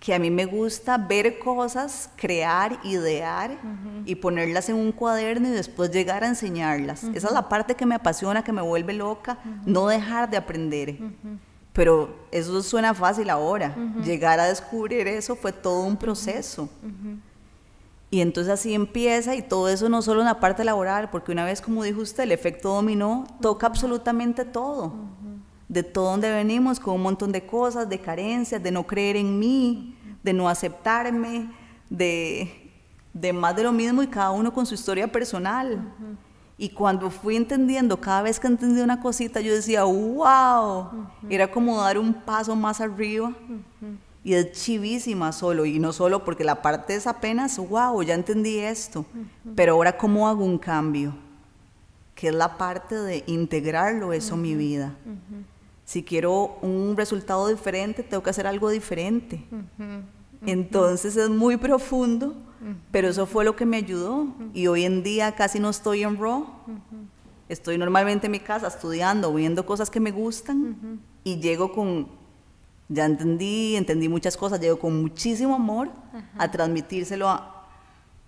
que 0.02 0.12
a 0.12 0.18
mí 0.18 0.32
me 0.32 0.46
gusta 0.46 0.98
ver 0.98 1.38
cosas, 1.38 2.10
crear, 2.16 2.76
idear 2.82 3.56
y 4.04 4.16
ponerlas 4.16 4.68
en 4.68 4.74
un 4.74 4.90
cuaderno 4.90 5.46
y 5.46 5.52
después 5.52 5.92
llegar 5.92 6.24
a 6.24 6.26
enseñarlas. 6.26 7.04
Esa 7.14 7.28
es 7.28 7.32
la 7.32 7.48
parte 7.48 7.76
que 7.76 7.86
me 7.86 7.94
apasiona, 7.94 8.42
que 8.42 8.50
me 8.50 8.62
vuelve 8.62 8.94
loca, 8.94 9.38
no 9.64 9.86
dejar 9.86 10.28
de 10.28 10.38
aprender. 10.38 10.98
Pero 11.72 12.16
eso 12.32 12.60
suena 12.64 12.94
fácil 12.94 13.30
ahora. 13.30 13.76
Llegar 14.04 14.40
a 14.40 14.46
descubrir 14.46 15.06
eso 15.06 15.36
fue 15.36 15.52
todo 15.52 15.84
un 15.84 15.96
proceso. 15.96 16.68
Y 18.10 18.22
entonces 18.22 18.52
así 18.52 18.74
empieza 18.74 19.36
y 19.36 19.42
todo 19.42 19.68
eso 19.68 19.88
no 19.88 20.02
solo 20.02 20.20
en 20.22 20.26
la 20.26 20.40
parte 20.40 20.64
laboral, 20.64 21.10
porque 21.10 21.30
una 21.30 21.44
vez, 21.44 21.60
como 21.60 21.84
dijo 21.84 22.00
usted, 22.00 22.24
el 22.24 22.32
efecto 22.32 22.74
dominó 22.74 23.24
toca 23.40 23.68
absolutamente 23.68 24.44
todo 24.44 24.92
de 25.72 25.82
todo 25.82 26.10
donde 26.10 26.30
venimos, 26.30 26.78
con 26.78 26.96
un 26.96 27.02
montón 27.02 27.32
de 27.32 27.46
cosas, 27.46 27.88
de 27.88 27.98
carencias, 27.98 28.62
de 28.62 28.70
no 28.70 28.86
creer 28.86 29.16
en 29.16 29.38
mí, 29.38 29.96
de 30.22 30.34
no 30.34 30.46
aceptarme, 30.46 31.50
de, 31.88 32.70
de 33.14 33.32
más 33.32 33.56
de 33.56 33.62
lo 33.62 33.72
mismo 33.72 34.02
y 34.02 34.06
cada 34.06 34.32
uno 34.32 34.52
con 34.52 34.66
su 34.66 34.74
historia 34.74 35.10
personal. 35.10 35.94
Y 36.58 36.68
cuando 36.68 37.10
fui 37.10 37.36
entendiendo, 37.36 37.98
cada 37.98 38.20
vez 38.20 38.38
que 38.38 38.48
entendí 38.48 38.82
una 38.82 39.00
cosita, 39.00 39.40
yo 39.40 39.54
decía, 39.54 39.84
wow, 39.84 40.90
era 41.30 41.50
como 41.50 41.80
dar 41.80 41.96
un 41.96 42.12
paso 42.12 42.54
más 42.54 42.82
arriba. 42.82 43.32
Y 44.22 44.34
es 44.34 44.52
chivísima 44.52 45.32
solo, 45.32 45.64
y 45.64 45.78
no 45.78 45.94
solo 45.94 46.22
porque 46.22 46.44
la 46.44 46.60
parte 46.60 46.94
es 46.94 47.06
apenas, 47.06 47.56
wow, 47.56 48.02
ya 48.02 48.12
entendí 48.12 48.58
esto, 48.58 49.06
pero 49.56 49.72
ahora 49.72 49.96
cómo 49.96 50.28
hago 50.28 50.44
un 50.44 50.58
cambio, 50.58 51.14
que 52.14 52.28
es 52.28 52.34
la 52.34 52.58
parte 52.58 52.94
de 52.94 53.24
integrarlo 53.26 54.12
eso 54.12 54.34
en 54.34 54.42
mi 54.42 54.54
vida. 54.54 54.94
Si 55.92 56.02
quiero 56.02 56.56
un 56.62 56.96
resultado 56.96 57.48
diferente, 57.48 58.02
tengo 58.02 58.22
que 58.22 58.30
hacer 58.30 58.46
algo 58.46 58.70
diferente. 58.70 59.44
Entonces 60.46 61.18
es 61.18 61.28
muy 61.28 61.58
profundo, 61.58 62.34
pero 62.90 63.08
eso 63.08 63.26
fue 63.26 63.44
lo 63.44 63.54
que 63.56 63.66
me 63.66 63.76
ayudó. 63.76 64.28
Y 64.54 64.68
hoy 64.68 64.86
en 64.86 65.02
día 65.02 65.32
casi 65.32 65.60
no 65.60 65.68
estoy 65.68 66.02
en 66.02 66.18
Raw. 66.18 66.46
Estoy 67.50 67.76
normalmente 67.76 68.24
en 68.26 68.30
mi 68.30 68.40
casa 68.40 68.68
estudiando, 68.68 69.34
viendo 69.34 69.66
cosas 69.66 69.90
que 69.90 70.00
me 70.00 70.12
gustan 70.12 70.98
y 71.24 71.40
llego 71.40 71.70
con, 71.74 72.08
ya 72.88 73.04
entendí, 73.04 73.76
entendí 73.76 74.08
muchas 74.08 74.34
cosas, 74.34 74.60
llego 74.60 74.78
con 74.78 74.98
muchísimo 74.98 75.56
amor 75.56 75.90
a 76.38 76.50
transmitírselo 76.50 77.28
a, 77.28 77.68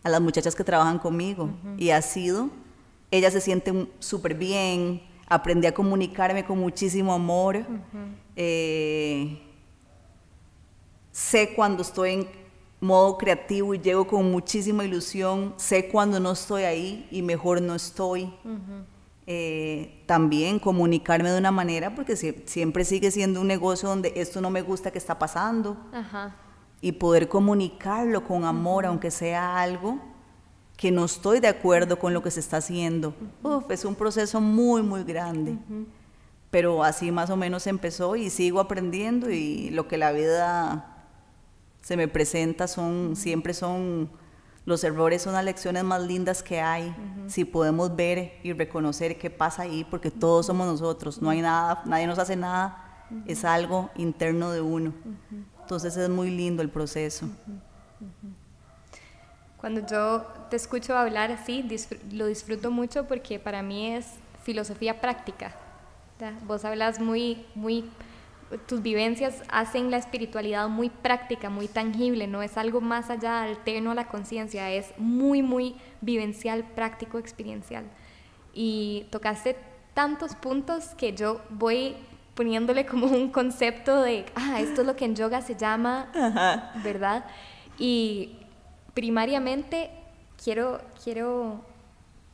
a, 0.02 0.10
las 0.10 0.20
muchachas 0.20 0.54
que 0.54 0.64
trabajan 0.64 0.98
conmigo. 0.98 1.48
Y 1.78 1.88
ha 1.88 2.02
sido, 2.02 2.50
ellas 3.10 3.32
se 3.32 3.40
sienten 3.40 3.88
súper 4.00 4.34
bien, 4.34 5.00
aprendí 5.26 5.66
a 5.66 5.74
comunicarme 5.74 6.44
con 6.44 6.58
muchísimo 6.58 7.12
amor. 7.12 7.64
Eh, 8.36 9.40
sé 11.12 11.54
cuando 11.54 11.82
estoy 11.82 12.12
en 12.12 12.28
modo 12.80 13.16
creativo 13.16 13.74
y 13.74 13.78
llego 13.78 14.06
con 14.06 14.30
muchísima 14.30 14.84
ilusión, 14.84 15.54
sé 15.56 15.88
cuando 15.88 16.20
no 16.20 16.32
estoy 16.32 16.64
ahí 16.64 17.08
y 17.10 17.22
mejor 17.22 17.62
no 17.62 17.74
estoy. 17.74 18.32
Eh, 19.26 20.02
también 20.06 20.58
comunicarme 20.58 21.30
de 21.30 21.38
una 21.38 21.50
manera, 21.50 21.94
porque 21.94 22.14
siempre 22.16 22.84
sigue 22.84 23.10
siendo 23.10 23.40
un 23.40 23.46
negocio 23.46 23.88
donde 23.88 24.12
esto 24.16 24.40
no 24.40 24.50
me 24.50 24.60
gusta 24.60 24.90
que 24.90 24.98
está 24.98 25.18
pasando. 25.18 25.76
Y 26.80 26.92
poder 26.92 27.28
comunicarlo 27.28 28.24
con 28.24 28.44
amor, 28.44 28.84
aunque 28.84 29.10
sea 29.10 29.58
algo 29.58 30.13
que 30.76 30.90
no 30.90 31.04
estoy 31.04 31.40
de 31.40 31.48
acuerdo 31.48 31.98
con 31.98 32.12
lo 32.12 32.22
que 32.22 32.30
se 32.30 32.40
está 32.40 32.58
haciendo. 32.58 33.14
es 33.68 33.84
un 33.84 33.94
proceso 33.94 34.40
muy, 34.40 34.82
muy 34.82 35.04
grande. 35.04 35.56
Pero 36.50 36.84
así 36.84 37.10
más 37.10 37.30
o 37.30 37.36
menos 37.36 37.66
empezó 37.66 38.16
y 38.16 38.30
sigo 38.30 38.60
aprendiendo 38.60 39.30
y 39.30 39.70
lo 39.70 39.88
que 39.88 39.96
la 39.96 40.12
vida 40.12 40.94
se 41.80 41.96
me 41.96 42.08
presenta 42.08 42.66
son, 42.66 43.14
siempre 43.14 43.54
son, 43.54 44.10
los 44.64 44.82
errores 44.84 45.22
son 45.22 45.34
las 45.34 45.44
lecciones 45.44 45.84
más 45.84 46.02
lindas 46.02 46.42
que 46.42 46.60
hay. 46.60 46.94
Si 47.26 47.44
podemos 47.44 47.94
ver 47.94 48.38
y 48.42 48.52
reconocer 48.52 49.18
qué 49.18 49.30
pasa 49.30 49.62
ahí, 49.62 49.84
porque 49.84 50.10
todos 50.10 50.46
somos 50.46 50.66
nosotros, 50.66 51.20
no 51.20 51.30
hay 51.30 51.40
nada, 51.40 51.82
nadie 51.86 52.06
nos 52.06 52.18
hace 52.18 52.36
nada, 52.36 53.06
es 53.26 53.44
algo 53.44 53.90
interno 53.96 54.50
de 54.50 54.60
uno. 54.60 54.92
Entonces 55.60 55.96
es 55.96 56.08
muy 56.08 56.30
lindo 56.30 56.62
el 56.62 56.70
proceso. 56.70 57.28
Cuando 59.64 59.80
yo 59.86 60.26
te 60.50 60.56
escucho 60.56 60.94
hablar 60.94 61.32
así, 61.32 61.66
lo 62.12 62.26
disfruto 62.26 62.70
mucho 62.70 63.08
porque 63.08 63.38
para 63.38 63.62
mí 63.62 63.94
es 63.94 64.06
filosofía 64.42 65.00
práctica. 65.00 65.54
Vos 66.46 66.66
hablas 66.66 67.00
muy, 67.00 67.46
muy, 67.54 67.88
tus 68.68 68.82
vivencias 68.82 69.42
hacen 69.48 69.90
la 69.90 69.96
espiritualidad 69.96 70.68
muy 70.68 70.90
práctica, 70.90 71.48
muy 71.48 71.66
tangible, 71.66 72.26
no 72.26 72.42
es 72.42 72.58
algo 72.58 72.82
más 72.82 73.08
allá, 73.08 73.42
alterno 73.44 73.92
a 73.92 73.94
la 73.94 74.06
conciencia, 74.06 74.70
es 74.70 74.92
muy, 74.98 75.40
muy 75.40 75.76
vivencial, 76.02 76.64
práctico, 76.74 77.16
experiencial. 77.16 77.84
Y 78.52 79.06
tocaste 79.10 79.56
tantos 79.94 80.34
puntos 80.34 80.88
que 80.98 81.14
yo 81.14 81.40
voy 81.48 81.96
poniéndole 82.34 82.84
como 82.84 83.06
un 83.06 83.30
concepto 83.30 84.02
de, 84.02 84.26
ah, 84.34 84.60
esto 84.60 84.82
es 84.82 84.86
lo 84.86 84.94
que 84.94 85.06
en 85.06 85.16
yoga 85.16 85.40
se 85.40 85.56
llama, 85.56 86.10
¿verdad? 86.84 87.24
Y 87.78 88.43
primariamente 88.94 89.90
quiero, 90.42 90.80
quiero 91.02 91.60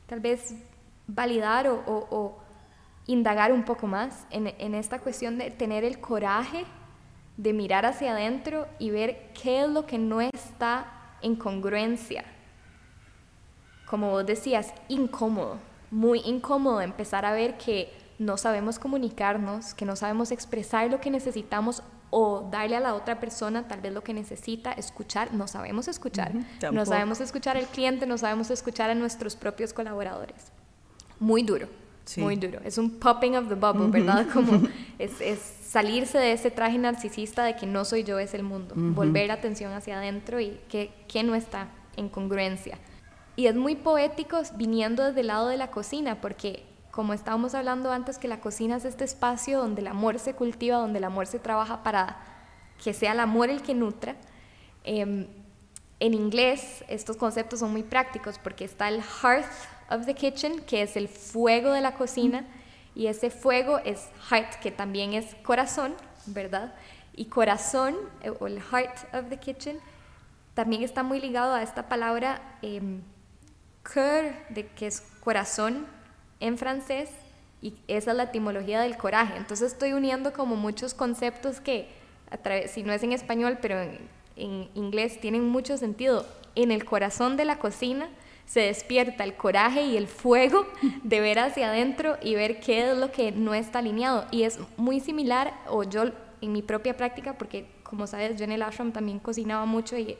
tal 0.06 0.20
vez 0.20 0.54
validar 1.06 1.66
o, 1.68 2.38
indagar 3.06 3.52
un 3.52 3.64
poco 3.64 3.88
más 3.88 4.26
en, 4.30 4.54
en, 4.58 4.74
esta 4.74 5.00
cuestión 5.00 5.36
de 5.36 5.50
tener 5.50 5.82
el 5.82 5.98
coraje 5.98 6.64
de 7.36 7.52
mirar 7.52 7.84
hacia 7.84 8.12
adentro 8.12 8.68
y 8.78 8.90
ver 8.90 9.32
qué 9.32 9.62
es 9.62 9.68
lo 9.68 9.84
que 9.86 9.98
no 9.98 10.20
está 10.20 11.16
en 11.22 11.34
congruencia. 11.34 12.24
Como 13.86 14.10
vos 14.10 14.24
decías, 14.24 14.72
incómodo, 14.88 15.56
muy 15.90 16.20
incómodo 16.20 16.82
empezar 16.82 17.24
a 17.24 17.32
ver 17.32 17.56
que 17.56 17.92
no 18.18 18.36
sabemos 18.36 18.78
comunicarnos, 18.78 19.74
que 19.74 19.86
no 19.86 19.96
sabemos 19.96 20.30
expresar 20.30 20.90
lo 20.90 21.00
que 21.00 21.10
necesitamos 21.10 21.82
o 22.10 22.48
darle 22.50 22.76
a 22.76 22.80
la 22.80 22.94
otra 22.94 23.20
persona 23.20 23.66
tal 23.68 23.80
vez 23.80 23.92
lo 23.92 24.02
que 24.02 24.12
necesita 24.12 24.72
escuchar. 24.72 25.32
No 25.32 25.46
sabemos 25.46 25.88
escuchar. 25.88 26.32
no 26.72 26.84
sabemos 26.84 27.20
escuchar 27.20 27.56
al 27.56 27.66
cliente, 27.66 28.06
no 28.06 28.18
sabemos 28.18 28.50
escuchar 28.50 28.90
a 28.90 28.94
nuestros 28.94 29.36
propios 29.36 29.72
colaboradores. 29.72 30.52
Muy 31.18 31.42
duro, 31.42 31.68
muy 32.16 32.36
duro. 32.36 32.60
Es 32.64 32.78
un 32.78 32.98
popping 32.98 33.36
of 33.36 33.48
the 33.48 33.54
bubble, 33.54 33.88
¿verdad? 33.88 34.26
Como 34.32 34.68
es, 34.98 35.20
es, 35.20 35.38
salirse 35.38 36.18
de 36.18 36.32
ese 36.32 36.50
traje 36.50 36.78
narcisista 36.78 37.44
de 37.44 37.56
que 37.56 37.66
no 37.66 37.84
soy 37.84 38.02
yo, 38.04 38.18
es 38.18 38.34
el 38.34 38.42
mundo. 38.42 38.74
Volver 38.76 39.28
la 39.28 39.34
atención 39.34 39.72
hacia 39.72 39.98
adentro 39.98 40.40
y 40.40 40.58
que, 40.68 40.90
que 41.06 41.22
no 41.22 41.34
está 41.34 41.68
en 41.96 42.08
congruencia. 42.08 42.78
Y 43.36 43.46
es 43.46 43.54
muy 43.54 43.76
poético 43.76 44.42
viniendo 44.56 45.04
desde 45.04 45.20
el 45.20 45.28
lado 45.28 45.48
de 45.48 45.56
la 45.56 45.70
cocina, 45.70 46.20
porque 46.20 46.64
como 46.90 47.12
estábamos 47.12 47.54
hablando 47.54 47.92
antes, 47.92 48.18
que 48.18 48.28
la 48.28 48.40
cocina 48.40 48.76
es 48.76 48.84
este 48.84 49.04
espacio 49.04 49.58
donde 49.58 49.80
el 49.80 49.86
amor 49.86 50.18
se 50.18 50.34
cultiva, 50.34 50.76
donde 50.76 50.98
el 50.98 51.04
amor 51.04 51.26
se 51.26 51.38
trabaja 51.38 51.82
para 51.82 52.18
que 52.82 52.94
sea 52.94 53.12
el 53.12 53.20
amor 53.20 53.50
el 53.50 53.62
que 53.62 53.74
nutra. 53.74 54.16
Em, 54.84 55.26
en 56.00 56.14
inglés 56.14 56.84
estos 56.88 57.16
conceptos 57.16 57.60
son 57.60 57.72
muy 57.72 57.82
prácticos 57.82 58.38
porque 58.38 58.64
está 58.64 58.88
el 58.88 59.02
hearth 59.02 59.50
of 59.90 60.06
the 60.06 60.14
kitchen, 60.14 60.60
que 60.62 60.82
es 60.82 60.96
el 60.96 61.08
fuego 61.08 61.72
de 61.72 61.80
la 61.80 61.94
cocina, 61.94 62.44
y 62.94 63.06
ese 63.06 63.30
fuego 63.30 63.78
es 63.78 64.08
heart, 64.28 64.54
que 64.60 64.70
también 64.70 65.12
es 65.12 65.34
corazón, 65.42 65.94
¿verdad? 66.26 66.74
Y 67.14 67.26
corazón, 67.26 67.96
eh, 68.22 68.30
o 68.30 68.46
el 68.46 68.60
heart 68.60 69.14
of 69.14 69.28
the 69.28 69.36
kitchen, 69.36 69.78
también 70.54 70.82
está 70.82 71.02
muy 71.02 71.20
ligado 71.20 71.54
a 71.54 71.62
esta 71.62 71.88
palabra 71.88 72.58
eh, 72.62 73.00
de, 74.50 74.66
que 74.76 74.86
es 74.86 75.00
corazón, 75.20 75.86
en 76.40 76.58
francés 76.58 77.10
y 77.62 77.74
esa 77.88 78.12
es 78.12 78.16
la 78.16 78.24
etimología 78.24 78.80
del 78.80 78.96
coraje. 78.96 79.36
Entonces 79.36 79.72
estoy 79.72 79.92
uniendo 79.92 80.32
como 80.32 80.56
muchos 80.56 80.94
conceptos 80.94 81.60
que, 81.60 81.88
a 82.30 82.38
través, 82.38 82.70
si 82.70 82.82
no 82.82 82.92
es 82.92 83.02
en 83.02 83.12
español, 83.12 83.58
pero 83.60 83.80
en, 84.36 84.68
inglés, 84.74 85.20
tienen 85.20 85.48
mucho 85.48 85.76
sentido. 85.76 86.26
En 86.54 86.70
el 86.70 86.84
corazón 86.84 87.36
de 87.36 87.44
la 87.44 87.58
cocina 87.58 88.08
se 88.46 88.60
despierta 88.60 89.22
el 89.22 89.34
coraje 89.34 89.82
y 89.82 89.96
el 89.96 90.08
fuego 90.08 90.66
de 91.04 91.20
ver 91.20 91.38
hacia 91.38 91.68
adentro 91.68 92.16
y 92.22 92.34
ver 92.34 92.60
qué 92.60 92.90
es 92.90 92.96
lo 92.96 93.12
que 93.12 93.30
no 93.32 93.54
está 93.54 93.80
alineado. 93.80 94.26
Y 94.30 94.44
es 94.44 94.58
muy 94.76 95.00
similar, 95.00 95.54
o 95.68 95.84
yo 95.84 96.04
en 96.40 96.52
mi 96.52 96.62
propia 96.62 96.96
práctica, 96.96 97.36
porque 97.36 97.66
como 97.84 98.06
sabes, 98.06 98.36
yo 98.36 98.44
en 98.44 98.52
el 98.52 98.62
ashram 98.62 98.92
también 98.92 99.18
cocinaba 99.18 99.66
mucho 99.66 99.98
y 99.98 100.16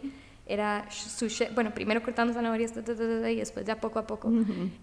era 0.50 0.90
sushi, 0.90 1.46
bueno, 1.54 1.72
primero 1.72 2.02
cortando 2.02 2.34
zanahorias 2.34 2.72
y 2.76 3.36
después 3.36 3.64
ya 3.64 3.80
poco 3.80 4.00
a 4.00 4.06
poco 4.06 4.32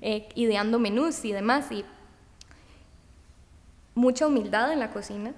eh, 0.01 0.30
ideando 0.36 0.80
menús 0.80 1.26
y 1.26 1.34
demás. 1.34 1.70
Y 1.72 1.84
mucha 3.93 4.28
humildad 4.28 4.72
en 4.72 4.80
la 4.80 4.91
cocina. 4.91 5.34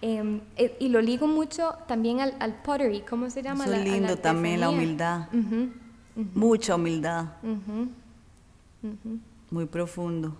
Em, 0.00 0.42
eh, 0.56 0.76
y 0.78 0.88
lo 0.90 1.00
ligo 1.00 1.26
mucho 1.26 1.76
también 1.88 2.20
al, 2.20 2.36
al 2.38 2.62
pottery, 2.62 3.00
¿cómo 3.00 3.30
se 3.30 3.42
llama? 3.42 3.64
Eso 3.64 3.74
es 3.74 3.84
lindo 3.84 4.16
también, 4.16 4.60
la 4.60 4.70
humildad. 4.70 5.28
Mucha 6.14 6.76
humildad. 6.76 7.32
Muy 9.50 9.66
profundo. 9.66 10.36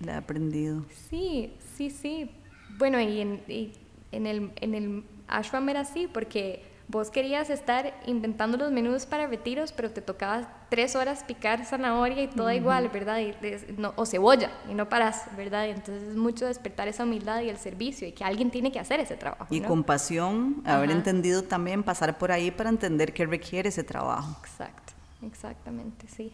La 0.00 0.14
he 0.14 0.16
aprendido. 0.16 0.84
Sí, 1.10 1.52
sí, 1.76 1.90
sí. 1.90 2.30
Bueno, 2.78 2.98
y 2.98 3.20
en, 3.20 3.42
y 3.46 3.72
en, 4.12 4.26
el, 4.26 4.52
en 4.56 4.74
el 4.74 5.04
ashram 5.28 5.68
era 5.68 5.80
así, 5.80 6.06
porque 6.06 6.69
vos 6.90 7.10
querías 7.10 7.50
estar 7.50 7.94
inventando 8.06 8.56
los 8.56 8.72
menús 8.72 9.06
para 9.06 9.28
retiros, 9.28 9.70
pero 9.70 9.90
te 9.90 10.02
tocaba 10.02 10.48
tres 10.68 10.96
horas 10.96 11.22
picar 11.22 11.64
zanahoria 11.64 12.24
y 12.24 12.28
todo 12.28 12.50
igual, 12.50 12.88
¿verdad? 12.88 13.20
Y 13.20 13.34
no, 13.78 13.92
o 13.96 14.04
cebolla, 14.04 14.50
y 14.68 14.74
no 14.74 14.88
paras, 14.88 15.24
¿verdad? 15.36 15.66
Y 15.66 15.70
entonces 15.70 16.02
es 16.02 16.16
mucho 16.16 16.46
despertar 16.46 16.88
esa 16.88 17.04
humildad 17.04 17.42
y 17.42 17.48
el 17.48 17.58
servicio, 17.58 18.08
y 18.08 18.12
que 18.12 18.24
alguien 18.24 18.50
tiene 18.50 18.72
que 18.72 18.80
hacer 18.80 18.98
ese 18.98 19.16
trabajo. 19.16 19.46
Y 19.50 19.60
compasión, 19.60 20.62
haber 20.64 20.90
entendido 20.90 21.44
también, 21.44 21.84
pasar 21.84 22.18
por 22.18 22.32
ahí 22.32 22.50
para 22.50 22.70
entender 22.70 23.12
qué 23.12 23.24
requiere 23.24 23.68
ese 23.68 23.84
trabajo. 23.84 24.36
Exacto, 24.40 24.92
exactamente, 25.22 26.08
sí, 26.08 26.32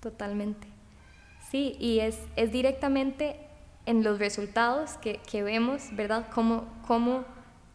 totalmente. 0.00 0.68
Sí, 1.50 1.76
y 1.80 1.98
es, 1.98 2.18
es 2.36 2.52
directamente 2.52 3.36
en 3.84 4.04
los 4.04 4.20
resultados 4.20 4.92
que, 4.98 5.20
que 5.28 5.42
vemos, 5.42 5.88
¿verdad? 5.92 6.28
Cómo, 6.32 6.64
cómo 6.86 7.24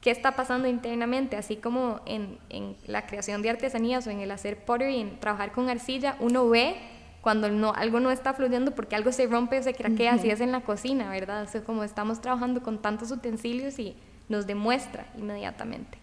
qué 0.07 0.11
está 0.11 0.37
pasando 0.37 0.69
internamente, 0.69 1.35
así 1.35 1.57
como 1.57 1.99
en, 2.05 2.37
en, 2.47 2.77
la 2.85 3.05
creación 3.05 3.41
de 3.41 3.49
artesanías 3.49 4.07
o 4.07 4.09
en 4.09 4.21
el 4.21 4.31
hacer 4.31 4.55
pottery, 4.63 5.01
en 5.01 5.19
trabajar 5.19 5.51
con 5.51 5.67
arcilla, 5.67 6.15
uno 6.21 6.47
ve 6.47 6.77
cuando 7.19 7.51
no, 7.51 7.73
algo 7.73 7.99
no 7.99 8.09
está 8.09 8.33
fluyendo 8.33 8.71
porque 8.71 8.95
algo 8.95 9.11
se 9.11 9.27
rompe 9.27 9.59
o 9.59 9.63
se 9.63 9.73
craquea, 9.73 10.13
así 10.13 10.29
es 10.29 10.39
en 10.39 10.53
la 10.53 10.61
cocina, 10.61 11.09
¿verdad? 11.09 11.45
O 11.53 11.63
como 11.65 11.83
estamos 11.83 12.21
trabajando 12.21 12.63
con 12.63 12.81
tantos 12.81 13.11
utensilios 13.11 13.79
y 13.79 13.97
nos 14.29 14.47
demuestra 14.47 15.07
inmediatamente. 15.17 15.97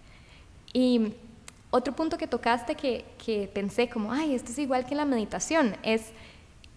Y 0.74 1.14
otro 1.70 1.96
punto 1.96 2.18
que 2.18 2.26
tocaste 2.26 2.74
que, 2.74 3.06
que 3.24 3.50
pensé 3.54 3.88
como, 3.88 4.12
ay, 4.12 4.34
esto 4.34 4.52
es 4.52 4.58
igual 4.58 4.84
que 4.84 4.94
la 4.94 5.06
meditación, 5.06 5.76
es 5.82 6.12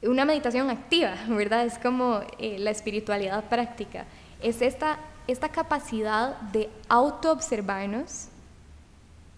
una 0.01 0.23
meditación 0.23 0.69
activa, 0.69 1.13
¿verdad? 1.27 1.65
Es 1.65 1.77
como 1.77 2.21
eh, 2.39 2.57
la 2.57 2.71
espiritualidad 2.71 3.43
práctica. 3.49 4.05
Es 4.41 4.61
esta 4.61 4.97
esta 5.27 5.49
capacidad 5.49 6.39
de 6.39 6.69
autoobservarnos, 6.87 8.29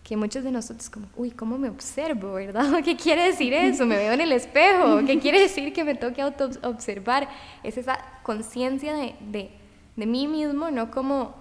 que 0.03 0.17
muchos 0.17 0.43
de 0.43 0.51
nosotros 0.51 0.89
como, 0.89 1.07
uy, 1.15 1.31
¿cómo 1.31 1.57
me 1.57 1.69
observo, 1.69 2.33
verdad? 2.33 2.81
¿Qué 2.83 2.95
quiere 2.95 3.25
decir 3.25 3.53
eso? 3.53 3.85
Me 3.85 3.97
veo 3.97 4.13
en 4.13 4.21
el 4.21 4.31
espejo, 4.31 5.05
¿qué 5.05 5.19
quiere 5.19 5.41
decir 5.41 5.71
que 5.73 5.83
me 5.83 5.95
toque 5.95 6.21
autoobservar? 6.21 7.27
Es 7.63 7.77
esa 7.77 7.99
conciencia 8.23 8.93
de, 8.93 9.15
de, 9.29 9.51
de, 9.95 10.05
mí 10.05 10.27
mismo, 10.27 10.71
no 10.71 10.89
como, 10.89 11.35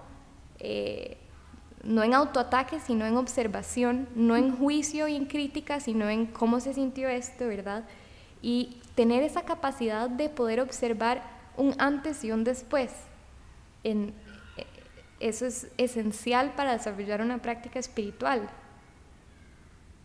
eh, 0.59 1.17
no 1.83 2.03
en 2.03 2.13
autoataque, 2.13 2.79
sino 2.79 3.05
en 3.05 3.17
observación, 3.17 4.07
no 4.15 4.35
en 4.35 4.55
juicio 4.55 5.07
y 5.07 5.15
en 5.15 5.25
crítica, 5.25 5.79
sino 5.79 6.09
en 6.09 6.27
cómo 6.27 6.59
se 6.59 6.73
sintió 6.73 7.07
esto, 7.09 7.47
¿verdad? 7.47 7.85
Y 8.41 8.77
tener 8.95 9.23
esa 9.23 9.43
capacidad 9.43 10.09
de 10.09 10.29
poder 10.29 10.59
observar 10.59 11.23
un 11.57 11.73
antes 11.79 12.23
y 12.23 12.31
un 12.31 12.43
después 12.43 12.91
en, 13.83 14.13
eso 15.19 15.45
es 15.45 15.67
esencial 15.77 16.53
para 16.55 16.73
desarrollar 16.73 17.21
una 17.21 17.41
práctica 17.41 17.79
espiritual. 17.79 18.49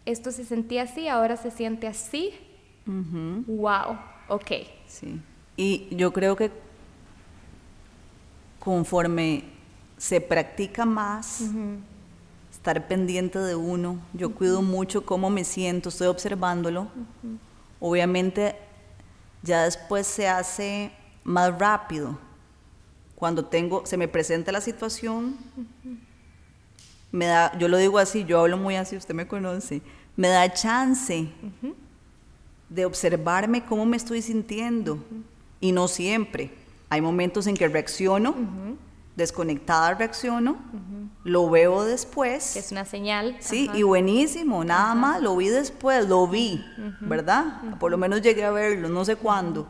Esto 0.06 0.32
se 0.32 0.44
sentía 0.44 0.82
así, 0.82 1.08
ahora 1.08 1.36
se 1.36 1.50
siente 1.50 1.86
así. 1.86 2.34
Wow, 2.86 3.98
ok. 4.28 4.50
Sí. 4.86 5.20
Y 5.56 5.88
yo 5.96 6.12
creo 6.12 6.36
que 6.36 6.50
conforme 8.58 9.44
se 9.96 10.20
practica 10.20 10.84
más, 10.84 11.42
estar 12.50 12.86
pendiente 12.88 13.38
de 13.38 13.54
uno, 13.54 13.98
yo 14.12 14.34
cuido 14.34 14.62
mucho 14.62 15.06
cómo 15.06 15.30
me 15.30 15.44
siento, 15.44 15.88
estoy 15.88 16.08
observándolo. 16.08 16.88
Obviamente 17.80 18.56
ya 19.42 19.64
después 19.64 20.06
se 20.06 20.28
hace 20.28 20.90
más 21.22 21.58
rápido 21.58 22.18
cuando 23.14 23.44
tengo, 23.44 23.86
se 23.86 23.96
me 23.96 24.08
presenta 24.08 24.52
la 24.52 24.60
situación, 24.60 25.36
me 27.12 27.26
da, 27.26 27.56
yo 27.58 27.68
lo 27.68 27.76
digo 27.76 27.98
así, 27.98 28.24
yo 28.24 28.40
hablo 28.40 28.56
muy 28.56 28.76
así, 28.76 28.96
usted 28.96 29.14
me 29.14 29.26
conoce, 29.28 29.82
me 30.16 30.28
da 30.28 30.52
chance 30.52 31.28
de 32.68 32.84
observarme 32.84 33.64
cómo 33.64 33.86
me 33.86 33.96
estoy 33.96 34.20
sintiendo. 34.20 34.98
Y 35.60 35.72
no 35.72 35.88
siempre. 35.88 36.50
Hay 36.90 37.00
momentos 37.00 37.46
en 37.46 37.56
que 37.56 37.66
reacciono, 37.68 38.34
desconectada 39.16 39.94
reacciono, 39.94 40.56
lo 41.22 41.48
veo 41.48 41.84
después. 41.84 42.56
Es 42.56 42.72
una 42.72 42.84
señal. 42.84 43.36
Sí, 43.40 43.70
y 43.74 43.82
buenísimo, 43.82 44.64
nada 44.64 44.94
más, 44.94 45.22
lo 45.22 45.36
vi 45.36 45.48
después, 45.48 46.06
lo 46.08 46.26
vi, 46.26 46.64
¿verdad? 47.00 47.78
Por 47.78 47.90
lo 47.90 47.96
menos 47.96 48.20
llegué 48.20 48.44
a 48.44 48.50
verlo, 48.50 48.88
no 48.88 49.04
sé 49.04 49.16
cuándo 49.16 49.68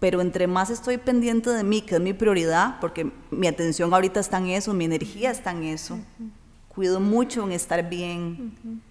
pero 0.00 0.22
entre 0.22 0.46
más 0.46 0.70
estoy 0.70 0.96
pendiente 0.96 1.50
de 1.50 1.62
mí, 1.62 1.82
que 1.82 1.96
es 1.96 2.00
mi 2.00 2.14
prioridad, 2.14 2.80
porque 2.80 3.12
mi 3.30 3.46
atención 3.46 3.92
ahorita 3.92 4.18
está 4.18 4.38
en 4.38 4.46
eso, 4.46 4.72
mi 4.72 4.86
energía 4.86 5.30
está 5.30 5.52
en 5.52 5.64
eso, 5.64 5.98
cuido 6.68 7.00
mucho 7.00 7.44
en 7.44 7.52
estar 7.52 7.88
bien, 7.88 8.82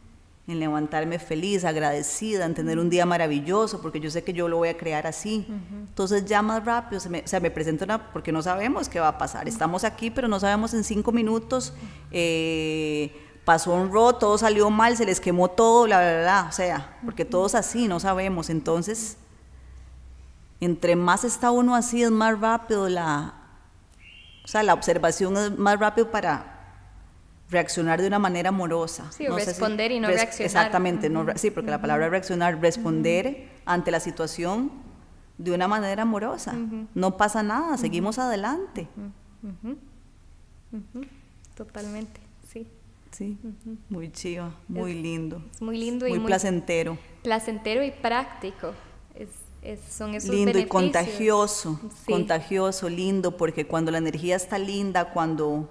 en 0.47 0.59
levantarme 0.59 1.17
feliz, 1.17 1.65
agradecida, 1.65 2.45
en 2.45 2.53
tener 2.53 2.77
un 2.77 2.91
día 2.91 3.07
maravilloso, 3.07 3.81
porque 3.81 3.99
yo 3.99 4.11
sé 4.11 4.23
que 4.23 4.33
yo 4.33 4.47
lo 4.47 4.57
voy 4.57 4.69
a 4.69 4.77
crear 4.77 5.07
así. 5.07 5.47
Entonces 5.87 6.25
ya 6.25 6.41
más 6.43 6.63
rápido, 6.63 6.99
se 6.99 7.09
me, 7.09 7.21
o 7.21 7.27
sea, 7.27 7.39
me 7.39 7.51
presenta 7.51 7.85
una, 7.85 8.11
porque 8.11 8.31
no 8.31 8.41
sabemos 8.41 8.87
qué 8.87 8.99
va 8.99 9.09
a 9.09 9.17
pasar. 9.17 9.47
Estamos 9.47 9.83
aquí, 9.83 10.11
pero 10.11 10.27
no 10.27 10.39
sabemos 10.39 10.73
en 10.73 10.83
cinco 10.83 11.11
minutos. 11.11 11.73
Eh, 12.11 13.11
pasó 13.45 13.73
un 13.73 13.91
ro, 13.91 14.13
todo 14.13 14.37
salió 14.37 14.69
mal, 14.69 14.95
se 14.95 15.05
les 15.05 15.19
quemó 15.19 15.49
todo, 15.49 15.87
la 15.87 15.99
verdad, 15.99 16.47
o 16.49 16.51
sea, 16.51 16.97
porque 17.03 17.25
todos 17.25 17.55
así, 17.55 17.87
no 17.87 17.99
sabemos. 17.99 18.49
Entonces, 18.49 19.17
entre 20.61 20.95
más 20.95 21.23
está 21.23 21.51
uno 21.51 21.75
así, 21.75 22.03
es 22.03 22.11
más 22.11 22.39
rápido 22.39 22.89
la, 22.89 23.33
o 24.43 24.47
sea, 24.47 24.63
la 24.63 24.73
observación 24.73 25.37
es 25.37 25.57
más 25.57 25.79
rápido 25.79 26.11
para 26.11 26.59
reaccionar 27.49 28.01
de 28.01 28.07
una 28.07 28.19
manera 28.19 28.49
amorosa. 28.49 29.11
Sí, 29.11 29.27
responder 29.27 29.91
y 29.91 29.99
no 29.99 30.07
reaccionar. 30.07 30.45
Exactamente, 30.45 31.09
no, 31.09 31.25
sí, 31.35 31.51
porque 31.51 31.71
la 31.71 31.81
palabra 31.81 32.09
reaccionar, 32.09 32.59
responder 32.59 33.49
ante 33.65 33.91
la 33.91 33.99
situación 33.99 34.71
de 35.37 35.51
una 35.51 35.67
manera 35.67 36.03
amorosa. 36.03 36.55
No 36.93 37.17
pasa 37.17 37.43
nada, 37.43 37.77
seguimos 37.77 38.19
adelante. 38.19 38.87
Totalmente, 41.55 42.19
sí. 42.51 42.67
Sí, 43.11 43.37
muy 43.89 44.11
chiva, 44.11 44.51
muy 44.67 44.93
lindo. 44.93 45.41
muy 45.59 45.77
lindo 45.77 46.05
y 46.05 46.11
muy, 46.11 46.19
placentero. 46.19 46.97
Placentero 47.23 47.83
y 47.83 47.89
práctico. 47.89 48.73
Es, 49.61 49.79
son 49.89 50.15
esos 50.15 50.29
lindo 50.29 50.57
y 50.57 50.65
contagioso, 50.65 51.79
contagioso, 52.07 52.87
lindo, 52.87 53.35
porque 53.35 53.67
cuando 53.67 53.91
la 53.91 53.97
energía 53.97 54.37
está 54.37 54.57
linda, 54.57 55.11
cuando 55.11 55.69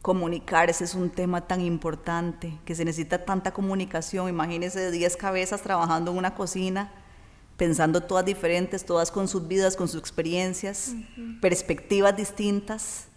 comunicarse 0.00 0.84
es 0.84 0.94
un 0.94 1.10
tema 1.10 1.46
tan 1.46 1.60
importante, 1.60 2.58
que 2.64 2.74
se 2.74 2.84
necesita 2.84 3.24
tanta 3.24 3.52
comunicación, 3.52 4.28
imagínense 4.28 4.90
10 4.90 5.16
cabezas 5.16 5.60
trabajando 5.60 6.12
en 6.12 6.16
una 6.16 6.34
cocina, 6.34 6.90
pensando 7.58 8.00
todas 8.02 8.24
diferentes, 8.24 8.86
todas 8.86 9.10
con 9.10 9.28
sus 9.28 9.46
vidas, 9.46 9.76
con 9.76 9.88
sus 9.88 10.00
experiencias, 10.00 10.94
perspectivas 11.42 12.16
distintas, 12.16 13.08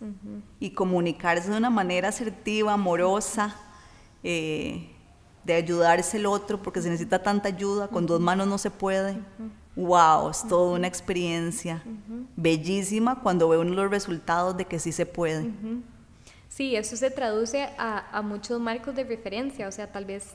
y 0.60 0.72
comunicarse 0.72 1.50
de 1.50 1.58
una 1.58 1.70
manera 1.70 2.10
asertiva, 2.10 2.74
amorosa, 2.74 3.56
eh, 4.24 4.90
de 5.46 5.54
ayudarse 5.54 6.18
el 6.18 6.26
otro, 6.26 6.62
porque 6.62 6.82
se 6.82 6.90
necesita 6.90 7.24
tanta 7.24 7.48
ayuda, 7.48 7.88
con 7.88 8.06
dos 8.06 8.20
manos 8.20 8.48
no 8.48 8.58
se 8.58 8.72
puede 8.72 9.18
wow, 9.76 10.30
es 10.30 10.48
toda 10.48 10.78
una 10.78 10.88
experiencia 10.88 11.84
bellísima 12.36 13.22
cuando 13.22 13.50
ve 13.50 13.58
uno 13.58 13.74
los 13.74 13.92
resultados 13.92 14.58
de 14.58 14.66
que 14.66 14.80
sí 14.80 14.92
se 14.92 15.06
puede. 15.06 15.52
Sí, 16.50 16.76
eso 16.76 16.98
se 16.98 17.12
traduce 17.12 17.70
a, 17.78 18.22
muchos 18.24 18.60
marcos 18.60 18.96
de 18.96 19.04
referencia, 19.04 19.68
o 19.68 19.72
sea, 19.72 19.92
tal 19.92 20.06
vez 20.06 20.34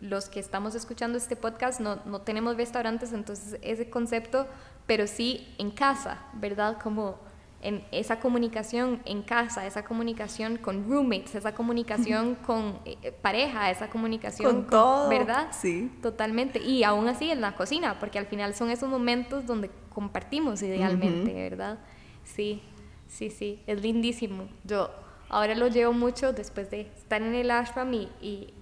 los 0.00 0.28
que 0.28 0.40
estamos 0.40 0.74
escuchando 0.74 1.16
este 1.16 1.36
podcast 1.36 1.80
no, 1.80 1.96
no 2.04 2.20
tenemos 2.20 2.56
restaurantes, 2.56 3.12
entonces 3.12 3.58
ese 3.62 3.88
concepto, 3.88 4.46
pero 4.86 5.06
sí 5.06 5.48
en 5.58 5.70
casa, 5.70 6.18
¿verdad? 6.34 6.78
Como 6.82 7.18
en 7.60 7.84
esa 7.90 8.20
comunicación 8.20 9.02
en 9.04 9.22
casa, 9.22 9.66
esa 9.66 9.84
comunicación 9.84 10.58
con 10.58 10.88
roommates, 10.88 11.34
esa 11.34 11.54
comunicación 11.54 12.34
con 12.46 12.78
eh, 12.84 13.12
pareja, 13.20 13.70
esa 13.70 13.90
comunicación 13.90 14.62
con, 14.62 14.66
todo, 14.70 15.08
¿verdad? 15.08 15.48
Sí. 15.50 15.90
Totalmente. 16.00 16.60
Y 16.60 16.84
aún 16.84 17.08
así 17.08 17.30
en 17.30 17.40
la 17.40 17.54
cocina, 17.56 17.98
porque 17.98 18.18
al 18.18 18.26
final 18.26 18.54
son 18.54 18.70
esos 18.70 18.88
momentos 18.88 19.46
donde 19.46 19.70
compartimos 19.92 20.62
idealmente, 20.62 21.32
¿verdad? 21.34 21.78
Sí, 22.22 22.62
sí, 23.08 23.30
sí, 23.30 23.60
es 23.66 23.82
lindísimo. 23.82 24.48
Yo 24.62 24.90
ahora 25.28 25.56
lo 25.56 25.66
llevo 25.66 25.92
mucho 25.92 26.32
después 26.32 26.70
de 26.70 26.82
estar 26.82 27.22
en 27.22 27.34
el 27.34 27.50
ashram 27.50 27.92
y, 27.92 28.08
y 28.20 28.54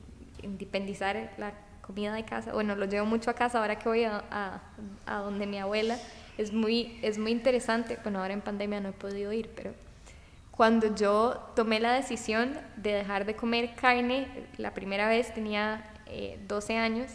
independizar 0.42 1.34
la 1.36 1.53
comida 1.82 2.14
de 2.14 2.24
casa. 2.24 2.53
Bueno, 2.53 2.74
lo 2.74 2.86
llevo 2.86 3.05
mucho 3.05 3.30
a 3.30 3.34
casa 3.34 3.59
ahora 3.59 3.78
que 3.78 3.88
voy 3.88 4.05
a, 4.05 4.24
a, 4.30 4.62
a 5.05 5.18
donde 5.18 5.47
mi 5.47 5.59
abuela 5.59 5.99
es 6.39 6.53
muy, 6.53 6.99
es 7.03 7.18
muy 7.18 7.32
interesante, 7.32 7.99
bueno, 8.03 8.20
ahora 8.20 8.34
en 8.34 8.41
pandemia 8.41 8.80
no 8.80 8.91
he 8.91 8.93
podido 8.93 9.32
ir, 9.32 9.51
pero 9.55 9.74
cuando 10.51 10.95
yo 10.95 11.53
tomé 11.55 11.80
la 11.80 11.93
decisión 11.93 12.59
de 12.76 12.93
dejar 12.93 13.26
de 13.26 13.37
comer 13.37 13.74
carne, 13.74 14.28
la 14.57 14.72
primera 14.72 15.09
vez 15.09 15.32
tenía 15.34 15.84
12 16.49 16.72
eh, 16.72 16.78
años 16.78 17.11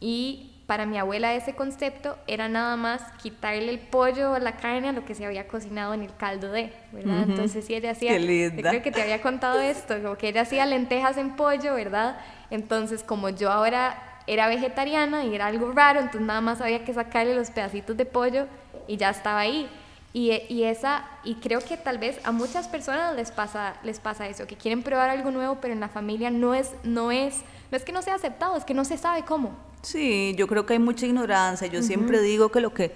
y 0.00 0.52
para 0.66 0.86
mi 0.86 0.98
abuela 0.98 1.34
ese 1.34 1.54
concepto 1.54 2.16
era 2.26 2.48
nada 2.48 2.76
más 2.76 3.02
quitarle 3.20 3.70
el 3.70 3.80
pollo 3.80 4.32
o 4.32 4.38
la 4.38 4.56
carne 4.56 4.88
a 4.88 4.92
lo 4.92 5.04
que 5.04 5.14
se 5.14 5.26
había 5.26 5.48
cocinado 5.48 5.92
en 5.94 6.02
el 6.02 6.14
caldo 6.14 6.52
de, 6.52 6.72
¿verdad? 6.92 7.24
Entonces 7.28 7.66
sí 7.66 7.74
ella 7.74 7.90
hacía, 7.90 8.16
creo 8.16 8.80
que 8.80 8.92
te 8.92 9.02
había 9.02 9.20
contado 9.20 9.60
esto, 9.60 10.00
como 10.00 10.16
que 10.16 10.28
ella 10.28 10.42
hacía 10.42 10.64
lentejas 10.66 11.16
en 11.16 11.34
pollo, 11.34 11.74
¿verdad? 11.74 12.20
Entonces 12.50 13.02
como 13.02 13.30
yo 13.30 13.50
ahora 13.50 14.09
era 14.26 14.48
vegetariana 14.48 15.24
y 15.24 15.34
era 15.34 15.46
algo 15.46 15.72
raro, 15.72 16.00
entonces 16.00 16.22
nada 16.22 16.40
más 16.40 16.60
había 16.60 16.84
que 16.84 16.94
sacarle 16.94 17.34
los 17.34 17.50
pedacitos 17.50 17.96
de 17.96 18.04
pollo 18.04 18.46
y 18.86 18.96
ya 18.96 19.10
estaba 19.10 19.40
ahí. 19.40 19.68
Y, 20.12 20.32
y, 20.48 20.64
esa, 20.64 21.04
y 21.22 21.36
creo 21.36 21.60
que 21.60 21.76
tal 21.76 21.98
vez 21.98 22.18
a 22.24 22.32
muchas 22.32 22.66
personas 22.66 23.14
les 23.14 23.30
pasa, 23.30 23.74
les 23.84 24.00
pasa 24.00 24.26
eso, 24.26 24.46
que 24.46 24.56
quieren 24.56 24.82
probar 24.82 25.08
algo 25.08 25.30
nuevo, 25.30 25.58
pero 25.60 25.72
en 25.72 25.78
la 25.78 25.88
familia 25.88 26.30
no 26.30 26.52
es, 26.52 26.72
no 26.82 27.12
es, 27.12 27.36
no 27.70 27.76
es 27.76 27.84
que 27.84 27.92
no 27.92 28.02
sea 28.02 28.16
aceptado, 28.16 28.56
es 28.56 28.64
que 28.64 28.74
no 28.74 28.84
se 28.84 28.98
sabe 28.98 29.24
cómo. 29.24 29.52
Sí, 29.82 30.34
yo 30.36 30.48
creo 30.48 30.66
que 30.66 30.72
hay 30.72 30.78
mucha 30.80 31.06
ignorancia. 31.06 31.68
Yo 31.68 31.82
siempre 31.82 32.20
digo 32.20 32.50
que 32.50 32.60
lo 32.60 32.74
que 32.74 32.92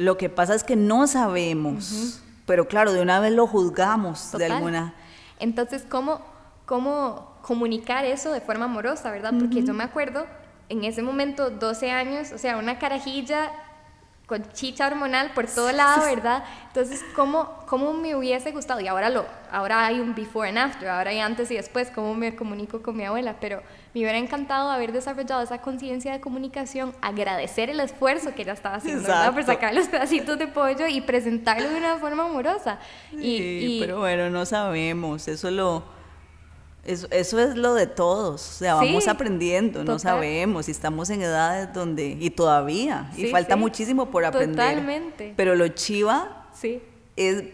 lo 0.00 0.16
que 0.16 0.30
pasa 0.30 0.54
es 0.54 0.64
que 0.64 0.76
no 0.76 1.06
sabemos, 1.06 2.22
pero 2.46 2.68
claro, 2.68 2.92
de 2.92 3.02
una 3.02 3.20
vez 3.20 3.32
lo 3.32 3.46
juzgamos 3.46 4.32
de 4.32 4.46
alguna. 4.46 4.94
Entonces, 5.38 5.84
¿cómo, 5.86 6.22
cómo 6.64 7.29
comunicar 7.42 8.04
eso 8.04 8.32
de 8.32 8.40
forma 8.40 8.66
amorosa, 8.66 9.10
verdad? 9.10 9.32
Porque 9.38 9.62
yo 9.62 9.74
me 9.74 9.84
acuerdo 9.84 10.26
en 10.68 10.84
ese 10.84 11.02
momento, 11.02 11.50
12 11.50 11.90
años, 11.90 12.32
o 12.32 12.38
sea, 12.38 12.56
una 12.56 12.78
carajilla 12.78 13.50
con 14.30 14.44
chicha 14.52 14.86
hormonal 14.86 15.32
por 15.34 15.48
todo 15.48 15.72
lado, 15.72 16.04
¿verdad? 16.06 16.44
Entonces, 16.68 17.04
¿cómo, 17.16 17.64
¿cómo 17.66 17.92
me 17.92 18.14
hubiese 18.14 18.52
gustado? 18.52 18.78
Y 18.78 18.86
ahora, 18.86 19.10
lo, 19.10 19.26
ahora 19.50 19.84
hay 19.84 19.98
un 19.98 20.14
before 20.14 20.48
and 20.48 20.58
after, 20.58 20.88
ahora 20.88 21.10
hay 21.10 21.18
antes 21.18 21.50
y 21.50 21.56
después, 21.56 21.90
cómo 21.92 22.14
me 22.14 22.36
comunico 22.36 22.80
con 22.80 22.96
mi 22.96 23.04
abuela, 23.04 23.34
pero 23.40 23.60
me 23.92 24.02
hubiera 24.02 24.18
encantado 24.18 24.70
haber 24.70 24.92
desarrollado 24.92 25.42
esa 25.42 25.60
conciencia 25.60 26.12
de 26.12 26.20
comunicación, 26.20 26.94
agradecer 27.02 27.70
el 27.70 27.80
esfuerzo 27.80 28.32
que 28.32 28.42
ella 28.42 28.52
estaba 28.52 28.76
haciendo, 28.76 29.02
¿verdad? 29.02 29.34
Por 29.34 29.42
sacar 29.42 29.74
los 29.74 29.88
pedacitos 29.88 30.38
de 30.38 30.46
pollo 30.46 30.86
y 30.86 31.00
presentarlo 31.00 31.68
de 31.68 31.76
una 31.76 31.96
forma 31.96 32.26
amorosa. 32.26 32.78
Sí, 33.10 33.18
y, 33.18 33.80
pero 33.80 33.98
bueno, 33.98 34.30
no 34.30 34.46
sabemos, 34.46 35.26
eso 35.26 35.50
lo 35.50 35.82
eso, 36.84 37.06
eso, 37.10 37.38
es 37.38 37.56
lo 37.56 37.74
de 37.74 37.86
todos, 37.86 38.40
o 38.40 38.58
sea, 38.58 38.74
vamos 38.74 39.06
aprendiendo, 39.06 39.84
no 39.84 39.98
sabemos, 39.98 40.68
y 40.68 40.70
estamos 40.70 41.10
en 41.10 41.22
edades 41.22 41.72
donde, 41.74 42.16
y 42.18 42.30
todavía, 42.30 43.10
y 43.16 43.26
falta 43.26 43.56
muchísimo 43.56 44.10
por 44.10 44.24
aprender. 44.24 44.56
Totalmente. 44.56 45.34
Pero 45.36 45.54
lo 45.54 45.68
chiva 45.68 46.48
es 47.16 47.44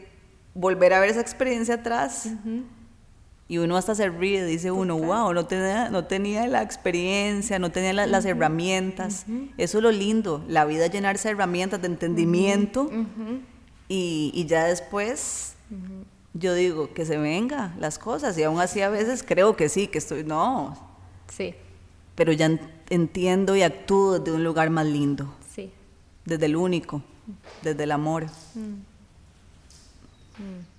volver 0.55 0.95
a 0.95 1.01
ver 1.01 1.11
esa 1.11 1.21
experiencia 1.21 1.77
atrás. 1.77 2.31
Y 3.49 3.59
uno 3.59 3.77
hasta 3.77 3.95
se 3.95 4.09
ríe, 4.09 4.45
dice 4.45 4.73
uno, 4.73 4.99
wow, 4.99 5.33
no 5.33 5.47
tenía, 5.47 5.89
no 5.89 6.05
tenía 6.05 6.49
la 6.49 6.63
experiencia, 6.63 7.61
no 7.61 7.71
tenía 7.71 7.93
las 7.93 8.25
herramientas. 8.25 9.27
Eso 9.57 9.79
es 9.79 9.83
lo 9.83 9.93
lindo, 9.93 10.45
la 10.49 10.65
vida 10.65 10.89
llenarse 10.89 11.29
de 11.29 11.35
herramientas, 11.35 11.81
de 11.81 11.89
entendimiento. 11.89 12.91
Y, 13.89 14.33
y, 14.35 14.47
ya 14.47 14.65
después 14.65 15.55
yo 16.39 16.55
digo 16.55 16.93
que 16.93 17.05
se 17.05 17.19
venga 17.19 17.75
las 17.79 17.99
cosas 17.99 18.37
y 18.39 18.43
aún 18.43 18.61
así 18.61 18.81
a 18.81 18.89
veces 18.89 19.23
creo 19.23 19.57
que 19.57 19.69
sí, 19.69 19.87
que 19.89 19.99
estoy, 19.99 20.25
no. 20.25 20.77
Sí. 21.29 21.55
Pero 22.15 22.33
ya 22.33 22.59
entiendo 22.91 23.57
y 23.57 23.63
actúo 23.63 24.19
desde 24.19 24.37
un 24.37 24.45
lugar 24.45 24.71
más 24.71 24.87
lindo. 24.87 25.35
Sí. 25.55 25.71
Desde 26.25 26.47
el 26.47 26.57
único, 26.57 27.03
desde 27.63 27.85
el 27.85 27.93
amor. 27.93 28.27
Mm. 28.55 28.61
Mm. 30.39 30.76